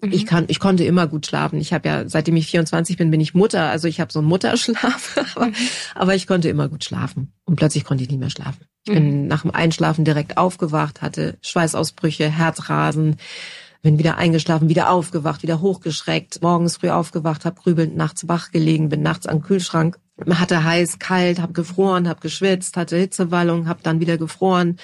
Mhm. 0.00 0.12
Ich 0.12 0.26
kann, 0.26 0.44
ich 0.48 0.60
konnte 0.60 0.84
immer 0.84 1.06
gut 1.06 1.26
schlafen. 1.26 1.60
Ich 1.60 1.72
habe 1.72 1.88
ja, 1.88 2.08
seitdem 2.08 2.36
ich 2.36 2.46
24 2.46 2.96
bin, 2.96 3.10
bin 3.10 3.20
ich 3.20 3.34
Mutter. 3.34 3.68
Also 3.68 3.88
ich 3.88 4.00
habe 4.00 4.12
so 4.12 4.20
einen 4.20 4.28
Mutterschlaf, 4.28 5.16
aber, 5.34 5.46
mhm. 5.46 5.54
aber 5.94 6.14
ich 6.14 6.26
konnte 6.26 6.48
immer 6.48 6.68
gut 6.68 6.84
schlafen. 6.84 7.32
Und 7.44 7.56
plötzlich 7.56 7.84
konnte 7.84 8.04
ich 8.04 8.10
nicht 8.10 8.20
mehr 8.20 8.30
schlafen. 8.30 8.64
Ich 8.84 8.92
bin 8.92 9.22
mhm. 9.22 9.26
nach 9.26 9.42
dem 9.42 9.50
Einschlafen 9.50 10.04
direkt 10.04 10.38
aufgewacht, 10.38 11.02
hatte 11.02 11.36
Schweißausbrüche, 11.42 12.30
Herzrasen, 12.30 13.16
bin 13.82 13.98
wieder 13.98 14.16
eingeschlafen, 14.16 14.68
wieder 14.68 14.90
aufgewacht, 14.90 15.42
wieder 15.42 15.60
hochgeschreckt, 15.60 16.42
morgens 16.42 16.76
früh 16.76 16.90
aufgewacht, 16.90 17.44
habe 17.44 17.60
grübelnd 17.60 17.96
nachts 17.96 18.26
wach 18.28 18.50
gelegen, 18.50 18.88
bin 18.88 19.02
nachts 19.02 19.26
am 19.26 19.42
Kühlschrank, 19.42 19.98
hatte 20.30 20.64
heiß, 20.64 20.98
kalt, 20.98 21.40
habe 21.40 21.52
gefroren, 21.52 22.08
habe 22.08 22.20
geschwitzt, 22.20 22.76
hatte 22.76 22.96
Hitzewallung, 22.96 23.68
habe 23.68 23.80
dann 23.82 24.00
wieder 24.00 24.16
gefroren 24.16 24.78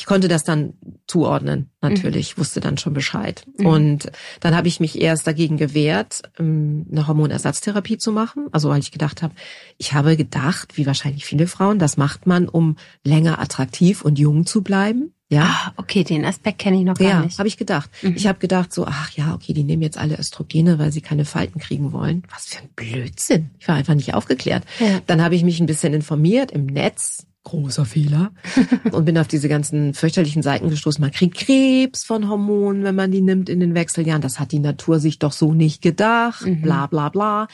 ich 0.00 0.06
konnte 0.06 0.28
das 0.28 0.44
dann 0.44 0.72
zuordnen, 1.06 1.68
natürlich, 1.82 2.34
mhm. 2.34 2.40
wusste 2.40 2.60
dann 2.60 2.78
schon 2.78 2.94
Bescheid. 2.94 3.44
Mhm. 3.58 3.66
Und 3.66 4.12
dann 4.40 4.56
habe 4.56 4.66
ich 4.66 4.80
mich 4.80 4.98
erst 4.98 5.26
dagegen 5.26 5.58
gewehrt, 5.58 6.22
ähm, 6.38 6.86
eine 6.90 7.06
Hormonersatztherapie 7.06 7.98
zu 7.98 8.10
machen. 8.10 8.46
Also 8.50 8.70
weil 8.70 8.80
ich 8.80 8.92
gedacht 8.92 9.20
habe, 9.20 9.34
ich 9.76 9.92
habe 9.92 10.16
gedacht, 10.16 10.78
wie 10.78 10.86
wahrscheinlich 10.86 11.26
viele 11.26 11.46
Frauen, 11.46 11.78
das 11.78 11.98
macht 11.98 12.26
man, 12.26 12.48
um 12.48 12.76
länger 13.04 13.40
attraktiv 13.40 14.02
und 14.02 14.18
jung 14.18 14.46
zu 14.46 14.62
bleiben. 14.62 15.12
Ja, 15.28 15.44
ah, 15.44 15.72
okay, 15.76 16.02
den 16.02 16.24
Aspekt 16.24 16.60
kenne 16.60 16.78
ich 16.78 16.84
noch 16.84 16.94
gar 16.94 17.08
ja, 17.08 17.20
nicht. 17.20 17.38
habe 17.38 17.46
ich 17.46 17.58
gedacht. 17.58 17.90
Mhm. 18.00 18.14
Ich 18.16 18.26
habe 18.26 18.38
gedacht 18.38 18.72
so, 18.72 18.86
ach 18.86 19.10
ja, 19.10 19.34
okay, 19.34 19.52
die 19.52 19.64
nehmen 19.64 19.82
jetzt 19.82 19.98
alle 19.98 20.18
Östrogene, 20.18 20.78
weil 20.78 20.92
sie 20.92 21.02
keine 21.02 21.26
Falten 21.26 21.60
kriegen 21.60 21.92
wollen. 21.92 22.22
Was 22.32 22.46
für 22.46 22.62
ein 22.62 22.70
Blödsinn. 22.74 23.50
Ich 23.58 23.68
war 23.68 23.74
einfach 23.74 23.94
nicht 23.94 24.14
aufgeklärt. 24.14 24.64
Ja. 24.78 25.00
Dann 25.06 25.22
habe 25.22 25.34
ich 25.34 25.44
mich 25.44 25.60
ein 25.60 25.66
bisschen 25.66 25.92
informiert 25.92 26.50
im 26.52 26.64
Netz, 26.64 27.26
großer 27.44 27.84
Fehler, 27.84 28.32
und 28.92 29.04
bin 29.04 29.18
auf 29.18 29.28
diese 29.28 29.48
ganzen 29.48 29.94
fürchterlichen 29.94 30.42
Seiten 30.42 30.70
gestoßen. 30.70 31.00
Man 31.00 31.10
kriegt 31.10 31.36
Krebs 31.36 32.04
von 32.04 32.28
Hormonen, 32.28 32.84
wenn 32.84 32.94
man 32.94 33.10
die 33.10 33.22
nimmt 33.22 33.48
in 33.48 33.60
den 33.60 33.74
Wechseljahren. 33.74 34.22
Das 34.22 34.38
hat 34.38 34.52
die 34.52 34.58
Natur 34.58 34.98
sich 34.98 35.18
doch 35.18 35.32
so 35.32 35.52
nicht 35.52 35.82
gedacht. 35.82 36.46
Mhm. 36.46 36.62
Bla 36.62 36.86
bla 36.86 37.08
bla. 37.08 37.48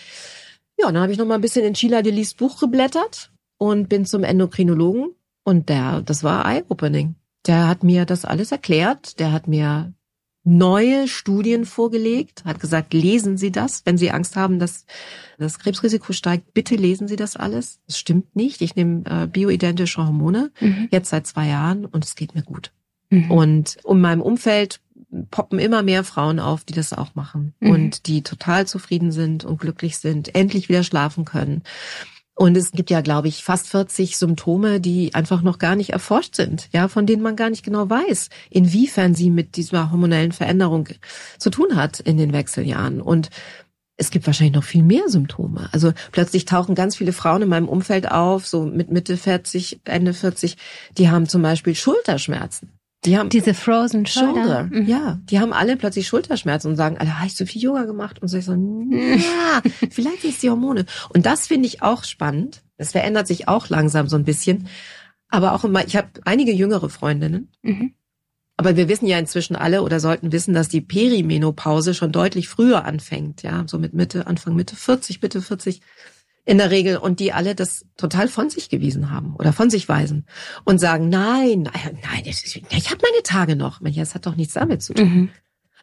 Ja, 0.79 0.87
dann 0.93 1.03
habe 1.03 1.13
ich 1.13 1.19
noch 1.19 1.27
mal 1.27 1.37
ein 1.37 1.41
bisschen 1.41 1.65
in 1.65 1.75
Sheila 1.75 2.03
Delis 2.03 2.35
Buch 2.35 2.61
geblättert 2.61 3.33
und 3.59 3.89
bin 3.89 4.05
zum 4.05 4.25
Endokrinologen. 4.25 5.15
Und 5.45 5.69
der, 5.69 6.03
das 6.03 6.25
war 6.25 6.45
eye-opening. 6.45 7.15
Der 7.47 7.69
hat 7.69 7.85
mir 7.85 8.05
das 8.05 8.25
alles 8.25 8.51
erklärt. 8.51 9.21
Der 9.21 9.33
hat 9.33 9.47
mir 9.47 9.95
neue 10.47 11.09
Studien 11.09 11.67
vorgelegt, 11.67 12.45
hat 12.45 12.61
gesagt, 12.61 12.95
lesen 12.95 13.37
Sie 13.37 13.51
das, 13.51 13.85
wenn 13.85 13.99
Sie 13.99 14.13
Angst 14.13 14.37
haben, 14.37 14.59
dass 14.61 14.87
das 15.39 15.59
Krebsrisiko 15.59 16.13
steigt, 16.13 16.55
bitte 16.55 16.77
lesen 16.77 17.09
Sie 17.09 17.17
das 17.17 17.37
alles. 17.37 17.81
Das 17.87 17.99
stimmt 17.99 18.37
nicht. 18.37 18.63
Ich 18.63 18.77
nehme 18.77 19.03
äh, 19.07 19.27
bioidentische 19.27 20.07
Hormone 20.07 20.53
mhm. 20.61 20.89
jetzt 20.91 21.11
seit 21.11 21.27
zwei 21.27 21.49
Jahren 21.49 21.85
und 21.85 22.05
es 22.05 22.15
geht 22.15 22.35
mir 22.35 22.43
gut. 22.43 22.73
Mhm. 23.11 23.31
Und 23.31 23.79
um 23.83 24.01
meinem 24.01 24.23
Umfeld 24.23 24.81
poppen 25.31 25.59
immer 25.59 25.83
mehr 25.83 26.05
Frauen 26.05 26.39
auf, 26.39 26.65
die 26.65 26.75
das 26.75 26.93
auch 26.93 27.15
machen 27.15 27.55
mhm. 27.59 27.71
und 27.71 28.07
die 28.07 28.23
total 28.23 28.67
zufrieden 28.67 29.11
sind 29.11 29.45
und 29.45 29.61
glücklich 29.61 29.99
sind, 29.99 30.35
endlich 30.35 30.69
wieder 30.69 30.85
schlafen 30.85 31.25
können. 31.25 31.63
Und 32.39 32.55
es 32.55 32.73
gibt 32.73 32.91
ja, 32.91 33.01
glaube 33.01 33.29
ich, 33.29 33.43
fast 33.43 33.67
40 33.69 34.19
Symptome, 34.19 34.79
die 34.79 35.15
einfach 35.15 35.41
noch 35.41 35.59
gar 35.59 35.75
nicht 35.75 35.91
erforscht 35.91 36.35
sind, 36.35 36.69
ja, 36.71 36.87
von 36.87 37.07
denen 37.07 37.23
man 37.23 37.35
gar 37.35 37.49
nicht 37.49 37.65
genau 37.65 37.89
weiß, 37.89 38.29
inwiefern 38.51 39.15
sie 39.15 39.31
mit 39.31 39.57
dieser 39.57 39.91
hormonellen 39.91 40.33
Veränderung 40.33 40.87
zu 41.39 41.49
tun 41.49 41.77
hat 41.77 41.99
in 41.99 42.19
den 42.19 42.35
Wechseljahren. 42.35 43.01
Und 43.01 43.31
es 43.97 44.11
gibt 44.11 44.27
wahrscheinlich 44.27 44.55
noch 44.55 44.65
viel 44.65 44.83
mehr 44.83 45.09
Symptome. 45.09 45.71
Also 45.73 45.95
plötzlich 46.13 46.45
tauchen 46.45 46.75
ganz 46.75 46.97
viele 46.97 47.15
Frauen 47.15 47.41
in 47.41 47.49
meinem 47.49 47.69
Umfeld 47.69 48.11
auf, 48.11 48.47
so 48.47 48.67
mit 48.67 48.91
Mitte 48.91 49.17
40, 49.17 49.81
Ende 49.85 50.13
40, 50.13 50.59
die 50.99 51.09
haben 51.09 51.27
zum 51.27 51.41
Beispiel 51.41 51.75
Schulterschmerzen. 51.75 52.76
Die 53.07 53.17
haben 53.17 53.29
diese 53.29 53.55
Frozen 53.55 54.05
Shoulder. 54.05 54.65
Mhm. 54.65 54.87
Ja, 54.87 55.21
die 55.25 55.39
haben 55.39 55.53
alle 55.53 55.77
plötzlich 55.77 56.09
Schulterschmerzen 56.09 56.71
und 56.71 56.77
sagen, 56.77 56.99
Alter, 56.99 57.19
habe 57.19 57.29
ich 57.29 57.37
so 57.37 57.47
viel 57.47 57.63
Yoga 57.63 57.85
gemacht? 57.85 58.21
Und 58.21 58.29
so 58.29 58.37
ich 58.37 58.45
so, 58.45 58.53
ja, 58.53 59.63
vielleicht 59.91 60.25
ist 60.25 60.43
die 60.43 60.51
Hormone. 60.51 60.87
Und 61.11 61.25
das 61.25 61.47
finde 61.47 61.69
ich 61.69 61.83
auch 61.83 62.05
spannend. 62.05 62.63
Das 62.77 62.93
verändert 62.93 63.29
sich 63.29 63.49
auch 63.49 63.69
langsam 63.69 64.09
so 64.09 64.17
ein 64.17 64.25
bisschen. 64.25 64.69
Aber 65.29 65.55
auch 65.55 65.65
immer, 65.65 65.87
ich 65.87 65.97
habe 65.97 66.09
einige 66.25 66.53
jüngere 66.53 66.89
Freundinnen. 66.89 67.53
Mhm. 67.63 67.95
Aber 68.57 68.77
wir 68.77 68.89
wissen 68.89 69.07
ja 69.07 69.19
inzwischen 69.19 69.55
alle 69.55 69.83
oder 69.83 70.01
sollten 70.01 70.33
wissen, 70.33 70.55
dass 70.55 70.69
die 70.69 70.81
Perimenopause 70.81 71.95
schon 71.95 72.11
deutlich 72.11 72.49
früher 72.49 72.85
anfängt, 72.87 73.43
ja, 73.43 73.65
so 73.67 73.79
mit 73.79 73.93
Mitte, 73.93 74.27
Anfang 74.27 74.57
Mitte 74.57 74.77
40, 74.77 75.21
Mitte 75.21 75.43
40 75.43 75.81
in 76.47 76.59
der 76.59 76.71
Regel 76.71 76.97
und 76.97 77.21
die 77.21 77.33
alle 77.33 77.55
das 77.55 77.85
total 77.97 78.29
von 78.29 78.49
sich 78.49 78.71
gewiesen 78.71 79.11
haben 79.11 79.35
oder 79.37 79.53
von 79.53 79.69
sich 79.69 79.89
weisen 79.89 80.25
und 80.65 80.79
sagen, 80.79 81.09
nein, 81.09 81.69
nein, 82.03 82.25
ist, 82.25 82.47
ich 82.47 82.91
habe 82.91 83.03
meine 83.03 83.23
Tage 83.25 83.57
noch. 83.57 83.81
Das 83.83 84.15
hat 84.15 84.27
doch 84.27 84.37
nichts 84.37 84.55
damit 84.55 84.83
zu 84.83 84.95
tun. 84.95 85.05
Mhm. 85.05 85.29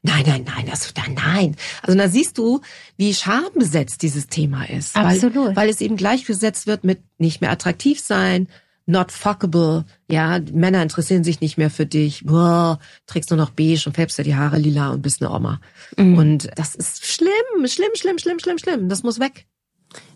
Nein, 0.06 0.24
nein, 0.26 0.46
nein, 0.46 0.66
das, 0.70 0.94
nein. 1.16 1.56
Also 1.82 1.98
da 1.98 2.10
siehst 2.10 2.38
du, 2.38 2.62
wie 2.98 3.14
schambesetzt 3.14 4.02
dieses 4.02 4.28
Thema 4.28 4.66
ist. 4.70 4.96
Absolut. 4.96 5.50
Weil, 5.50 5.56
weil 5.56 5.70
es 5.70 5.82
eben 5.82 5.96
gleichgesetzt 5.96 6.66
wird 6.66 6.84
mit 6.84 7.00
nicht 7.20 7.42
mehr 7.42 7.52
attraktiv 7.52 8.00
sein, 8.00 8.48
not 8.86 9.12
fuckable, 9.12 9.86
ja, 10.10 10.40
Männer 10.52 10.82
interessieren 10.84 11.24
sich 11.24 11.40
nicht 11.40 11.58
mehr 11.58 11.70
für 11.70 11.86
dich, 11.86 12.26
boah, 12.26 12.80
trägst 13.06 13.30
nur 13.30 13.38
noch 13.38 13.52
beige 13.52 13.84
und 13.86 13.96
färbst 13.96 14.18
dir 14.18 14.24
die 14.24 14.36
Haare 14.36 14.58
lila 14.58 14.92
und 14.92 15.02
bist 15.02 15.22
eine 15.22 15.34
Oma. 15.34 15.62
Mhm. 15.98 16.18
Und 16.18 16.50
das 16.56 16.76
ist 16.76 17.06
schlimm, 17.06 17.30
schlimm, 17.66 17.92
schlimm, 17.96 18.20
schlimm, 18.20 18.40
schlimm, 18.40 18.58
schlimm. 18.58 18.90
Das 18.90 19.04
muss 19.04 19.20
weg. 19.20 19.46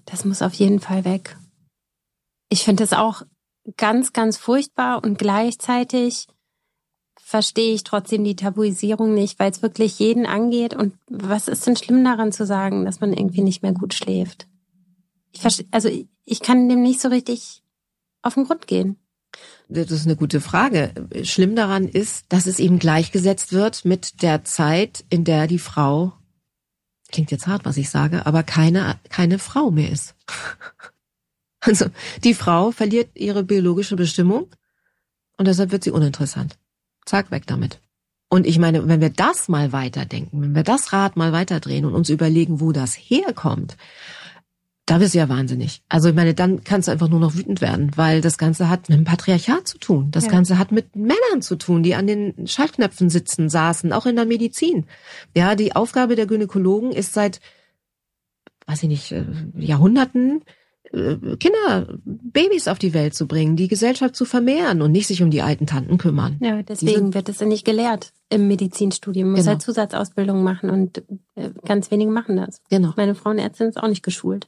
Das 0.08 0.26
muss 0.26 0.41
auf 0.41 0.54
jeden 0.56 0.80
Fall 0.80 1.06
weg. 1.06 1.38
Ich 2.50 2.63
finde 2.63 2.84
es 2.84 2.93
auch 2.93 3.24
ganz, 3.76 4.13
ganz 4.13 4.38
furchtbar 4.38 5.04
und 5.04 5.20
gleichzeitig 5.20 6.28
verstehe 7.22 7.74
ich 7.74 7.84
trotzdem 7.84 8.24
die 8.24 8.38
Tabuisierung 8.38 9.13
nicht, 9.13 9.38
weil 9.38 9.52
es 9.52 9.62
wirklich 9.62 10.00
jeden 10.00 10.26
angeht. 10.26 10.74
Und 10.74 10.93
was 11.10 11.50
ist 11.50 11.67
denn 11.67 11.76
schlimm 11.76 12.04
daran 12.06 12.32
zu 12.32 12.46
sagen, 12.46 12.86
dass 12.86 13.02
man 13.02 13.12
irgendwie 13.12 13.41
nicht 13.41 13.62
mehr 13.62 13.74
gut 13.74 13.93
schläft? 13.93 14.48
Ich 15.34 15.41
verstehe, 15.41 15.67
also 15.72 15.89
ich 16.24 16.39
kann 16.39 16.70
dem 16.70 16.82
nicht 16.82 17.02
so 17.02 17.10
richtig 17.10 17.62
auf 18.22 18.36
den 18.36 18.46
Grund 18.46 18.65
gehen. 18.65 18.96
Das 19.67 19.91
ist 19.91 20.06
eine 20.06 20.15
gute 20.15 20.39
Frage. 20.39 20.93
Schlimm 21.24 21.58
daran 21.58 21.89
ist, 21.89 22.26
dass 22.30 22.46
es 22.46 22.60
eben 22.60 22.80
gleichgesetzt 22.80 23.52
wird 23.52 23.84
mit 23.84 24.22
der 24.22 24.46
Zeit, 24.46 25.04
in 25.10 25.26
der 25.26 25.48
die 25.48 25.60
Frau 25.60 26.13
klingt 27.08 27.32
jetzt 27.32 27.48
hart, 27.48 27.65
was 27.65 27.78
ich 27.78 27.89
sage, 27.89 28.26
aber 28.26 28.43
keine, 28.43 29.00
keine 29.10 29.39
Frau 29.39 29.72
mehr 29.72 29.91
ist. 29.91 30.15
Also 31.60 31.88
die 32.24 32.36
Frau 32.36 32.72
verliert 32.72 33.10
ihre 33.15 33.43
biologische 33.43 33.96
Bestimmung 33.96 34.48
und 35.38 35.48
deshalb 35.48 35.72
wird 35.72 35.84
sie 35.84 35.91
uninteressant. 35.91 36.58
Zack, 37.04 37.32
weg 37.32 37.48
damit. 37.48 37.82
Und 38.30 38.46
ich 38.46 38.60
meine, 38.60 38.88
wenn 38.88 39.02
wir 39.02 39.10
das 39.10 39.48
mal 39.48 39.72
weiterdenken, 39.72 40.41
wenn 40.41 40.56
wir 40.56 40.63
das 40.63 40.93
Rad 40.93 41.17
mal 41.17 41.32
weiterdrehen 41.32 41.86
und 41.86 41.96
uns 41.96 42.10
überlegen, 42.10 42.60
wo 42.62 42.72
das 42.72 42.93
herkommt, 42.93 43.76
da 44.88 45.00
bist 45.00 45.13
du 45.13 45.17
ja 45.19 45.28
wahnsinnig. 45.28 45.84
Also 45.89 46.10
ich 46.10 46.15
meine, 46.15 46.34
dann 46.34 46.63
kannst 46.63 46.88
du 46.88 46.93
einfach 46.93 47.10
nur 47.10 47.19
noch 47.19 47.36
wütend 47.36 47.60
werden, 47.60 47.91
weil 47.97 48.21
das 48.21 48.38
Ganze 48.38 48.69
hat 48.69 48.88
mit 48.88 48.97
dem 48.97 49.04
Patriarchat 49.04 49.67
zu 49.67 49.78
tun. 49.78 50.12
Das 50.12 50.26
ja. 50.26 50.32
Ganze 50.32 50.58
hat 50.58 50.71
mit 50.71 50.95
Männern 50.95 51.41
zu 51.41 51.58
tun, 51.58 51.84
die 51.84 51.93
an 51.93 52.08
den 52.08 52.47
Schaltknöpfen 52.47 53.10
sitzen, 53.10 53.50
saßen, 53.50 53.91
auch 53.91 54.06
in 54.06 54.15
der 54.15 54.26
Medizin. 54.26 54.86
Ja, 55.36 55.56
die 55.56 55.76
Aufgabe 55.76 56.15
der 56.15 56.26
Gynäkologen 56.26 56.93
ist 56.93 57.13
seit, 57.13 57.41
weiß 58.65 58.84
ich 58.84 58.89
nicht, 58.89 59.12
äh, 59.12 59.26
Jahrhunderten 59.58 60.41
Kinder, 60.91 61.97
Babys 62.06 62.67
auf 62.67 62.80
die 62.80 62.93
Welt 62.93 63.13
zu 63.13 63.28
bringen, 63.28 63.56
die 63.56 63.67
Gesellschaft 63.67 64.15
zu 64.15 64.26
vermehren 64.26 64.82
und 64.82 64.91
nicht 64.91 65.08
sich 65.08 65.21
um 65.21 65.30
die 65.30 65.41
alten 65.41 65.67
Tanten 65.67 65.97
kümmern. 65.97 66.38
Ja, 66.39 66.62
deswegen 66.63 67.13
wird 67.13 67.30
es 67.30 67.39
ja 67.39 67.45
nicht 67.45 67.65
gelehrt 67.65 68.13
im 68.30 68.47
Medizinstudium. 68.47 69.28
Man 69.28 69.32
muss 69.34 69.41
genau. 69.41 69.52
halt 69.52 69.62
Zusatzausbildung 69.62 70.43
machen 70.43 70.69
und 70.69 71.04
äh, 71.36 71.50
ganz 71.65 71.91
wenige 71.91 72.12
machen 72.12 72.38
das. 72.38 72.62
Genau. 72.69 72.93
Meine 72.95 73.15
Frauenärztin 73.15 73.67
ist 73.67 73.78
auch 73.78 73.88
nicht 73.88 74.04
geschult. 74.04 74.47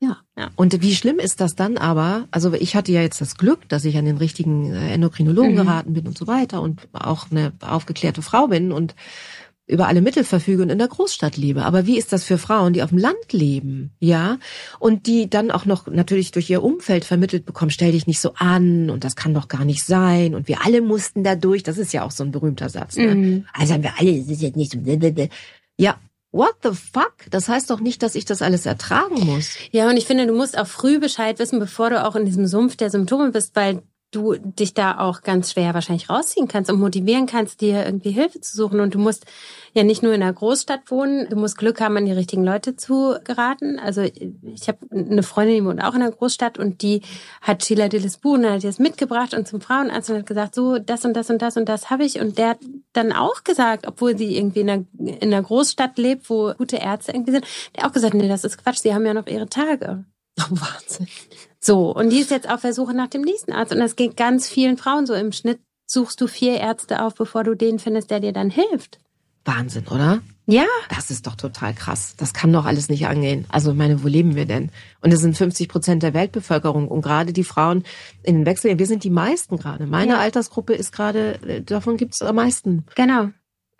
Ja. 0.00 0.18
ja. 0.36 0.50
Und 0.54 0.80
wie 0.80 0.94
schlimm 0.94 1.18
ist 1.18 1.40
das 1.40 1.56
dann 1.56 1.76
aber? 1.76 2.28
Also 2.30 2.52
ich 2.54 2.76
hatte 2.76 2.92
ja 2.92 3.02
jetzt 3.02 3.20
das 3.20 3.36
Glück, 3.36 3.68
dass 3.68 3.84
ich 3.84 3.96
an 3.96 4.04
den 4.04 4.18
richtigen 4.18 4.72
äh, 4.72 4.92
Endokrinologen 4.92 5.52
mhm. 5.52 5.56
geraten 5.56 5.92
bin 5.92 6.06
und 6.06 6.16
so 6.16 6.26
weiter 6.26 6.62
und 6.62 6.88
auch 6.92 7.30
eine 7.30 7.52
aufgeklärte 7.60 8.22
Frau 8.22 8.48
bin 8.48 8.70
und 8.70 8.94
über 9.68 9.86
alle 9.86 10.00
Mittel 10.00 10.24
verfüge 10.24 10.62
und 10.62 10.70
in 10.70 10.78
der 10.78 10.88
Großstadt 10.88 11.36
lebe. 11.36 11.64
Aber 11.64 11.86
wie 11.86 11.98
ist 11.98 12.12
das 12.12 12.24
für 12.24 12.38
Frauen, 12.38 12.72
die 12.72 12.82
auf 12.82 12.88
dem 12.88 12.98
Land 12.98 13.32
leben, 13.32 13.92
ja? 14.00 14.38
Und 14.78 15.06
die 15.06 15.28
dann 15.28 15.50
auch 15.50 15.66
noch 15.66 15.86
natürlich 15.86 16.32
durch 16.32 16.48
ihr 16.48 16.62
Umfeld 16.62 17.04
vermittelt 17.04 17.44
bekommen, 17.44 17.70
stell 17.70 17.92
dich 17.92 18.06
nicht 18.06 18.20
so 18.20 18.32
an 18.34 18.88
und 18.90 19.04
das 19.04 19.14
kann 19.14 19.34
doch 19.34 19.46
gar 19.46 19.64
nicht 19.64 19.84
sein 19.84 20.34
und 20.34 20.48
wir 20.48 20.64
alle 20.64 20.80
mussten 20.80 21.22
da 21.22 21.36
durch. 21.36 21.62
Das 21.62 21.78
ist 21.78 21.92
ja 21.92 22.02
auch 22.02 22.10
so 22.10 22.24
ein 22.24 22.32
berühmter 22.32 22.70
Satz. 22.70 22.96
Ne? 22.96 23.14
Mhm. 23.14 23.46
Also 23.52 23.74
haben 23.74 23.82
wir 23.82 23.92
alle, 23.98 24.18
das 24.18 24.28
ist 24.28 24.42
jetzt 24.42 24.56
nicht 24.56 24.72
so. 24.72 24.78
Ja, 25.76 25.98
What 26.30 26.56
the 26.62 26.72
fuck? 26.74 27.14
Das 27.30 27.48
heißt 27.48 27.70
doch 27.70 27.80
nicht, 27.80 28.02
dass 28.02 28.14
ich 28.14 28.26
das 28.26 28.42
alles 28.42 28.66
ertragen 28.66 29.24
muss. 29.24 29.54
Ja, 29.70 29.88
und 29.88 29.96
ich 29.96 30.04
finde, 30.04 30.26
du 30.26 30.34
musst 30.34 30.58
auch 30.58 30.66
früh 30.66 30.98
Bescheid 30.98 31.38
wissen, 31.38 31.58
bevor 31.58 31.88
du 31.88 32.04
auch 32.04 32.16
in 32.16 32.26
diesem 32.26 32.46
Sumpf 32.46 32.76
der 32.76 32.90
Symptome 32.90 33.30
bist, 33.30 33.56
weil 33.56 33.82
du 34.10 34.34
dich 34.34 34.72
da 34.72 34.98
auch 34.98 35.20
ganz 35.22 35.52
schwer 35.52 35.74
wahrscheinlich 35.74 36.08
rausziehen 36.08 36.48
kannst 36.48 36.70
und 36.70 36.80
motivieren 36.80 37.26
kannst, 37.26 37.60
dir 37.60 37.84
irgendwie 37.84 38.10
Hilfe 38.10 38.40
zu 38.40 38.56
suchen. 38.56 38.80
Und 38.80 38.94
du 38.94 38.98
musst 38.98 39.26
ja 39.74 39.82
nicht 39.82 40.02
nur 40.02 40.14
in 40.14 40.22
einer 40.22 40.32
Großstadt 40.32 40.90
wohnen, 40.90 41.28
du 41.28 41.36
musst 41.36 41.58
Glück 41.58 41.80
haben, 41.80 41.96
an 41.96 42.06
die 42.06 42.12
richtigen 42.12 42.42
Leute 42.42 42.76
zu 42.76 43.18
geraten. 43.24 43.78
Also 43.78 44.02
ich 44.02 44.68
habe 44.68 44.78
eine 44.90 45.22
Freundin, 45.22 45.56
die 45.56 45.64
wohnt 45.64 45.84
auch 45.84 45.94
in 45.94 46.02
einer 46.02 46.10
Großstadt 46.10 46.58
und 46.58 46.80
die 46.80 47.02
hat 47.42 47.64
Sheila 47.64 47.84
und 47.84 48.42
dann 48.42 48.52
hat 48.54 48.64
das 48.64 48.78
mitgebracht 48.78 49.34
und 49.34 49.46
zum 49.46 49.60
Frauenarzt 49.60 50.10
und 50.10 50.18
hat 50.18 50.26
gesagt, 50.26 50.54
so 50.54 50.78
das 50.78 51.04
und 51.04 51.14
das 51.14 51.28
und 51.28 51.42
das 51.42 51.56
und 51.56 51.68
das 51.68 51.90
habe 51.90 52.04
ich. 52.04 52.18
Und 52.18 52.38
der 52.38 52.50
hat 52.50 52.58
dann 52.94 53.12
auch 53.12 53.44
gesagt, 53.44 53.86
obwohl 53.86 54.16
sie 54.16 54.36
irgendwie 54.36 54.60
in 54.60 54.70
einer, 54.70 54.84
in 54.98 55.34
einer 55.34 55.42
Großstadt 55.42 55.98
lebt, 55.98 56.30
wo 56.30 56.54
gute 56.54 56.76
Ärzte 56.76 57.12
irgendwie 57.12 57.32
sind, 57.32 57.46
der 57.74 57.82
hat 57.82 57.90
auch 57.90 57.94
gesagt, 57.94 58.14
nee, 58.14 58.28
das 58.28 58.44
ist 58.44 58.62
Quatsch, 58.62 58.78
sie 58.78 58.94
haben 58.94 59.04
ja 59.04 59.14
noch 59.14 59.26
ihre 59.26 59.48
Tage. 59.48 60.04
Oh, 60.40 60.44
Wahnsinn. 60.50 61.08
So, 61.60 61.94
und 61.94 62.10
die 62.10 62.20
ist 62.20 62.30
jetzt 62.30 62.48
auf 62.48 62.60
der 62.60 62.72
Suche 62.72 62.94
nach 62.94 63.08
dem 63.08 63.22
nächsten 63.22 63.52
Arzt. 63.52 63.72
Und 63.72 63.80
das 63.80 63.96
geht 63.96 64.16
ganz 64.16 64.48
vielen 64.48 64.76
Frauen 64.76 65.06
so. 65.06 65.14
Im 65.14 65.32
Schnitt 65.32 65.60
suchst 65.86 66.20
du 66.20 66.26
vier 66.26 66.58
Ärzte 66.58 67.02
auf, 67.02 67.14
bevor 67.14 67.44
du 67.44 67.54
den 67.54 67.78
findest, 67.78 68.10
der 68.10 68.20
dir 68.20 68.32
dann 68.32 68.50
hilft. 68.50 68.98
Wahnsinn, 69.44 69.86
oder? 69.88 70.20
Ja. 70.46 70.66
Das 70.88 71.10
ist 71.10 71.26
doch 71.26 71.34
total 71.34 71.74
krass. 71.74 72.14
Das 72.16 72.32
kann 72.32 72.52
doch 72.52 72.64
alles 72.64 72.88
nicht 72.88 73.06
angehen. 73.06 73.44
Also 73.48 73.74
meine, 73.74 74.02
wo 74.02 74.08
leben 74.08 74.34
wir 74.34 74.46
denn? 74.46 74.70
Und 75.00 75.12
es 75.12 75.20
sind 75.20 75.36
50 75.36 75.68
Prozent 75.68 76.02
der 76.02 76.14
Weltbevölkerung 76.14 76.88
und 76.88 77.02
gerade 77.02 77.32
die 77.32 77.44
Frauen 77.44 77.84
in 78.22 78.36
den 78.36 78.46
Wechseljahren. 78.46 78.78
Wir 78.78 78.86
sind 78.86 79.04
die 79.04 79.10
meisten 79.10 79.58
gerade. 79.58 79.86
Meine 79.86 80.12
ja. 80.12 80.18
Altersgruppe 80.18 80.74
ist 80.74 80.92
gerade, 80.92 81.40
äh, 81.42 81.62
davon 81.62 81.96
gibt's 81.96 82.22
am 82.22 82.36
meisten. 82.36 82.84
Genau. 82.94 83.28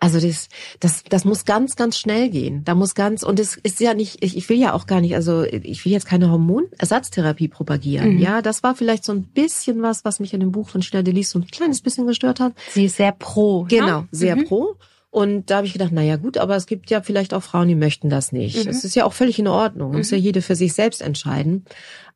Also 0.01 0.19
das, 0.19 0.47
das, 0.79 1.03
das 1.09 1.25
muss 1.25 1.43
ganz, 1.43 1.75
ganz 1.75 1.97
schnell 1.97 2.29
gehen. 2.29 2.63
Da 2.63 2.73
muss 2.73 2.95
ganz, 2.95 3.23
und 3.23 3.37
es 3.37 3.57
ist 3.57 3.81
ja 3.81 3.93
nicht, 3.93 4.23
ich, 4.23 4.37
ich 4.37 4.47
will 4.47 4.57
ja 4.57 4.73
auch 4.73 4.87
gar 4.87 5.01
nicht, 5.01 5.13
also 5.15 5.43
ich 5.43 5.83
will 5.83 5.91
jetzt 5.91 6.05
keine 6.05 6.31
Hormonersatztherapie 6.31 7.49
propagieren. 7.49 8.13
Mhm. 8.13 8.19
Ja, 8.19 8.41
das 8.41 8.63
war 8.63 8.75
vielleicht 8.75 9.03
so 9.03 9.11
ein 9.11 9.23
bisschen 9.23 9.81
was, 9.81 10.05
was 10.05 10.21
mich 10.21 10.33
in 10.33 10.39
dem 10.39 10.53
Buch 10.53 10.69
von 10.69 10.81
Sheila 10.81 11.03
Delis 11.03 11.31
so 11.31 11.39
ein 11.39 11.47
kleines 11.47 11.81
bisschen 11.81 12.07
gestört 12.07 12.39
hat. 12.39 12.53
Sie 12.71 12.85
ist 12.85 12.95
sehr 12.95 13.11
pro. 13.11 13.65
Genau, 13.67 14.01
ne? 14.01 14.07
sehr 14.11 14.37
mhm. 14.37 14.45
pro. 14.45 14.75
Und 15.11 15.49
da 15.49 15.57
habe 15.57 15.67
ich 15.67 15.73
gedacht, 15.73 15.91
na 15.91 16.03
ja 16.03 16.17
gut, 16.17 16.37
aber 16.37 16.55
es 16.55 16.67
gibt 16.67 16.91
ja 16.91 17.01
vielleicht 17.01 17.33
auch 17.33 17.41
Frauen, 17.41 17.67
die 17.67 17.75
möchten 17.75 18.09
das 18.09 18.31
nicht. 18.31 18.63
Mhm. 18.63 18.69
ist 18.69 18.95
ja 18.95 19.05
auch 19.05 19.13
völlig 19.13 19.39
in 19.39 19.47
Ordnung. 19.47 19.91
Mhm. 19.91 19.97
Muss 19.97 20.11
ja 20.11 20.17
jede 20.17 20.41
für 20.41 20.55
sich 20.55 20.73
selbst 20.73 21.01
entscheiden. 21.01 21.65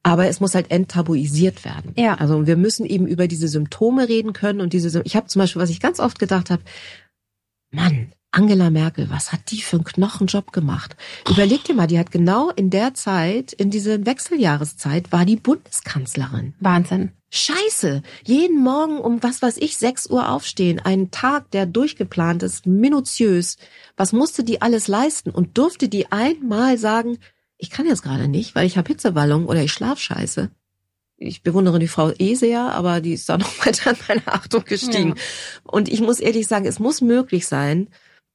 Aber 0.04 0.28
es 0.28 0.42
muss 0.42 0.54
halt 0.54 0.70
enttabuisiert 0.70 1.66
werden. 1.66 1.94
Ja. 1.96 2.16
Also 2.16 2.46
wir 2.46 2.58
müssen 2.58 2.86
eben 2.86 3.08
über 3.08 3.28
diese 3.28 3.48
Symptome 3.48 4.10
reden 4.10 4.34
können 4.34 4.60
und 4.60 4.74
diese. 4.74 5.02
Ich 5.06 5.16
habe 5.16 5.28
zum 5.28 5.40
Beispiel, 5.40 5.62
was 5.62 5.70
ich 5.70 5.80
ganz 5.80 6.00
oft 6.00 6.20
gedacht 6.20 6.50
habe, 6.50 6.62
Mann, 7.74 8.12
Angela 8.30 8.70
Merkel, 8.70 9.10
was 9.10 9.32
hat 9.32 9.50
die 9.50 9.62
für 9.62 9.78
einen 9.78 9.84
Knochenjob 9.84 10.54
gemacht? 10.54 10.96
Überleg 11.28 11.64
dir 11.64 11.74
mal, 11.74 11.88
die 11.88 11.98
hat 11.98 12.12
genau 12.12 12.52
in 12.52 12.70
der 12.70 12.94
Zeit, 12.94 13.52
in 13.52 13.72
dieser 13.72 14.06
Wechseljahreszeit, 14.06 15.12
war 15.12 15.26
die 15.26 15.38
Bundeskanzlerin. 15.38 16.54
Wahnsinn. 16.60 17.12
Scheiße. 17.32 18.04
Jeden 18.24 18.64
Morgen 18.64 19.00
um 19.00 19.24
was 19.24 19.42
weiß 19.42 19.58
ich, 19.58 19.78
6 19.78 20.12
Uhr 20.12 20.30
aufstehen. 20.30 20.80
Ein 20.80 21.10
Tag, 21.10 21.50
der 21.50 21.66
durchgeplant 21.66 22.44
ist, 22.44 22.68
minutiös. 22.68 23.58
Was 23.98 24.14
musste 24.14 24.44
die 24.44 24.62
alles 24.62 24.88
leisten? 24.88 25.32
Und 25.32 25.58
durfte 25.58 25.90
die 25.90 26.12
einmal 26.12 26.78
sagen, 26.78 27.18
ich 27.58 27.72
kann 27.72 27.88
jetzt 27.88 28.04
gerade 28.04 28.28
nicht, 28.28 28.54
weil 28.54 28.68
ich 28.68 28.78
habe 28.78 28.88
Hitzewallung 28.88 29.48
oder 29.48 29.64
ich 29.64 29.74
schlaf 29.74 30.00
scheiße 30.00 30.52
ich 31.24 31.42
bewundere 31.42 31.80
die 31.80 31.88
Frau 31.88 32.12
eh 32.18 32.36
sehr, 32.36 32.74
aber 32.74 33.02
die 33.02 33.14
ist 33.14 33.30
da 33.30 33.38
noch 33.40 33.66
weiter 33.66 33.92
an 33.92 33.98
meine 34.08 34.28
Achtung 34.28 34.64
gestiegen. 34.66 35.10
Ja. 35.10 35.24
Und 35.64 35.90
ich 35.90 36.02
muss 36.02 36.20
ehrlich 36.20 36.48
sagen, 36.48 36.66
es 36.66 36.80
muss 36.80 37.02
möglich 37.02 37.48
sein, 37.48 37.90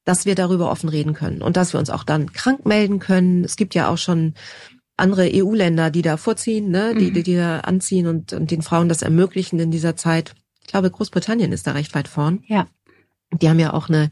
dass 0.05 0.25
wir 0.25 0.35
darüber 0.35 0.71
offen 0.71 0.89
reden 0.89 1.13
können 1.13 1.41
und 1.41 1.55
dass 1.57 1.73
wir 1.73 1.79
uns 1.79 1.89
auch 1.89 2.03
dann 2.03 2.33
krank 2.33 2.65
melden 2.65 2.99
können. 2.99 3.43
Es 3.43 3.57
gibt 3.57 3.75
ja 3.75 3.89
auch 3.89 3.97
schon 3.97 4.33
andere 4.97 5.29
EU-Länder, 5.33 5.91
die 5.91 6.01
da 6.01 6.17
vorziehen, 6.17 6.69
ne, 6.69 6.95
die, 6.95 7.11
mhm. 7.11 7.13
die, 7.13 7.23
die 7.23 7.35
da 7.35 7.59
anziehen 7.59 8.07
und, 8.07 8.33
und 8.33 8.51
den 8.51 8.61
Frauen 8.61 8.89
das 8.89 9.01
ermöglichen 9.01 9.59
in 9.59 9.71
dieser 9.71 9.95
Zeit. 9.95 10.33
Ich 10.61 10.67
glaube, 10.67 10.91
Großbritannien 10.91 11.51
ist 11.51 11.67
da 11.67 11.71
recht 11.71 11.95
weit 11.95 12.07
vorn. 12.07 12.43
Ja. 12.47 12.67
Die 13.31 13.49
haben 13.49 13.59
ja 13.59 13.73
auch 13.73 13.87
eine, 13.89 14.09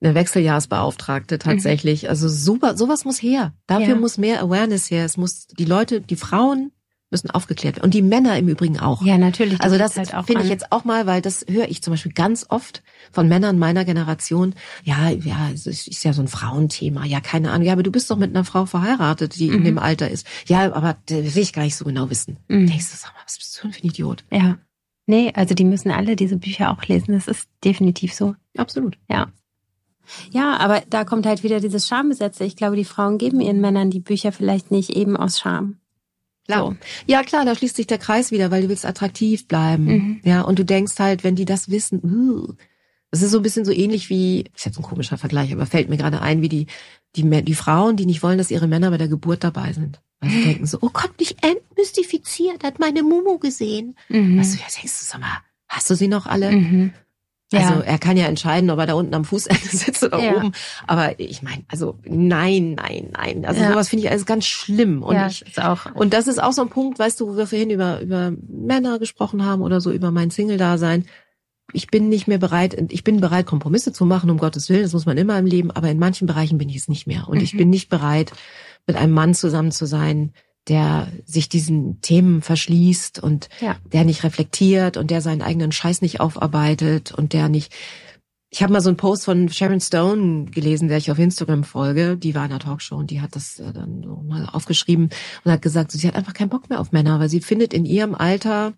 eine 0.00 0.14
Wechseljahrsbeauftragte 0.14 1.36
mhm. 1.36 1.40
tatsächlich. 1.40 2.02
Mhm. 2.02 2.08
Also 2.10 2.28
super, 2.28 2.76
sowas 2.76 3.04
muss 3.04 3.22
her. 3.22 3.54
Dafür 3.66 3.88
ja. 3.88 3.94
muss 3.94 4.18
mehr 4.18 4.42
Awareness 4.42 4.90
her. 4.90 5.04
Es 5.04 5.16
muss 5.16 5.46
die 5.46 5.64
Leute, 5.64 6.00
die 6.00 6.16
Frauen 6.16 6.72
müssen 7.10 7.30
aufgeklärt 7.30 7.76
werden. 7.76 7.84
Und 7.84 7.94
die 7.94 8.02
Männer 8.02 8.36
im 8.38 8.48
Übrigen 8.48 8.78
auch. 8.78 9.02
Ja, 9.02 9.18
natürlich. 9.18 9.60
Also 9.60 9.78
das 9.78 9.96
halt 9.96 10.10
finde 10.26 10.42
ich 10.42 10.50
jetzt 10.50 10.72
auch 10.72 10.84
mal, 10.84 11.06
weil 11.06 11.22
das 11.22 11.44
höre 11.48 11.68
ich 11.68 11.82
zum 11.82 11.92
Beispiel 11.92 12.12
ganz 12.12 12.46
oft 12.48 12.82
von 13.12 13.28
Männern 13.28 13.58
meiner 13.58 13.84
Generation. 13.84 14.54
Ja, 14.84 15.10
ja, 15.10 15.50
es 15.52 15.66
ist 15.66 16.04
ja 16.04 16.12
so 16.12 16.22
ein 16.22 16.28
Frauenthema. 16.28 17.04
Ja, 17.04 17.20
keine 17.20 17.50
Ahnung. 17.50 17.66
Ja, 17.66 17.72
aber 17.72 17.82
du 17.82 17.90
bist 17.90 18.10
doch 18.10 18.18
mit 18.18 18.30
einer 18.30 18.44
Frau 18.44 18.66
verheiratet, 18.66 19.38
die 19.38 19.48
mhm. 19.48 19.56
in 19.56 19.64
dem 19.64 19.78
Alter 19.78 20.10
ist. 20.10 20.26
Ja, 20.46 20.72
aber 20.72 20.96
das 21.06 21.34
will 21.34 21.42
ich 21.42 21.52
gar 21.52 21.62
nicht 21.62 21.76
so 21.76 21.84
genau 21.84 22.10
wissen. 22.10 22.38
Mhm. 22.48 22.66
Denkst 22.66 22.90
du, 22.90 22.96
sag 22.96 23.14
mal, 23.14 23.22
was 23.24 23.38
bist 23.38 23.56
du 23.56 23.62
denn 23.62 23.72
für 23.72 23.82
ein 23.82 23.86
Idiot? 23.86 24.24
Ja. 24.30 24.58
Nee, 25.06 25.32
also 25.34 25.54
die 25.54 25.64
müssen 25.64 25.90
alle 25.90 26.16
diese 26.16 26.36
Bücher 26.36 26.70
auch 26.70 26.84
lesen. 26.84 27.12
Das 27.12 27.28
ist 27.28 27.48
definitiv 27.64 28.12
so. 28.12 28.34
Absolut. 28.56 28.98
Ja. 29.08 29.32
Ja, 30.30 30.56
aber 30.58 30.82
da 30.88 31.04
kommt 31.04 31.26
halt 31.26 31.42
wieder 31.42 31.60
dieses 31.60 31.88
Schambesetze. 31.88 32.44
Ich 32.44 32.56
glaube, 32.56 32.76
die 32.76 32.84
Frauen 32.84 33.18
geben 33.18 33.40
ihren 33.40 33.60
Männern 33.60 33.90
die 33.90 34.00
Bücher 34.00 34.32
vielleicht 34.32 34.70
nicht 34.70 34.90
eben 34.90 35.16
aus 35.16 35.38
Scham. 35.38 35.78
Klar. 36.48 36.60
So. 36.60 36.76
Ja, 37.06 37.22
klar, 37.22 37.44
da 37.44 37.54
schließt 37.54 37.76
sich 37.76 37.86
der 37.86 37.98
Kreis 37.98 38.30
wieder, 38.30 38.50
weil 38.50 38.62
du 38.62 38.68
willst 38.68 38.86
attraktiv 38.86 39.46
bleiben. 39.46 39.84
Mhm. 39.84 40.20
Ja, 40.24 40.40
und 40.42 40.58
du 40.58 40.64
denkst 40.64 40.98
halt, 40.98 41.22
wenn 41.22 41.36
die 41.36 41.44
das 41.44 41.70
wissen, 41.70 42.00
uh, 42.02 42.54
das 43.10 43.22
ist 43.22 43.30
so 43.30 43.38
ein 43.38 43.42
bisschen 43.42 43.64
so 43.64 43.72
ähnlich 43.72 44.08
wie, 44.08 44.44
ist 44.54 44.64
jetzt 44.64 44.78
ein 44.78 44.82
komischer 44.82 45.18
Vergleich, 45.18 45.52
aber 45.52 45.66
fällt 45.66 45.90
mir 45.90 45.98
gerade 45.98 46.22
ein, 46.22 46.40
wie 46.40 46.48
die, 46.48 46.66
die, 47.16 47.42
die 47.42 47.54
Frauen, 47.54 47.96
die 47.96 48.06
nicht 48.06 48.22
wollen, 48.22 48.38
dass 48.38 48.50
ihre 48.50 48.66
Männer 48.66 48.90
bei 48.90 48.98
der 48.98 49.08
Geburt 49.08 49.44
dabei 49.44 49.72
sind. 49.72 50.00
Weil 50.20 50.30
sie 50.30 50.44
denken 50.44 50.66
so, 50.66 50.78
oh 50.80 50.90
Gott, 50.90 51.12
mich 51.18 51.36
entmystifiziert, 51.42 52.64
hat 52.64 52.78
meine 52.78 53.02
Mumu 53.02 53.38
gesehen. 53.38 53.96
Mhm. 54.08 54.38
Was 54.38 54.52
du 54.52 54.58
ja 54.58 54.66
denkst, 54.74 54.92
sag 54.92 55.20
mal, 55.20 55.38
hast 55.68 55.90
du 55.90 55.94
sie 55.94 56.08
noch 56.08 56.26
alle? 56.26 56.50
Mhm. 56.50 56.92
Also 57.52 57.74
ja. 57.74 57.80
er 57.80 57.98
kann 57.98 58.18
ja 58.18 58.26
entscheiden, 58.26 58.68
ob 58.68 58.78
er 58.78 58.86
da 58.86 58.94
unten 58.94 59.14
am 59.14 59.24
Fußende 59.24 59.58
sitzt 59.70 60.02
oder 60.04 60.22
ja. 60.22 60.36
oben. 60.36 60.52
Aber 60.86 61.18
ich 61.18 61.42
meine, 61.42 61.64
also 61.68 61.98
nein, 62.04 62.74
nein, 62.74 63.08
nein. 63.12 63.46
Also 63.46 63.62
ja. 63.62 63.70
sowas 63.70 63.88
finde 63.88 64.04
ich 64.04 64.10
alles 64.10 64.26
ganz 64.26 64.46
schlimm. 64.46 65.02
Und 65.02 65.14
ja, 65.14 65.28
ich, 65.28 65.42
ist 65.42 65.62
auch. 65.62 65.94
Und 65.94 66.12
das 66.12 66.26
ist 66.26 66.42
auch 66.42 66.52
so 66.52 66.62
ein 66.62 66.68
Punkt, 66.68 66.98
weißt 66.98 67.20
du, 67.20 67.28
wo 67.28 67.36
wir 67.36 67.46
vorhin 67.46 67.70
über, 67.70 68.00
über 68.00 68.32
Männer 68.48 68.98
gesprochen 68.98 69.44
haben 69.46 69.62
oder 69.62 69.80
so, 69.80 69.90
über 69.90 70.10
mein 70.10 70.30
Single-Dasein. 70.30 71.06
Ich 71.72 71.88
bin 71.88 72.08
nicht 72.08 72.28
mehr 72.28 72.38
bereit, 72.38 72.76
ich 72.90 73.04
bin 73.04 73.20
bereit, 73.20 73.46
Kompromisse 73.46 73.92
zu 73.92 74.06
machen, 74.06 74.30
um 74.30 74.38
Gottes 74.38 74.68
Willen, 74.70 74.84
das 74.84 74.94
muss 74.94 75.04
man 75.04 75.18
immer 75.18 75.38
im 75.38 75.44
Leben, 75.44 75.70
aber 75.70 75.90
in 75.90 75.98
manchen 75.98 76.26
Bereichen 76.26 76.56
bin 76.56 76.70
ich 76.70 76.76
es 76.76 76.88
nicht 76.88 77.06
mehr. 77.06 77.28
Und 77.28 77.38
mhm. 77.38 77.44
ich 77.44 77.56
bin 77.56 77.68
nicht 77.68 77.90
bereit, 77.90 78.32
mit 78.86 78.96
einem 78.96 79.12
Mann 79.12 79.34
zusammen 79.34 79.70
zu 79.70 79.86
sein, 79.86 80.32
der 80.68 81.08
sich 81.24 81.48
diesen 81.48 82.00
Themen 82.00 82.42
verschließt 82.42 83.22
und 83.22 83.48
ja. 83.60 83.76
der 83.92 84.04
nicht 84.04 84.24
reflektiert 84.24 84.96
und 84.96 85.10
der 85.10 85.20
seinen 85.20 85.42
eigenen 85.42 85.72
Scheiß 85.72 86.02
nicht 86.02 86.20
aufarbeitet 86.20 87.12
und 87.12 87.32
der 87.32 87.48
nicht. 87.48 87.72
Ich 88.50 88.62
habe 88.62 88.72
mal 88.72 88.80
so 88.80 88.88
einen 88.88 88.96
Post 88.96 89.26
von 89.26 89.48
Sharon 89.50 89.80
Stone 89.80 90.46
gelesen, 90.46 90.88
der 90.88 90.96
ich 90.96 91.10
auf 91.10 91.18
Instagram 91.18 91.64
folge. 91.64 92.16
Die 92.16 92.34
war 92.34 92.46
in 92.46 92.50
einer 92.50 92.60
Talkshow 92.60 92.96
und 92.96 93.10
die 93.10 93.20
hat 93.20 93.36
das 93.36 93.58
äh, 93.58 93.72
dann 93.72 94.02
so 94.02 94.22
mal 94.26 94.46
aufgeschrieben 94.46 95.10
und 95.44 95.52
hat 95.52 95.62
gesagt, 95.62 95.92
sie 95.92 96.08
hat 96.08 96.14
einfach 96.14 96.32
keinen 96.32 96.48
Bock 96.48 96.70
mehr 96.70 96.80
auf 96.80 96.92
Männer, 96.92 97.20
weil 97.20 97.28
sie 97.28 97.40
findet 97.40 97.74
in 97.74 97.84
ihrem 97.84 98.14
Alter 98.14 98.72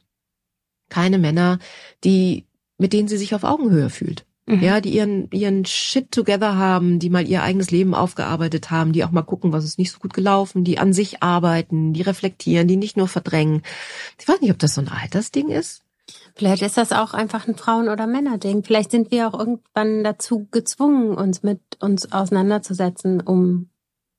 keine 0.88 1.18
Männer, 1.18 1.58
die 2.02 2.46
mit 2.78 2.92
denen 2.94 3.08
sie 3.08 3.18
sich 3.18 3.34
auf 3.34 3.44
Augenhöhe 3.44 3.90
fühlt. 3.90 4.24
Mhm. 4.50 4.62
Ja, 4.62 4.80
die 4.80 4.90
ihren, 4.90 5.30
ihren 5.30 5.64
Shit 5.64 6.10
together 6.10 6.56
haben, 6.56 6.98
die 6.98 7.08
mal 7.08 7.26
ihr 7.26 7.42
eigenes 7.42 7.70
Leben 7.70 7.94
aufgearbeitet 7.94 8.72
haben, 8.72 8.92
die 8.92 9.04
auch 9.04 9.12
mal 9.12 9.22
gucken, 9.22 9.52
was 9.52 9.64
ist 9.64 9.78
nicht 9.78 9.92
so 9.92 10.00
gut 10.00 10.12
gelaufen, 10.12 10.64
die 10.64 10.78
an 10.78 10.92
sich 10.92 11.22
arbeiten, 11.22 11.92
die 11.92 12.02
reflektieren, 12.02 12.66
die 12.66 12.76
nicht 12.76 12.96
nur 12.96 13.06
verdrängen. 13.06 13.62
Ich 14.18 14.26
weiß 14.26 14.40
nicht, 14.40 14.50
ob 14.50 14.58
das 14.58 14.74
so 14.74 14.80
ein 14.80 14.88
Altersding 14.88 15.50
ist. 15.50 15.84
Vielleicht 16.34 16.62
ist 16.62 16.76
das 16.76 16.90
auch 16.90 17.14
einfach 17.14 17.46
ein 17.46 17.54
Frauen- 17.54 17.88
oder 17.88 18.08
Männerding. 18.08 18.64
Vielleicht 18.64 18.90
sind 18.90 19.12
wir 19.12 19.28
auch 19.28 19.38
irgendwann 19.38 20.02
dazu 20.02 20.48
gezwungen, 20.50 21.14
uns 21.14 21.44
mit 21.44 21.60
uns 21.78 22.10
auseinanderzusetzen, 22.10 23.20
um 23.20 23.70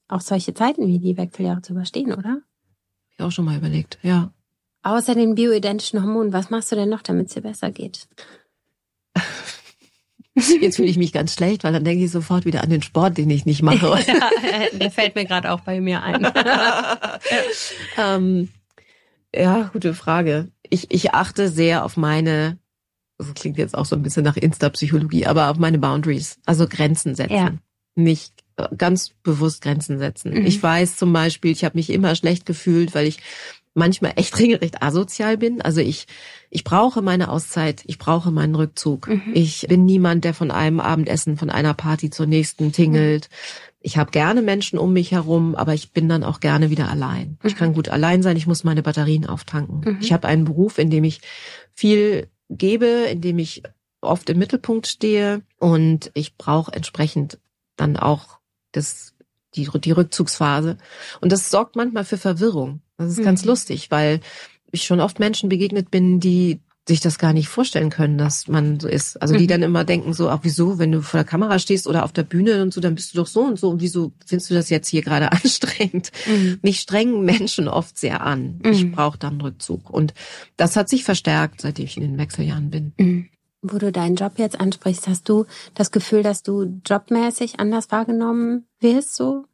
auch 0.08 0.22
solche 0.22 0.54
Zeiten 0.54 0.88
wie 0.88 1.00
die 1.00 1.18
Wechseljahre 1.18 1.62
zu 1.62 1.74
überstehen, 1.74 2.14
oder? 2.14 2.30
Hab 2.30 3.18
ich 3.18 3.22
auch 3.26 3.32
schon 3.32 3.44
mal 3.44 3.58
überlegt, 3.58 4.00
ja. 4.02 4.32
Außer 4.84 5.14
den 5.14 5.36
bioidentischen 5.36 6.02
Hormonen, 6.02 6.32
was 6.32 6.50
machst 6.50 6.72
du 6.72 6.78
denn 6.78 6.90
noch, 6.90 7.02
damit 7.02 7.28
es 7.28 7.34
dir 7.34 7.42
besser 7.42 7.72
geht? 7.72 8.08
Jetzt 10.36 10.78
fühle 10.78 10.88
ich 10.88 10.98
mich 10.98 11.12
ganz 11.12 11.34
schlecht, 11.34 11.64
weil 11.64 11.74
dann 11.74 11.84
denke 11.84 12.06
ich 12.06 12.12
sofort 12.12 12.46
wieder 12.46 12.64
an 12.64 12.70
den 12.70 12.82
Sport, 12.82 13.18
den 13.18 13.30
ich 13.30 13.46
nicht 13.46 13.62
mache. 13.62 13.88
ja, 14.08 14.30
der 14.72 14.92
fällt 14.92 15.16
mir 15.16 15.26
gerade 15.26 15.52
auch 15.52 15.62
bei 15.62 15.82
mir 15.82 16.02
ein. 16.04 16.26
ähm, 17.98 18.50
ja, 19.36 19.70
gute 19.74 19.94
Frage. 19.94 20.50
Ich, 20.70 20.90
ich 20.90 21.14
achte 21.14 21.50
sehr 21.50 21.84
auf 21.84 21.98
meine, 21.98 22.58
das 23.18 23.34
klingt 23.34 23.58
jetzt 23.58 23.78
auch 23.78 23.86
so 23.86 23.96
ein 23.96 24.04
bisschen 24.04 24.24
nach 24.24 24.38
Insta-Psychologie, 24.38 25.26
aber 25.26 25.50
auf 25.50 25.58
meine 25.58 25.80
Boundaries, 25.80 26.40
also 26.46 26.66
Grenzen 26.68 27.14
setzen. 27.16 27.34
Ja. 27.36 27.52
Nicht 27.96 28.34
ganz 28.78 29.10
bewusst 29.24 29.62
Grenzen 29.62 29.98
setzen. 29.98 30.34
Mhm. 30.34 30.46
Ich 30.46 30.62
weiß 30.62 30.96
zum 30.96 31.12
Beispiel, 31.12 31.52
ich 31.52 31.66
habe 31.66 31.78
mich 31.78 31.90
immer 31.90 32.16
schlecht 32.16 32.46
gefühlt, 32.46 32.96
weil 32.96 33.08
ich 33.08 33.20
manchmal 33.74 34.14
echt 34.16 34.38
regelrecht 34.40 34.82
asozial 34.82 35.38
bin. 35.38 35.62
Also 35.62 35.82
ich, 35.82 36.08
ich 36.50 36.64
brauche 36.64 37.02
meine 37.02 37.30
Auszeit, 37.30 37.84
ich 37.86 37.98
brauche 37.98 38.32
meinen 38.32 38.56
Rückzug. 38.56 39.08
Mhm. 39.08 39.32
Ich 39.34 39.68
bin 39.68 39.86
niemand, 39.86 40.24
der 40.24 40.34
von 40.34 40.52
einem 40.52 40.80
Abendessen, 40.80 41.38
von 41.38 41.50
einer 41.50 41.74
Party 41.74 42.10
zur 42.10 42.26
nächsten 42.26 42.72
tingelt. 42.72 43.30
Mhm. 43.30 43.36
Ich 43.84 43.98
habe 43.98 44.12
gerne 44.12 44.42
Menschen 44.44 44.78
um 44.78 44.94
mich 44.94 45.12
herum, 45.12 45.56
aber 45.56 45.74
ich 45.74 45.92
bin 45.92 46.08
dann 46.08 46.24
auch 46.24 46.40
gerne 46.40 46.70
wieder 46.70 46.90
allein. 46.90 47.38
Mhm. 47.42 47.48
Ich 47.48 47.56
kann 47.56 47.74
gut 47.74 47.90
allein 47.90 48.22
sein, 48.22 48.38
ich 48.38 48.48
muss 48.48 48.64
meine 48.64 48.84
Batterien 48.84 49.26
auftanken. 49.26 49.82
Mhm. 49.94 49.98
Ich 50.02 50.14
habe 50.14 50.28
einen 50.28 50.46
Beruf, 50.46 50.78
in 50.78 50.90
dem 50.90 51.04
ich 51.04 51.22
viel 51.74 52.28
gebe, 52.50 52.86
in 52.86 53.22
dem 53.22 53.40
ich 53.40 53.64
oft 54.02 54.30
im 54.30 54.40
Mittelpunkt 54.40 54.88
stehe 54.88 55.42
und 55.60 56.12
ich 56.14 56.36
brauche 56.36 56.74
entsprechend 56.74 57.40
dann 57.76 57.98
auch 57.98 58.40
das 58.72 59.14
die, 59.56 59.70
die 59.80 59.92
Rückzugsphase. 59.92 60.78
Und 61.20 61.32
das 61.32 61.50
sorgt 61.50 61.76
manchmal 61.76 62.06
für 62.06 62.18
Verwirrung. 62.18 62.82
Das 63.02 63.12
ist 63.12 63.20
mhm. 63.20 63.26
ganz 63.26 63.46
lustig, 63.46 63.92
weil 63.92 64.22
ich 64.72 64.84
schon 64.84 65.00
oft 65.00 65.20
Menschen 65.20 65.50
begegnet 65.50 65.92
bin, 65.92 66.20
die 66.20 66.62
sich 66.88 67.00
das 67.00 67.20
gar 67.20 67.32
nicht 67.32 67.48
vorstellen 67.48 67.92
können, 67.92 68.18
dass 68.18 68.48
man 68.48 68.80
so 68.80 68.88
ist. 68.88 69.22
Also 69.22 69.36
die 69.36 69.44
mhm. 69.44 69.50
dann 69.50 69.64
immer 69.64 69.84
denken 69.84 70.14
so, 70.14 70.30
ach 70.30 70.40
wieso, 70.42 70.80
wenn 70.80 70.92
du 70.92 71.02
vor 71.02 71.20
der 71.20 71.28
Kamera 71.28 71.60
stehst 71.60 71.88
oder 71.88 72.04
auf 72.04 72.12
der 72.12 72.24
Bühne 72.24 72.62
und 72.64 72.74
so, 72.74 72.82
dann 72.82 72.96
bist 72.96 73.14
du 73.14 73.18
doch 73.18 73.28
so 73.28 73.42
und 73.42 73.60
so 73.60 73.70
und 73.70 73.82
wieso 73.82 74.14
findest 74.26 74.50
du 74.50 74.56
das 74.56 74.70
jetzt 74.70 74.88
hier 74.88 75.04
gerade 75.04 75.32
anstrengend? 75.32 76.12
Mhm. 76.28 76.60
Mich 76.62 76.80
strengen 76.80 77.24
Menschen 77.24 77.68
oft 77.68 77.98
sehr 77.98 78.26
an. 78.26 78.60
Mhm. 78.64 78.72
Ich 78.72 78.92
brauche 78.92 79.20
dann 79.20 79.40
Rückzug 79.42 79.90
und 79.90 80.14
das 80.58 80.76
hat 80.76 80.90
sich 80.90 81.04
verstärkt, 81.04 81.62
seitdem 81.62 81.86
ich 81.86 81.98
in 81.98 82.04
den 82.04 82.18
Wechseljahren 82.18 82.72
bin. 82.72 82.94
Mhm. 82.98 83.30
Wo 83.62 83.78
du 83.78 83.92
deinen 83.92 84.16
Job 84.16 84.34
jetzt 84.38 84.60
ansprichst, 84.60 85.08
hast 85.08 85.30
du 85.30 85.46
das 85.76 85.92
Gefühl, 85.92 86.24
dass 86.24 86.42
du 86.42 86.82
jobmäßig 86.84 87.60
anders 87.60 87.92
wahrgenommen 87.92 88.66
wirst, 88.80 89.16
so? 89.16 89.46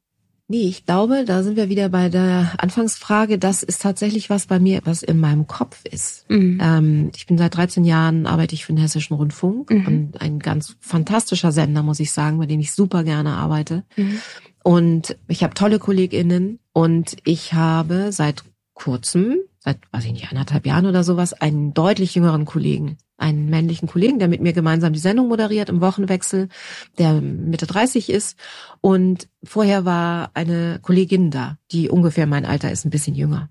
Nee, 0.50 0.70
ich 0.70 0.86
glaube, 0.86 1.26
da 1.26 1.44
sind 1.44 1.58
wir 1.58 1.68
wieder 1.68 1.90
bei 1.90 2.08
der 2.08 2.54
Anfangsfrage. 2.58 3.38
Das 3.38 3.64
ist 3.64 3.82
tatsächlich 3.82 4.30
was 4.30 4.46
bei 4.46 4.60
mir, 4.60 4.80
was 4.86 5.04
in 5.04 5.20
meinem 5.20 5.46
Kopf 5.46 5.84
ist. 5.84 6.30
Mhm. 6.30 6.60
Ähm, 6.62 7.12
ich 7.16 7.28
bin 7.28 7.38
seit 7.38 7.58
13 7.58 7.84
Jahren, 7.84 8.26
arbeite 8.26 8.56
ich 8.56 8.66
für 8.66 8.72
den 8.72 8.80
Hessischen 8.80 9.18
Rundfunk 9.18 9.70
mhm. 9.70 9.88
und 9.88 10.22
ein 10.22 10.40
ganz 10.40 10.78
fantastischer 10.80 11.52
Sender, 11.52 11.84
muss 11.84 12.00
ich 12.00 12.14
sagen, 12.14 12.38
bei 12.38 12.46
dem 12.46 12.62
ich 12.62 12.72
super 12.72 13.04
gerne 13.04 13.32
arbeite. 13.32 13.84
Mhm. 13.98 14.22
Und 14.64 15.18
ich 15.28 15.44
habe 15.44 15.54
tolle 15.54 15.80
KollegInnen 15.80 16.60
und 16.72 17.18
ich 17.26 17.54
habe 17.54 18.14
seit 18.14 18.44
kurzem, 18.74 19.38
seit, 19.60 19.80
weiß 19.92 20.06
ich 20.06 20.14
nicht, 20.14 20.30
anderthalb 20.30 20.66
Jahren 20.66 20.86
oder 20.86 21.04
sowas, 21.04 21.34
einen 21.34 21.74
deutlich 21.74 22.16
jüngeren 22.16 22.46
Kollegen 22.46 22.98
einen 23.18 23.50
männlichen 23.50 23.88
Kollegen, 23.88 24.20
der 24.20 24.28
mit 24.28 24.42
mir 24.42 24.54
gemeinsam 24.54 24.94
die 24.94 25.00
Sendung 25.00 25.28
moderiert 25.28 25.70
im 25.70 25.82
Wochenwechsel, 25.82 26.50
der 26.98 27.14
Mitte 27.14 27.66
30 27.66 28.10
ist. 28.10 28.38
Und 28.80 29.28
vorher 29.44 29.86
war 29.86 30.32
eine 30.36 30.80
Kollegin 30.82 31.32
da, 31.32 31.58
die 31.72 31.90
ungefähr 31.90 32.28
mein 32.28 32.46
Alter 32.46 32.72
ist, 32.72 32.86
ein 32.86 32.92
bisschen 32.92 33.16
jünger. 33.16 33.50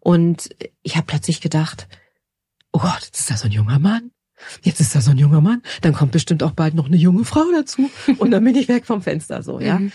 Und 0.00 0.50
ich 0.82 0.96
habe 0.96 1.06
plötzlich 1.06 1.40
gedacht, 1.40 1.88
oh 2.72 2.80
Gott, 2.80 3.02
jetzt 3.02 3.20
ist 3.20 3.30
da 3.30 3.36
so 3.36 3.46
ein 3.46 3.52
junger 3.52 3.78
Mann. 3.78 4.10
Jetzt 4.62 4.80
ist 4.80 4.94
da 4.94 5.00
so 5.00 5.12
ein 5.12 5.18
junger 5.18 5.40
Mann. 5.40 5.62
Dann 5.82 5.92
kommt 5.92 6.12
bestimmt 6.12 6.42
auch 6.42 6.50
bald 6.50 6.74
noch 6.74 6.86
eine 6.86 6.96
junge 6.96 7.24
Frau 7.24 7.44
dazu. 7.52 7.90
Und 8.18 8.32
dann 8.32 8.42
bin 8.42 8.56
ich 8.56 8.68
weg 8.68 8.86
vom 8.86 9.02
Fenster 9.02 9.42
so, 9.42 9.60
ja. 9.60 9.78
Mhm. 9.78 9.92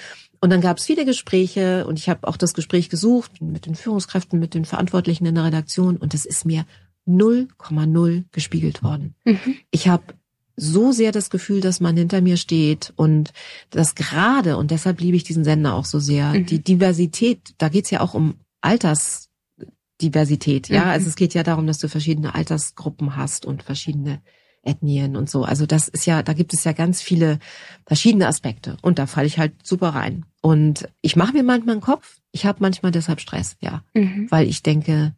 Und 0.48 0.52
dann 0.52 0.62
gab 0.62 0.78
es 0.78 0.86
viele 0.86 1.04
Gespräche 1.04 1.86
und 1.88 2.00
ich 2.00 2.08
habe 2.08 2.26
auch 2.26 2.38
das 2.38 2.54
Gespräch 2.54 2.88
gesucht 2.88 3.42
mit 3.42 3.66
den 3.66 3.76
Führungskräften, 3.76 4.40
mit 4.40 4.54
den 4.54 4.64
Verantwortlichen 4.64 5.26
in 5.26 5.36
der 5.36 5.44
Redaktion 5.44 5.98
und 5.98 6.14
es 6.14 6.26
ist 6.26 6.46
mir 6.46 6.66
0,0 7.06 8.24
gespiegelt 8.32 8.82
worden. 8.82 9.14
Mhm. 9.26 9.58
Ich 9.72 9.90
habe 9.90 10.06
so 10.56 10.94
sehr 10.94 11.12
das 11.12 11.30
Gefühl, 11.30 11.60
dass 11.60 11.82
man 11.82 11.98
hinter 11.98 12.22
mir 12.22 12.38
steht 12.38 12.94
und 12.96 13.34
das 13.72 13.94
gerade, 13.94 14.56
und 14.56 14.72
deshalb 14.72 15.02
liebe 15.02 15.18
ich 15.18 15.26
diesen 15.26 15.44
Sender 15.44 15.74
auch 15.74 15.84
so 15.84 16.00
sehr, 16.00 16.32
mhm. 16.32 16.46
die 16.46 16.64
Diversität, 16.64 17.54
da 17.58 17.68
geht's 17.68 17.92
ja 17.92 18.00
auch 18.00 18.14
um 18.14 18.36
Altersdiversität, 18.62 20.70
ja. 20.70 20.86
Mhm. 20.86 20.92
Also 20.92 21.10
es 21.10 21.18
geht 21.18 21.34
ja 21.34 21.44
darum, 21.44 21.68
dass 21.68 21.80
du 21.80 21.90
verschiedene 21.90 22.36
Altersgruppen 22.36 23.18
hast 23.18 23.46
und 23.46 23.64
verschiedene 23.64 24.22
Ethnien 24.68 25.16
und 25.16 25.30
so. 25.30 25.44
Also 25.44 25.66
das 25.66 25.88
ist 25.88 26.06
ja, 26.06 26.24
da 26.24 26.34
gibt 26.34 26.54
es 26.54 26.64
ja 26.64 26.74
ganz 26.74 27.02
viele 27.02 27.40
verschiedene 27.86 28.28
Aspekte 28.28 28.78
und 28.82 29.00
da 29.00 29.08
falle 29.08 29.28
ich 29.28 29.40
halt 29.40 29.54
super 29.66 29.90
rein. 29.90 30.26
Und 30.42 30.88
ich 31.02 31.16
mache 31.16 31.34
mir 31.34 31.44
manchmal 31.44 31.74
einen 31.74 31.82
Kopf, 31.82 32.20
ich 32.32 32.46
habe 32.46 32.60
manchmal 32.62 32.92
deshalb 32.92 33.20
Stress, 33.20 33.58
ja, 33.62 33.84
mhm. 33.94 34.28
weil 34.30 34.48
ich 34.48 34.64
denke, 34.64 35.14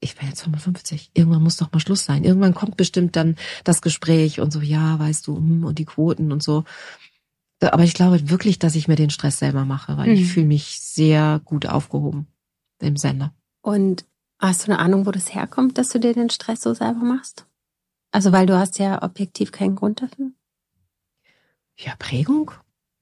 ich 0.00 0.16
bin 0.16 0.28
jetzt 0.28 0.42
55, 0.42 1.10
irgendwann 1.14 1.42
muss 1.42 1.56
doch 1.56 1.72
mal 1.72 1.80
Schluss 1.80 2.04
sein. 2.04 2.24
Irgendwann 2.24 2.54
kommt 2.54 2.76
bestimmt 2.76 3.16
dann 3.16 3.36
das 3.64 3.82
Gespräch 3.82 4.40
und 4.40 4.52
so, 4.52 4.60
ja, 4.60 4.98
weißt 4.98 5.26
du, 5.26 5.36
hm, 5.36 5.64
und 5.64 5.78
die 5.78 5.84
Quoten 5.84 6.30
und 6.30 6.42
so. 6.42 6.64
Aber 7.60 7.82
ich 7.82 7.94
glaube 7.94 8.30
wirklich, 8.30 8.60
dass 8.60 8.76
ich 8.76 8.86
mir 8.86 8.94
den 8.94 9.10
Stress 9.10 9.38
selber 9.38 9.64
mache, 9.64 9.96
weil 9.96 10.08
mhm. 10.08 10.14
ich 10.14 10.32
fühle 10.32 10.46
mich 10.46 10.80
sehr 10.80 11.40
gut 11.44 11.66
aufgehoben 11.66 12.28
im 12.80 12.96
Sender. 12.96 13.34
Und 13.60 14.04
hast 14.38 14.66
du 14.66 14.72
eine 14.72 14.80
Ahnung, 14.80 15.06
wo 15.06 15.10
das 15.10 15.34
herkommt, 15.34 15.78
dass 15.78 15.88
du 15.88 15.98
dir 15.98 16.14
den 16.14 16.30
Stress 16.30 16.60
so 16.60 16.74
selber 16.74 17.04
machst? 17.04 17.47
Also 18.10 18.32
weil 18.32 18.46
du 18.46 18.58
hast 18.58 18.78
ja 18.78 19.02
objektiv 19.02 19.52
keinen 19.52 19.76
Grund 19.76 20.02
dafür. 20.02 20.30
Ja, 21.76 21.94
Prägung. 21.98 22.52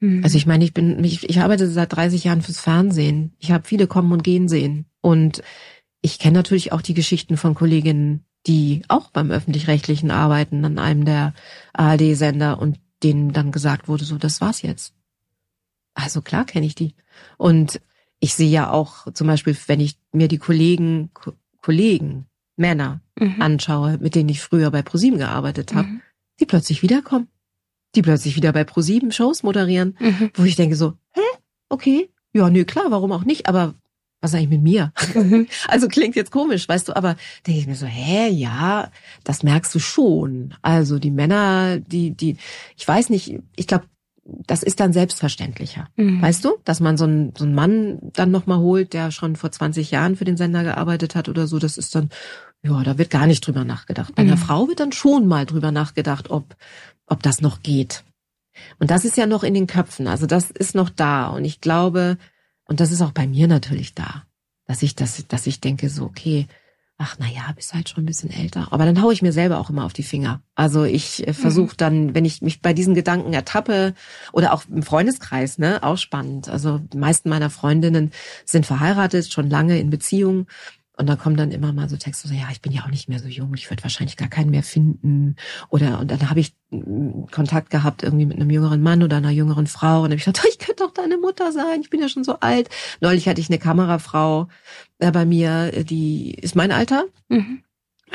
Mhm. 0.00 0.22
Also 0.24 0.36
ich 0.36 0.46
meine, 0.46 0.64
ich 0.64 0.74
bin, 0.74 1.02
ich, 1.04 1.28
ich 1.28 1.40
arbeite 1.40 1.68
seit 1.68 1.92
30 1.94 2.24
Jahren 2.24 2.42
fürs 2.42 2.61
Fernsehen. 2.61 3.34
Ich 3.38 3.50
habe 3.50 3.66
viele 3.66 3.86
kommen 3.86 4.12
und 4.12 4.24
gehen 4.24 4.48
sehen. 4.48 4.86
Und 5.00 5.42
ich 6.02 6.18
kenne 6.18 6.36
natürlich 6.36 6.72
auch 6.72 6.82
die 6.82 6.94
Geschichten 6.94 7.36
von 7.36 7.54
Kolleginnen, 7.54 8.24
die 8.46 8.82
auch 8.88 9.11
beim 9.11 9.30
öffentlich-rechtlichen 9.30 10.11
arbeiten 10.11 10.64
an 10.64 10.78
einem 10.78 11.04
der 11.04 11.34
ARD-Sender 11.72 12.59
und 12.61 12.78
denen 13.02 13.32
dann 13.32 13.52
gesagt 13.52 13.88
wurde, 13.88 14.04
so, 14.04 14.18
das 14.18 14.40
war's 14.40 14.62
jetzt. 14.62 14.94
Also 15.94 16.22
klar 16.22 16.44
kenne 16.44 16.66
ich 16.66 16.74
die. 16.74 16.94
Und 17.38 17.80
ich 18.20 18.34
sehe 18.34 18.50
ja 18.50 18.70
auch 18.70 19.12
zum 19.12 19.26
Beispiel, 19.26 19.57
wenn 19.66 19.80
ich 19.80 19.98
mir 20.12 20.28
die 20.28 20.38
Kollegen, 20.38 21.11
Ko 21.12 21.32
Kollegen, 21.61 22.26
Männer 22.57 23.00
mhm. 23.19 23.41
anschaue, 23.41 23.99
mit 23.99 24.14
denen 24.14 24.29
ich 24.29 24.41
früher 24.41 24.71
bei 24.71 24.83
ProSieben 24.83 25.19
gearbeitet 25.19 25.75
habe, 25.75 25.89
mhm. 25.89 26.01
die 26.41 26.47
plötzlich 26.47 26.83
wiederkommen. 26.83 27.29
Die 27.95 28.03
plötzlich 28.03 28.37
wieder 28.37 28.53
bei 28.53 28.64
ProSieben 28.64 29.12
Shows 29.12 29.43
moderieren, 29.43 29.97
mhm. 29.99 30.31
wo 30.35 30.45
ich 30.45 30.57
denke 30.57 30.77
so, 30.77 30.95
hä? 31.12 31.21
Okay, 31.69 32.11
ja, 32.33 32.51
nö, 32.51 32.64
klar, 32.64 32.91
warum 32.91 33.12
auch 33.12 33.25
nicht, 33.25 33.49
aber 33.49 33.75
was 34.21 34.35
eigentlich 34.35 34.51
mit 34.51 34.62
mir? 34.62 34.93
Mhm. 35.14 35.47
Also 35.69 35.89
klingt 35.89 36.17
jetzt 36.17 36.31
komisch, 36.31 36.69
weißt 36.69 36.89
du, 36.89 36.97
aber 36.97 37.17
denke 37.47 37.61
ich 37.61 37.67
mir 37.67 37.77
so, 37.77 37.87
hä, 37.87 38.29
ja, 38.29 38.91
das 39.25 39.43
merkst 39.43 39.75
du 39.75 39.79
schon. 39.79 40.55
Also 40.62 40.99
die 40.99 41.11
Männer, 41.11 41.79
die, 41.79 42.11
die, 42.11 42.37
ich 42.77 42.87
weiß 42.87 43.11
nicht, 43.11 43.39
ich 43.57 43.67
glaube, 43.67 43.87
das 44.25 44.62
ist 44.62 44.81
dann 44.81 44.93
selbstverständlicher. 44.93 45.89
Mhm. 45.97 46.21
Weißt 46.21 46.45
du, 46.45 46.57
dass 46.64 46.81
man 46.81 46.97
so 46.97 47.05
einen, 47.05 47.33
so 47.37 47.45
einen 47.45 47.55
Mann 47.55 47.99
dann 48.12 48.31
nochmal 48.31 48.59
holt, 48.59 48.93
der 48.93 49.11
schon 49.11 49.37
vor 49.37 49.53
20 49.53 49.91
Jahren 49.91 50.17
für 50.17 50.25
den 50.25 50.37
Sender 50.37 50.64
gearbeitet 50.64 51.14
hat 51.14 51.29
oder 51.29 51.47
so, 51.47 51.59
das 51.59 51.79
ist 51.79 51.95
dann, 51.95 52.11
ja, 52.67 52.83
da 52.83 52.99
wird 52.99 53.11
gar 53.11 53.27
nicht 53.27 53.47
drüber 53.47 53.64
nachgedacht. 53.64 54.14
Bei 54.14 54.25
mhm. 54.25 54.31
einer 54.31 54.39
Frau 54.39 54.69
wird 54.69 54.81
dann 54.81 54.93
schon 54.93 55.27
mal 55.27 55.47
drüber 55.47 55.71
nachgedacht, 55.71 56.31
ob, 56.31 56.57
ob 57.07 57.23
das 57.23 57.41
noch 57.41 57.62
geht. 57.62 58.05
Und 58.79 58.91
das 58.91 59.05
ist 59.05 59.17
ja 59.17 59.27
noch 59.27 59.43
in 59.43 59.55
den 59.55 59.67
Köpfen, 59.67 60.09
also 60.09 60.27
das 60.27 60.51
ist 60.51 60.75
noch 60.75 60.91
da. 60.91 61.29
Und 61.29 61.45
ich 61.45 61.61
glaube, 61.61 62.19
und 62.67 62.81
das 62.81 62.91
ist 62.91 63.03
auch 63.03 63.12
bei 63.12 63.27
mir 63.27 63.49
natürlich 63.49 63.95
da, 63.95 64.25
dass 64.67 64.83
ich 64.83 64.97
das, 64.97 65.27
dass 65.29 65.47
ich 65.47 65.61
denke 65.61 65.89
so, 65.89 66.05
okay, 66.05 66.47
ach 66.99 67.17
na 67.19 67.27
ja, 67.27 67.53
bist 67.55 67.75
halt 67.75 67.89
schon 67.89 68.05
ein 68.05 68.07
bisschen 68.07 68.31
älter. 68.31 68.69
Aber 68.71 68.87
dann 68.87 69.03
haue 69.03 69.12
ich 69.12 69.21
mir 69.21 69.33
selber 69.33 69.59
auch 69.59 69.69
immer 69.69 69.85
auf 69.85 69.93
die 69.93 70.03
Finger. 70.03 70.41
Also 70.55 70.85
ich 70.85 71.27
äh, 71.27 71.35
versuche 71.35 71.73
mhm. 71.73 71.77
dann, 71.77 72.14
wenn 72.14 72.25
ich 72.25 72.41
mich 72.41 72.62
bei 72.62 72.73
diesen 72.73 72.95
Gedanken 72.95 73.35
ertappe 73.35 73.95
oder 74.33 74.55
auch 74.55 74.64
im 74.71 74.83
Freundeskreis, 74.83 75.59
ne, 75.59 75.83
auch 75.83 75.99
spannend. 75.99 76.49
Also 76.49 76.79
die 76.79 76.97
meisten 76.97 77.29
meiner 77.29 77.51
Freundinnen 77.51 78.12
sind 78.47 78.64
verheiratet, 78.64 79.31
schon 79.31 79.51
lange 79.51 79.79
in 79.79 79.91
Beziehung. 79.91 80.47
Und 80.97 81.07
dann 81.07 81.18
kommen 81.18 81.36
dann 81.36 81.51
immer 81.51 81.72
mal 81.72 81.88
so 81.88 81.97
Texte, 81.97 82.26
so, 82.26 82.34
ja, 82.34 82.49
ich 82.51 82.62
bin 82.62 82.72
ja 82.72 82.82
auch 82.82 82.90
nicht 82.90 83.09
mehr 83.09 83.18
so 83.18 83.28
jung, 83.28 83.53
ich 83.55 83.70
würde 83.70 83.82
wahrscheinlich 83.82 84.16
gar 84.16 84.28
keinen 84.28 84.51
mehr 84.51 84.62
finden. 84.62 85.36
Oder 85.68 86.01
und 86.01 86.11
dann 86.11 86.30
habe 86.30 86.40
ich 86.40 86.55
mm, 86.70 87.26
Kontakt 87.30 87.70
gehabt 87.70 88.03
irgendwie 88.03 88.24
mit 88.24 88.36
einem 88.36 88.51
jüngeren 88.51 88.82
Mann 88.82 89.03
oder 89.03 89.18
einer 89.18 89.30
jüngeren 89.30 89.66
Frau. 89.66 90.03
Und 90.03 90.11
dann 90.11 90.12
habe 90.12 90.16
ich 90.18 90.24
gedacht, 90.24 90.47
ich 90.49 90.59
könnte 90.59 90.84
doch 90.84 90.92
deine 90.94 91.18
Mutter 91.18 91.53
sein, 91.53 91.82
ich 91.82 91.90
bin 91.90 92.01
ja 92.01 92.09
schon 92.09 92.24
so 92.24 92.40
alt. 92.40 92.70
Neulich 93.01 93.28
hatte 93.28 93.40
ich 93.40 93.51
eine 93.51 93.59
Kamerafrau 93.59 94.49
äh, 94.99 95.12
bei 95.12 95.26
mir, 95.26 95.72
äh, 95.74 95.84
die 95.84 96.34
ist 96.34 96.57
mein 96.57 96.72
Alter. 96.72 97.05
Mhm. 97.28 97.62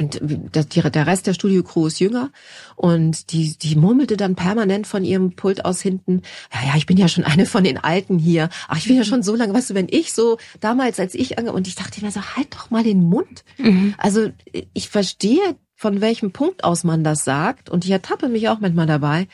Und 0.02 0.20
der 0.22 1.08
Rest 1.08 1.28
der 1.28 1.34
Studio-Crew 1.34 1.88
ist 1.88 2.00
jünger. 2.00 2.32
Und 2.76 3.32
die, 3.32 3.58
die 3.58 3.76
murmelte 3.76 4.18
dann 4.18 4.36
permanent 4.36 4.88
von 4.88 5.04
ihrem 5.04 5.36
Pult 5.36 5.66
aus 5.66 5.82
hinten, 5.82 6.22
ja, 6.54 6.70
ja, 6.70 6.76
ich 6.76 6.86
bin 6.86 6.98
ja 6.98 7.08
schon 7.08 7.24
eine 7.24 7.46
von 7.46 7.64
den 7.64 7.78
Alten 7.78 8.18
hier. 8.18 8.50
Ach, 8.68 8.78
ich 8.78 8.88
bin 8.88 8.98
ja 8.98 9.04
schon 9.04 9.24
so 9.24 9.36
lange, 9.36 9.54
weißt 9.54 9.70
du, 9.70 9.74
wenn 9.76 9.88
ich 9.90 10.14
so, 10.14 10.38
damals, 10.60 11.00
als 11.00 11.16
ich 11.16 11.38
ange, 11.38 11.54
und 11.54 11.68
ich 11.68 11.76
dachte 11.76 12.04
mir 12.04 12.12
so, 12.12 12.22
halt 12.36 12.54
doch 12.54 12.70
mal 12.70 12.84
den 12.84 13.04
Mund. 13.04 13.44
Mhm. 13.58 13.94
Also, 13.98 14.30
ich 14.74 14.90
verstehe, 14.90 15.56
von 15.76 16.02
welchem 16.02 16.32
Punkt 16.32 16.64
aus 16.64 16.84
man 16.84 17.04
das 17.04 17.24
sagt. 17.24 17.70
Und 17.70 17.86
ich 17.86 17.92
ertappe 17.92 18.30
mich 18.30 18.50
auch 18.50 18.60
manchmal 18.60 18.88
dabei. 18.88 19.28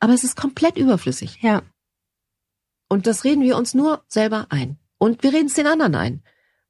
Aber 0.00 0.14
es 0.14 0.24
ist 0.24 0.36
komplett 0.36 0.76
überflüssig. 0.76 1.38
Ja. 1.42 1.62
Und 2.88 3.06
das 3.06 3.24
reden 3.24 3.42
wir 3.42 3.56
uns 3.56 3.74
nur 3.74 4.04
selber 4.08 4.46
ein. 4.50 4.78
Und 4.98 5.22
wir 5.22 5.32
reden 5.32 5.46
es 5.46 5.54
den 5.54 5.66
anderen 5.66 5.94
ein. 5.94 6.22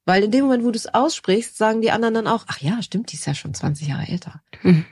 Weil 0.09 0.25
in 0.25 0.31
dem 0.31 0.47
Moment, 0.47 0.65
wo 0.65 0.71
du 0.71 0.79
es 0.79 0.87
aussprichst, 0.87 1.59
sagen 1.59 1.83
die 1.83 1.91
anderen 1.91 2.15
dann 2.15 2.27
auch, 2.27 2.47
ach 2.47 2.63
ja, 2.63 2.81
stimmt, 2.81 3.13
die 3.13 3.17
ist 3.17 3.27
ja 3.27 3.35
schon 3.35 3.53
20 3.53 3.89
Jahre 3.89 4.09
älter. 4.09 4.41
Mhm. 4.63 4.87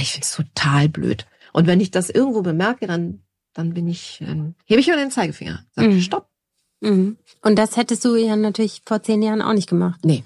Ich 0.00 0.12
finde 0.12 0.24
es 0.24 0.36
total 0.36 0.88
blöd. 0.88 1.26
Und 1.52 1.66
wenn 1.66 1.80
ich 1.80 1.90
das 1.90 2.10
irgendwo 2.10 2.42
bemerke, 2.42 2.86
dann, 2.86 3.24
dann 3.54 3.74
bin 3.74 3.88
ich, 3.88 4.20
ähm, 4.20 4.54
hebe 4.64 4.80
ich 4.80 4.86
mir 4.86 4.96
den 4.96 5.10
Zeigefinger. 5.10 5.64
Sag, 5.72 5.86
mhm. 5.86 6.00
stopp. 6.00 6.30
Mhm. 6.78 7.16
Und 7.40 7.58
das 7.58 7.76
hättest 7.76 8.04
du 8.04 8.14
ja 8.14 8.36
natürlich 8.36 8.82
vor 8.86 9.02
zehn 9.02 9.20
Jahren 9.20 9.42
auch 9.42 9.52
nicht 9.52 9.68
gemacht. 9.68 10.04
Nee. 10.04 10.22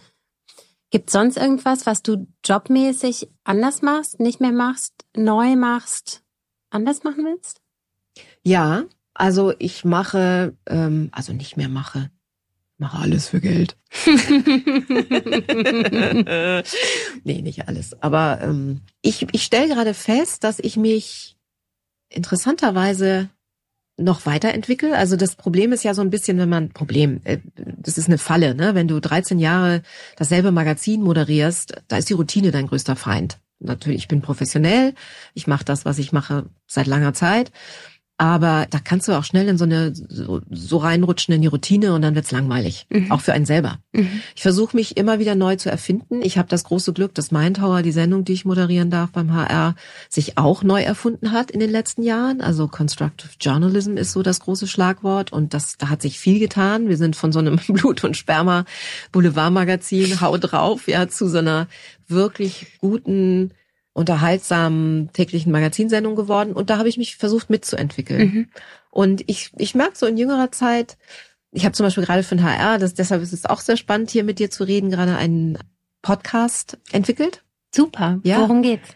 Gibt 0.90 1.08
sonst 1.08 1.38
irgendwas, 1.38 1.86
was 1.86 2.02
du 2.02 2.26
jobmäßig 2.44 3.30
anders 3.42 3.80
machst, 3.80 4.20
nicht 4.20 4.40
mehr 4.42 4.52
machst, 4.52 4.92
neu 5.16 5.56
machst, 5.56 6.22
anders 6.68 7.04
machen 7.04 7.24
willst? 7.24 7.62
Ja, 8.42 8.84
also 9.14 9.54
ich 9.58 9.86
mache, 9.86 10.54
ähm, 10.66 11.08
also 11.12 11.32
nicht 11.32 11.56
mehr 11.56 11.70
mache 11.70 12.10
mache 12.78 12.98
alles 12.98 13.28
für 13.28 13.40
Geld. 13.40 13.76
nee, 17.24 17.42
nicht 17.42 17.68
alles. 17.68 18.00
Aber 18.02 18.40
ähm, 18.42 18.82
ich, 19.02 19.26
ich 19.32 19.42
stelle 19.42 19.72
gerade 19.74 19.94
fest, 19.94 20.44
dass 20.44 20.58
ich 20.58 20.76
mich 20.76 21.36
interessanterweise 22.08 23.30
noch 23.98 24.26
weiterentwickle. 24.26 24.96
Also 24.96 25.16
das 25.16 25.36
Problem 25.36 25.72
ist 25.72 25.82
ja 25.82 25.94
so 25.94 26.02
ein 26.02 26.10
bisschen, 26.10 26.38
wenn 26.38 26.48
man 26.48 26.70
Problem, 26.70 27.20
äh, 27.24 27.38
das 27.56 27.96
ist 27.98 28.08
eine 28.08 28.18
Falle, 28.18 28.54
ne? 28.54 28.74
Wenn 28.74 28.88
du 28.88 29.00
13 29.00 29.38
Jahre 29.38 29.82
dasselbe 30.16 30.52
Magazin 30.52 31.02
moderierst, 31.02 31.82
da 31.88 31.96
ist 31.96 32.10
die 32.10 32.14
Routine 32.14 32.50
dein 32.50 32.66
größter 32.66 32.96
Feind. 32.96 33.38
Natürlich, 33.58 34.02
ich 34.02 34.08
bin 34.08 34.20
professionell, 34.20 34.94
ich 35.32 35.46
mache 35.46 35.64
das, 35.64 35.86
was 35.86 35.98
ich 35.98 36.12
mache 36.12 36.50
seit 36.66 36.86
langer 36.86 37.14
Zeit. 37.14 37.52
Aber 38.18 38.66
da 38.70 38.78
kannst 38.78 39.08
du 39.08 39.12
auch 39.12 39.24
schnell 39.24 39.46
in 39.46 39.58
so 39.58 39.64
eine 39.64 39.94
so, 39.94 40.40
so 40.50 40.78
reinrutschen 40.78 41.34
in 41.34 41.42
die 41.42 41.48
Routine 41.48 41.92
und 41.92 42.00
dann 42.00 42.14
wird's 42.14 42.30
langweilig, 42.30 42.86
mhm. 42.88 43.12
auch 43.12 43.20
für 43.20 43.34
einen 43.34 43.44
selber. 43.44 43.78
Mhm. 43.92 44.22
Ich 44.34 44.42
versuche 44.42 44.74
mich 44.74 44.96
immer 44.96 45.18
wieder 45.18 45.34
neu 45.34 45.56
zu 45.56 45.70
erfinden. 45.70 46.22
Ich 46.22 46.38
habe 46.38 46.48
das 46.48 46.64
große 46.64 46.94
Glück, 46.94 47.14
dass 47.14 47.30
Mindtower, 47.30 47.82
die 47.82 47.92
Sendung, 47.92 48.24
die 48.24 48.32
ich 48.32 48.46
moderieren 48.46 48.90
darf 48.90 49.10
beim 49.10 49.34
HR, 49.34 49.74
sich 50.08 50.38
auch 50.38 50.62
neu 50.62 50.82
erfunden 50.82 51.32
hat 51.32 51.50
in 51.50 51.60
den 51.60 51.70
letzten 51.70 52.02
Jahren. 52.02 52.40
Also 52.40 52.68
Constructive 52.68 53.32
Journalism 53.38 53.98
ist 53.98 54.12
so 54.12 54.22
das 54.22 54.40
große 54.40 54.66
Schlagwort 54.66 55.30
und 55.32 55.52
das 55.52 55.76
da 55.76 55.90
hat 55.90 56.00
sich 56.00 56.18
viel 56.18 56.38
getan. 56.38 56.88
Wir 56.88 56.96
sind 56.96 57.16
von 57.16 57.32
so 57.32 57.38
einem 57.38 57.56
Blut 57.68 58.02
und 58.02 58.16
Sperma 58.16 58.64
Boulevardmagazin 59.12 60.22
Hau 60.22 60.38
drauf 60.38 60.88
ja 60.88 61.06
zu 61.08 61.28
so 61.28 61.38
einer 61.38 61.66
wirklich 62.08 62.78
guten 62.80 63.50
unterhaltsamen 63.96 65.10
täglichen 65.14 65.50
Magazinsendung 65.50 66.16
geworden 66.16 66.52
und 66.52 66.68
da 66.68 66.76
habe 66.76 66.88
ich 66.88 66.98
mich 66.98 67.16
versucht 67.16 67.48
mitzuentwickeln. 67.48 68.20
Mhm. 68.20 68.48
Und 68.90 69.24
ich, 69.26 69.50
ich 69.56 69.74
merke 69.74 69.96
so 69.96 70.04
in 70.06 70.18
jüngerer 70.18 70.52
Zeit, 70.52 70.98
ich 71.50 71.64
habe 71.64 71.74
zum 71.74 71.86
Beispiel 71.86 72.04
gerade 72.04 72.22
für 72.22 72.36
den 72.36 72.44
HR, 72.44 72.78
das, 72.78 72.92
deshalb 72.92 73.22
ist 73.22 73.32
es 73.32 73.46
auch 73.46 73.60
sehr 73.60 73.78
spannend, 73.78 74.10
hier 74.10 74.22
mit 74.22 74.38
dir 74.38 74.50
zu 74.50 74.64
reden, 74.64 74.90
gerade 74.90 75.16
einen 75.16 75.58
Podcast 76.02 76.78
entwickelt. 76.92 77.42
Super. 77.74 78.20
Ja. 78.22 78.40
Worum 78.40 78.60
geht's? 78.60 78.88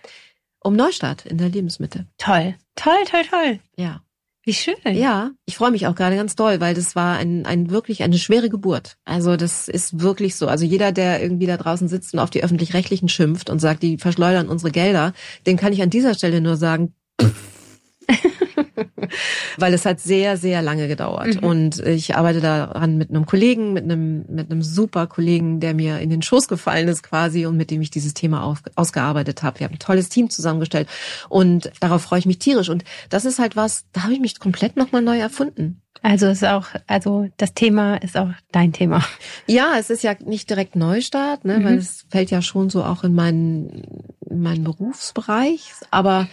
Um 0.62 0.76
Neustart 0.76 1.24
in 1.24 1.38
der 1.38 1.48
Lebensmitte. 1.48 2.06
Toll. 2.18 2.54
Toll, 2.76 3.02
toll, 3.10 3.22
toll. 3.30 3.60
Ja. 3.76 4.02
Wie 4.50 4.54
schön. 4.54 4.96
Ja, 4.96 5.30
ich 5.46 5.56
freue 5.56 5.70
mich 5.70 5.86
auch 5.86 5.94
gerade 5.94 6.16
ganz 6.16 6.34
doll, 6.34 6.60
weil 6.60 6.74
das 6.74 6.96
war 6.96 7.16
ein, 7.18 7.46
ein 7.46 7.70
wirklich 7.70 8.02
eine 8.02 8.18
schwere 8.18 8.48
Geburt. 8.48 8.96
Also 9.04 9.36
das 9.36 9.68
ist 9.68 10.00
wirklich 10.00 10.34
so. 10.34 10.48
Also 10.48 10.64
jeder, 10.64 10.90
der 10.90 11.22
irgendwie 11.22 11.46
da 11.46 11.56
draußen 11.56 11.86
sitzt 11.86 12.14
und 12.14 12.18
auf 12.18 12.30
die 12.30 12.42
öffentlich-rechtlichen 12.42 13.08
schimpft 13.08 13.48
und 13.48 13.60
sagt, 13.60 13.84
die 13.84 13.96
verschleudern 13.96 14.48
unsere 14.48 14.72
Gelder, 14.72 15.12
dem 15.46 15.56
kann 15.56 15.72
ich 15.72 15.82
an 15.82 15.90
dieser 15.90 16.14
Stelle 16.14 16.40
nur 16.40 16.56
sagen, 16.56 16.94
Weil 19.56 19.74
es 19.74 19.86
hat 19.86 20.00
sehr, 20.00 20.36
sehr 20.36 20.62
lange 20.62 20.88
gedauert. 20.88 21.40
Mhm. 21.40 21.48
Und 21.48 21.78
ich 21.86 22.16
arbeite 22.16 22.40
daran 22.40 22.98
mit 22.98 23.10
einem 23.10 23.26
Kollegen, 23.26 23.72
mit 23.72 23.84
einem, 23.84 24.24
mit 24.28 24.50
einem 24.50 24.62
super 24.62 25.06
Kollegen, 25.06 25.60
der 25.60 25.74
mir 25.74 25.98
in 26.00 26.10
den 26.10 26.22
Schoß 26.22 26.48
gefallen 26.48 26.88
ist 26.88 27.02
quasi 27.02 27.46
und 27.46 27.56
mit 27.56 27.70
dem 27.70 27.80
ich 27.82 27.90
dieses 27.90 28.14
Thema 28.14 28.42
auf, 28.42 28.62
ausgearbeitet 28.76 29.42
habe. 29.42 29.60
Wir 29.60 29.66
haben 29.66 29.74
ein 29.74 29.78
tolles 29.78 30.08
Team 30.08 30.30
zusammengestellt 30.30 30.88
und 31.28 31.70
darauf 31.80 32.02
freue 32.02 32.18
ich 32.18 32.26
mich 32.26 32.38
tierisch. 32.38 32.68
Und 32.68 32.84
das 33.08 33.24
ist 33.24 33.38
halt 33.38 33.56
was, 33.56 33.84
da 33.92 34.04
habe 34.04 34.12
ich 34.12 34.20
mich 34.20 34.38
komplett 34.38 34.76
nochmal 34.76 35.02
neu 35.02 35.18
erfunden. 35.18 35.80
Also 36.02 36.26
ist 36.28 36.44
auch, 36.44 36.68
also 36.86 37.28
das 37.36 37.52
Thema 37.52 37.96
ist 37.96 38.16
auch 38.16 38.30
dein 38.52 38.72
Thema. 38.72 39.04
Ja, 39.46 39.74
es 39.78 39.90
ist 39.90 40.02
ja 40.02 40.14
nicht 40.24 40.48
direkt 40.48 40.74
Neustart, 40.74 41.44
ne, 41.44 41.58
mhm. 41.58 41.64
weil 41.64 41.78
es 41.78 42.06
fällt 42.08 42.30
ja 42.30 42.40
schon 42.40 42.70
so 42.70 42.84
auch 42.84 43.04
in 43.04 43.14
meinen, 43.14 43.84
in 44.28 44.40
meinen 44.40 44.64
Berufsbereich. 44.64 45.72
Aber 45.90 46.26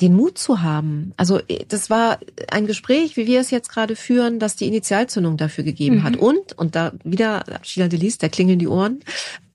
den 0.00 0.14
Mut 0.14 0.38
zu 0.38 0.62
haben. 0.62 1.12
Also 1.16 1.38
äh, 1.48 1.64
das 1.68 1.90
war 1.90 2.18
ein 2.50 2.66
Gespräch, 2.66 3.16
wie 3.16 3.26
wir 3.26 3.40
es 3.40 3.50
jetzt 3.50 3.68
gerade 3.68 3.96
führen, 3.96 4.38
das 4.38 4.56
die 4.56 4.66
Initialzündung 4.66 5.36
dafür 5.36 5.64
gegeben 5.64 5.96
mhm. 5.96 6.02
hat. 6.04 6.16
Und, 6.16 6.52
und 6.52 6.76
da 6.76 6.92
wieder 7.04 7.44
Sheila 7.62 7.88
Delis, 7.88 8.18
der 8.18 8.28
klingeln 8.28 8.58
die 8.58 8.68
Ohren, 8.68 9.00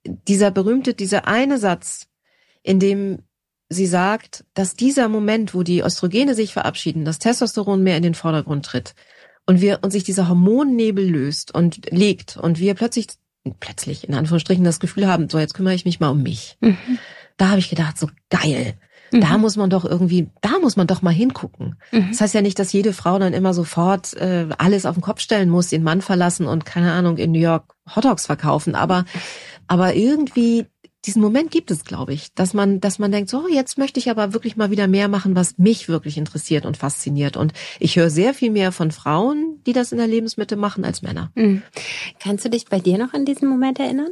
dieser 0.06 0.52
berühmte, 0.52 0.94
dieser 0.94 1.28
eine 1.28 1.58
Satz, 1.58 2.08
in 2.62 2.80
dem 2.80 3.20
sie 3.70 3.88
sagt, 3.88 4.46
dass 4.54 4.76
dieser 4.76 5.08
Moment, 5.10 5.54
wo 5.54 5.64
die 5.64 5.82
Östrogene 5.82 6.36
sich 6.36 6.54
verabschieden, 6.54 7.06
das 7.06 7.20
Testosteron 7.20 7.82
mehr 7.82 7.98
in 7.98 8.04
den 8.04 8.14
Vordergrund 8.14 8.66
tritt 8.66 8.94
und 9.46 9.62
wir 9.62 9.80
und 9.82 9.92
sich 9.92 10.04
dieser 10.04 10.30
Hormonnebel 10.30 11.10
löst 11.10 11.54
und 11.54 11.90
legt 11.92 12.38
und 12.38 12.60
wir 12.60 12.76
plötzlich 12.76 13.08
plötzlich 13.60 14.08
in 14.08 14.14
Anführungsstrichen 14.14 14.64
das 14.64 14.80
Gefühl 14.80 15.08
haben, 15.08 15.30
so 15.30 15.40
jetzt 15.40 15.54
kümmere 15.54 15.74
ich 15.74 15.86
mich 15.86 16.00
mal 16.00 16.10
um 16.10 16.24
mich. 16.24 16.58
Mhm. 16.62 16.78
Da 17.36 17.50
habe 17.50 17.60
ich 17.60 17.70
gedacht, 17.70 17.98
so 17.98 18.10
geil. 18.30 18.76
Da 19.22 19.36
mhm. 19.36 19.42
muss 19.42 19.56
man 19.56 19.70
doch 19.70 19.86
irgendwie, 19.86 20.30
da 20.42 20.60
muss 20.60 20.76
man 20.76 20.88
doch 20.88 21.02
mal 21.02 21.12
hingucken. 21.12 21.76
Mhm. 21.92 22.10
Das 22.10 22.22
heißt 22.22 22.34
ja 22.34 22.42
nicht, 22.42 22.60
dass 22.60 22.74
jede 22.74 22.94
Frau 22.94 23.20
dann 23.20 23.34
immer 23.34 23.54
sofort 23.54 24.14
äh, 24.16 24.48
alles 24.58 24.86
auf 24.86 24.96
den 24.96 25.02
Kopf 25.02 25.20
stellen 25.20 25.50
muss, 25.50 25.70
den 25.70 25.84
Mann 25.84 26.02
verlassen 26.02 26.48
und 26.48 26.66
keine 26.66 26.92
Ahnung 26.92 27.18
in 27.18 27.32
New 27.32 27.40
York 27.40 27.76
Hotdogs 27.96 28.26
verkaufen. 28.26 28.76
Aber 28.76 29.06
aber 29.68 29.96
irgendwie 29.96 30.68
diesen 31.06 31.22
Moment 31.22 31.52
gibt 31.52 31.70
es, 31.70 31.84
glaube 31.84 32.14
ich, 32.14 32.34
dass 32.34 32.54
man, 32.54 32.80
dass 32.80 32.98
man 32.98 33.12
denkt, 33.12 33.30
so 33.30 33.48
jetzt 33.48 33.78
möchte 33.78 34.00
ich 34.00 34.10
aber 34.10 34.34
wirklich 34.34 34.56
mal 34.56 34.72
wieder 34.72 34.88
mehr 34.88 35.10
machen, 35.10 35.36
was 35.36 35.58
mich 35.58 35.90
wirklich 35.90 36.18
interessiert 36.18 36.66
und 36.66 36.78
fasziniert. 36.78 37.36
Und 37.36 37.54
ich 37.80 37.98
höre 37.98 38.10
sehr 38.10 38.34
viel 38.34 38.52
mehr 38.52 38.72
von 38.72 38.92
Frauen, 38.92 39.62
die 39.66 39.74
das 39.74 39.92
in 39.92 39.98
der 39.98 40.08
Lebensmitte 40.08 40.56
machen, 40.56 40.86
als 40.86 41.02
Männer. 41.02 41.32
Mhm. 41.36 41.62
Kannst 42.20 42.46
du 42.46 42.50
dich 42.50 42.66
bei 42.66 42.80
dir 42.80 42.98
noch 42.98 43.14
an 43.14 43.26
diesen 43.26 43.50
Moment 43.50 43.80
erinnern? 43.80 44.12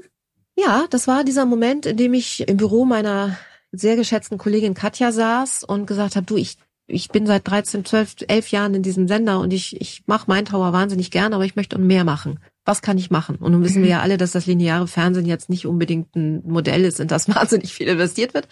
Ja, 0.57 0.85
das 0.89 1.07
war 1.07 1.23
dieser 1.23 1.45
Moment, 1.45 1.85
in 1.85 1.95
dem 1.95 2.13
ich 2.13 2.47
im 2.47 2.57
Büro 2.57 2.83
meiner 2.83 3.37
sehr 3.71 3.95
geschätzten 3.95 4.37
Kollegin 4.37 4.73
Katja 4.73 5.11
saß 5.11 5.63
und 5.63 5.85
gesagt 5.85 6.15
habe, 6.15 6.25
du, 6.25 6.37
ich 6.37 6.57
ich 6.91 7.09
bin 7.09 7.25
seit 7.25 7.47
13, 7.47 7.85
12, 7.85 8.15
11 8.27 8.47
Jahren 8.49 8.73
in 8.73 8.83
diesem 8.83 9.07
Sender 9.07 9.39
und 9.39 9.53
ich, 9.53 9.79
ich 9.79 10.03
mache 10.05 10.25
mein 10.27 10.45
Tower 10.45 10.73
wahnsinnig 10.73 11.11
gern, 11.11 11.33
aber 11.33 11.45
ich 11.45 11.55
möchte 11.55 11.77
mehr 11.77 12.03
machen. 12.03 12.39
Was 12.65 12.81
kann 12.81 12.97
ich 12.97 13.09
machen? 13.09 13.37
Und 13.37 13.53
nun 13.53 13.63
wissen 13.63 13.81
wir 13.81 13.85
mhm. 13.85 13.91
ja 13.91 14.01
alle, 14.01 14.17
dass 14.17 14.33
das 14.33 14.45
lineare 14.45 14.87
Fernsehen 14.87 15.25
jetzt 15.25 15.49
nicht 15.49 15.65
unbedingt 15.65 16.15
ein 16.15 16.43
Modell 16.45 16.85
ist, 16.85 16.99
in 16.99 17.07
das 17.07 17.27
wahnsinnig 17.35 17.73
viel 17.73 17.87
investiert 17.87 18.33
wird. 18.33 18.47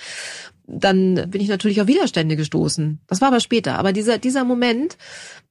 Dann 0.72 1.30
bin 1.32 1.42
ich 1.42 1.48
natürlich 1.48 1.82
auf 1.82 1.88
Widerstände 1.88 2.36
gestoßen. 2.36 3.00
Das 3.08 3.22
war 3.22 3.30
aber 3.30 3.40
später. 3.40 3.80
Aber 3.80 3.92
dieser, 3.92 4.20
dieser 4.20 4.44
Moment, 4.44 4.98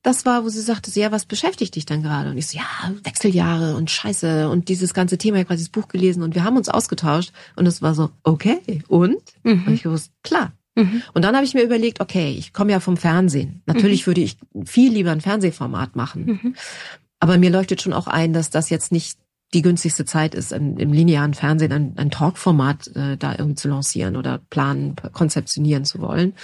das 0.02 0.24
war, 0.24 0.44
wo 0.44 0.48
sie 0.48 0.60
sagte, 0.60 0.90
ja, 0.98 1.10
was 1.10 1.24
beschäftigt 1.24 1.74
dich 1.74 1.86
dann 1.86 2.02
gerade? 2.02 2.30
Und 2.30 2.38
ich 2.38 2.46
so, 2.46 2.56
ja, 2.58 2.92
Wechseljahre 3.02 3.74
und 3.74 3.90
Scheiße 3.90 4.48
und 4.48 4.68
dieses 4.68 4.94
ganze 4.94 5.18
Thema, 5.18 5.36
ich 5.36 5.40
habe 5.40 5.48
quasi 5.48 5.64
das 5.64 5.70
Buch 5.70 5.88
gelesen 5.88 6.22
und 6.22 6.34
wir 6.34 6.44
haben 6.44 6.56
uns 6.56 6.68
ausgetauscht 6.68 7.32
und 7.56 7.66
es 7.66 7.82
war 7.82 7.94
so, 7.94 8.10
okay, 8.22 8.60
und? 8.86 9.16
Mhm. 9.42 9.64
Und 9.66 9.74
ich 9.74 9.84
wusste, 9.86 10.10
klar. 10.22 10.52
Mhm. 10.76 11.02
Und 11.14 11.24
dann 11.24 11.34
habe 11.34 11.44
ich 11.44 11.54
mir 11.54 11.62
überlegt, 11.62 12.00
okay, 12.00 12.34
ich 12.38 12.52
komme 12.52 12.72
ja 12.72 12.80
vom 12.80 12.96
Fernsehen. 12.96 13.62
Natürlich 13.66 14.02
mhm. 14.02 14.06
würde 14.06 14.20
ich 14.20 14.36
viel 14.64 14.92
lieber 14.92 15.10
ein 15.10 15.20
Fernsehformat 15.20 15.96
machen. 15.96 16.24
Mhm. 16.26 16.54
Aber 17.20 17.36
mir 17.38 17.50
leuchtet 17.50 17.82
schon 17.82 17.92
auch 17.92 18.06
ein, 18.06 18.32
dass 18.32 18.50
das 18.50 18.70
jetzt 18.70 18.92
nicht 18.92 19.18
die 19.54 19.62
günstigste 19.62 20.04
Zeit 20.04 20.34
ist, 20.34 20.52
im, 20.52 20.76
im 20.76 20.92
linearen 20.92 21.34
Fernsehen 21.34 21.72
ein, 21.72 21.92
ein 21.96 22.10
Talkformat 22.10 22.88
äh, 22.88 23.16
da 23.16 23.32
irgendwie 23.32 23.54
zu 23.54 23.68
lancieren 23.68 24.16
oder 24.16 24.40
planen, 24.50 24.96
konzeptionieren 25.12 25.84
zu 25.84 26.00
wollen. 26.00 26.34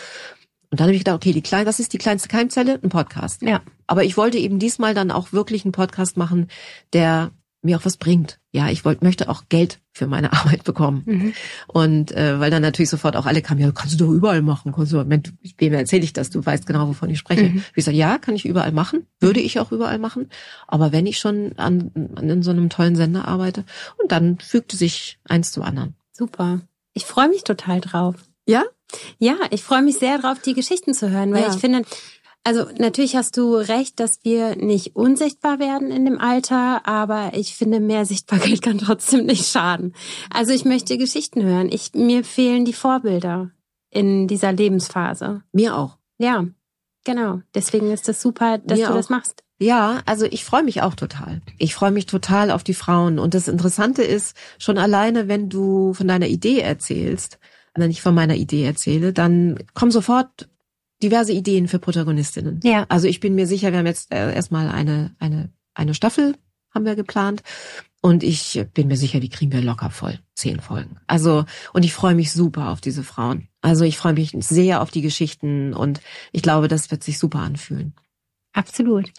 Und 0.70 0.80
dann 0.80 0.86
habe 0.86 0.94
ich 0.94 1.00
gedacht, 1.00 1.16
okay, 1.16 1.32
die 1.32 1.42
kleine, 1.42 1.66
das 1.66 1.80
ist 1.80 1.92
die 1.92 1.98
kleinste 1.98 2.28
Keimzelle, 2.28 2.80
ein 2.82 2.88
Podcast. 2.88 3.42
Ja. 3.42 3.62
Aber 3.86 4.04
ich 4.04 4.16
wollte 4.16 4.38
eben 4.38 4.58
diesmal 4.58 4.94
dann 4.94 5.10
auch 5.10 5.32
wirklich 5.32 5.64
einen 5.64 5.72
Podcast 5.72 6.16
machen, 6.16 6.48
der 6.92 7.30
mir 7.62 7.78
auch 7.78 7.84
was 7.84 7.96
bringt. 7.96 8.40
Ja, 8.54 8.68
ich 8.68 8.84
wollte, 8.84 9.04
möchte 9.04 9.28
auch 9.28 9.42
Geld 9.48 9.80
für 9.90 10.06
meine 10.06 10.32
Arbeit 10.32 10.62
bekommen. 10.62 11.02
Mhm. 11.06 11.32
Und 11.66 12.12
äh, 12.12 12.38
weil 12.38 12.52
dann 12.52 12.62
natürlich 12.62 12.88
sofort 12.88 13.16
auch 13.16 13.26
alle 13.26 13.42
kamen, 13.42 13.60
ja, 13.60 13.72
kannst 13.72 13.98
du 13.98 14.04
doch 14.04 14.12
überall 14.12 14.42
machen. 14.42 14.72
Kannst 14.72 14.92
du, 14.92 15.04
wem 15.04 15.72
erzähle 15.72 16.04
ich 16.04 16.12
das? 16.12 16.30
Du 16.30 16.46
weißt 16.46 16.64
genau, 16.64 16.86
wovon 16.86 17.10
ich 17.10 17.18
spreche. 17.18 17.50
Mhm. 17.50 17.64
Ich 17.74 17.84
sage, 17.84 17.96
ja, 17.96 18.16
kann 18.18 18.36
ich 18.36 18.46
überall 18.46 18.70
machen, 18.70 19.06
würde 19.18 19.40
ich 19.40 19.58
auch 19.58 19.72
überall 19.72 19.98
machen. 19.98 20.30
Aber 20.68 20.92
wenn 20.92 21.06
ich 21.06 21.18
schon 21.18 21.52
an, 21.56 21.90
an 22.14 22.30
in 22.30 22.42
so 22.44 22.52
einem 22.52 22.68
tollen 22.68 22.94
Sender 22.94 23.26
arbeite, 23.26 23.64
und 24.00 24.12
dann 24.12 24.38
fügte 24.38 24.76
sich 24.76 25.18
eins 25.24 25.50
zum 25.50 25.64
anderen. 25.64 25.94
Super. 26.12 26.60
Ich 26.92 27.04
freue 27.06 27.28
mich 27.28 27.42
total 27.42 27.80
drauf. 27.80 28.14
Ja? 28.46 28.62
Ja, 29.18 29.34
ich 29.50 29.64
freue 29.64 29.82
mich 29.82 29.98
sehr 29.98 30.18
drauf, 30.18 30.38
die 30.38 30.54
Geschichten 30.54 30.94
zu 30.94 31.10
hören, 31.10 31.32
weil 31.32 31.42
ja. 31.42 31.52
ich 31.52 31.60
finde, 31.60 31.82
also 32.44 32.66
natürlich 32.78 33.16
hast 33.16 33.38
du 33.38 33.54
recht, 33.54 33.98
dass 33.98 34.22
wir 34.22 34.54
nicht 34.56 34.94
unsichtbar 34.94 35.58
werden 35.58 35.90
in 35.90 36.04
dem 36.04 36.20
Alter, 36.20 36.86
aber 36.86 37.32
ich 37.34 37.56
finde, 37.56 37.80
mehr 37.80 38.04
Sichtbarkeit 38.04 38.60
kann 38.62 38.78
trotzdem 38.78 39.24
nicht 39.24 39.46
schaden. 39.46 39.94
Also 40.30 40.52
ich 40.52 40.66
möchte 40.66 40.98
Geschichten 40.98 41.42
hören. 41.42 41.70
Ich, 41.72 41.94
mir 41.94 42.22
fehlen 42.22 42.66
die 42.66 42.74
Vorbilder 42.74 43.50
in 43.90 44.28
dieser 44.28 44.52
Lebensphase. 44.52 45.42
Mir 45.52 45.76
auch. 45.76 45.96
Ja, 46.18 46.44
genau. 47.04 47.40
Deswegen 47.54 47.90
ist 47.90 48.00
es 48.00 48.06
das 48.06 48.22
super, 48.22 48.58
dass 48.58 48.78
mir 48.78 48.86
du 48.86 48.92
auch. 48.92 48.96
das 48.96 49.08
machst. 49.08 49.42
Ja, 49.58 50.02
also 50.04 50.26
ich 50.26 50.44
freue 50.44 50.64
mich 50.64 50.82
auch 50.82 50.94
total. 50.94 51.40
Ich 51.58 51.74
freue 51.74 51.92
mich 51.92 52.04
total 52.04 52.50
auf 52.50 52.62
die 52.62 52.74
Frauen. 52.74 53.18
Und 53.18 53.32
das 53.32 53.48
Interessante 53.48 54.02
ist, 54.02 54.36
schon 54.58 54.76
alleine, 54.76 55.28
wenn 55.28 55.48
du 55.48 55.94
von 55.94 56.08
deiner 56.08 56.26
Idee 56.26 56.60
erzählst, 56.60 57.38
wenn 57.74 57.90
ich 57.90 58.02
von 58.02 58.14
meiner 58.14 58.34
Idee 58.34 58.66
erzähle, 58.66 59.12
dann 59.12 59.58
kommen 59.72 59.90
sofort 59.90 60.48
diverse 61.04 61.32
Ideen 61.32 61.68
für 61.68 61.78
Protagonistinnen. 61.78 62.60
Ja. 62.64 62.86
Also 62.88 63.06
ich 63.06 63.20
bin 63.20 63.34
mir 63.34 63.46
sicher, 63.46 63.70
wir 63.72 63.78
haben 63.78 63.86
jetzt 63.86 64.12
äh, 64.12 64.34
erstmal 64.34 64.68
eine, 64.68 65.14
eine, 65.18 65.50
eine 65.74 65.94
Staffel 65.94 66.34
haben 66.74 66.84
wir 66.84 66.96
geplant. 66.96 67.42
Und 68.02 68.22
ich 68.22 68.62
bin 68.74 68.88
mir 68.88 68.96
sicher, 68.96 69.20
die 69.20 69.30
kriegen 69.30 69.52
wir 69.52 69.62
locker 69.62 69.90
voll. 69.90 70.18
Zehn 70.34 70.60
Folgen. 70.60 70.98
Also, 71.06 71.44
und 71.72 71.84
ich 71.84 71.94
freue 71.94 72.14
mich 72.14 72.32
super 72.32 72.70
auf 72.70 72.80
diese 72.80 73.02
Frauen. 73.02 73.48
Also 73.62 73.84
ich 73.84 73.96
freue 73.96 74.12
mich 74.12 74.32
sehr 74.40 74.82
auf 74.82 74.90
die 74.90 75.00
Geschichten 75.00 75.72
und 75.72 76.00
ich 76.32 76.42
glaube, 76.42 76.68
das 76.68 76.90
wird 76.90 77.02
sich 77.02 77.18
super 77.18 77.38
anfühlen. 77.38 77.94
Absolut. 78.52 79.10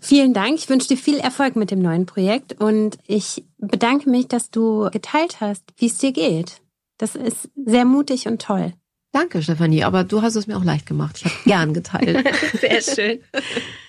Vielen 0.00 0.34
Dank. 0.34 0.56
Ich 0.56 0.68
wünsche 0.68 0.88
dir 0.88 0.98
viel 0.98 1.18
Erfolg 1.18 1.56
mit 1.56 1.70
dem 1.70 1.80
neuen 1.80 2.06
Projekt 2.06 2.60
und 2.60 2.98
ich 3.06 3.44
bedanke 3.58 4.10
mich, 4.10 4.28
dass 4.28 4.50
du 4.50 4.90
geteilt 4.90 5.40
hast, 5.40 5.64
wie 5.78 5.86
es 5.86 5.98
dir 5.98 6.12
geht. 6.12 6.60
Das 6.98 7.16
ist 7.16 7.48
sehr 7.56 7.84
mutig 7.84 8.28
und 8.28 8.42
toll. 8.42 8.74
Danke, 9.14 9.44
Stefanie, 9.44 9.84
aber 9.84 10.02
du 10.02 10.22
hast 10.22 10.34
es 10.34 10.48
mir 10.48 10.56
auch 10.56 10.64
leicht 10.64 10.86
gemacht. 10.86 11.18
Ich 11.18 11.24
habe 11.24 11.34
gern 11.44 11.72
geteilt. 11.72 12.26
Sehr 12.60 12.82
schön. 12.82 13.20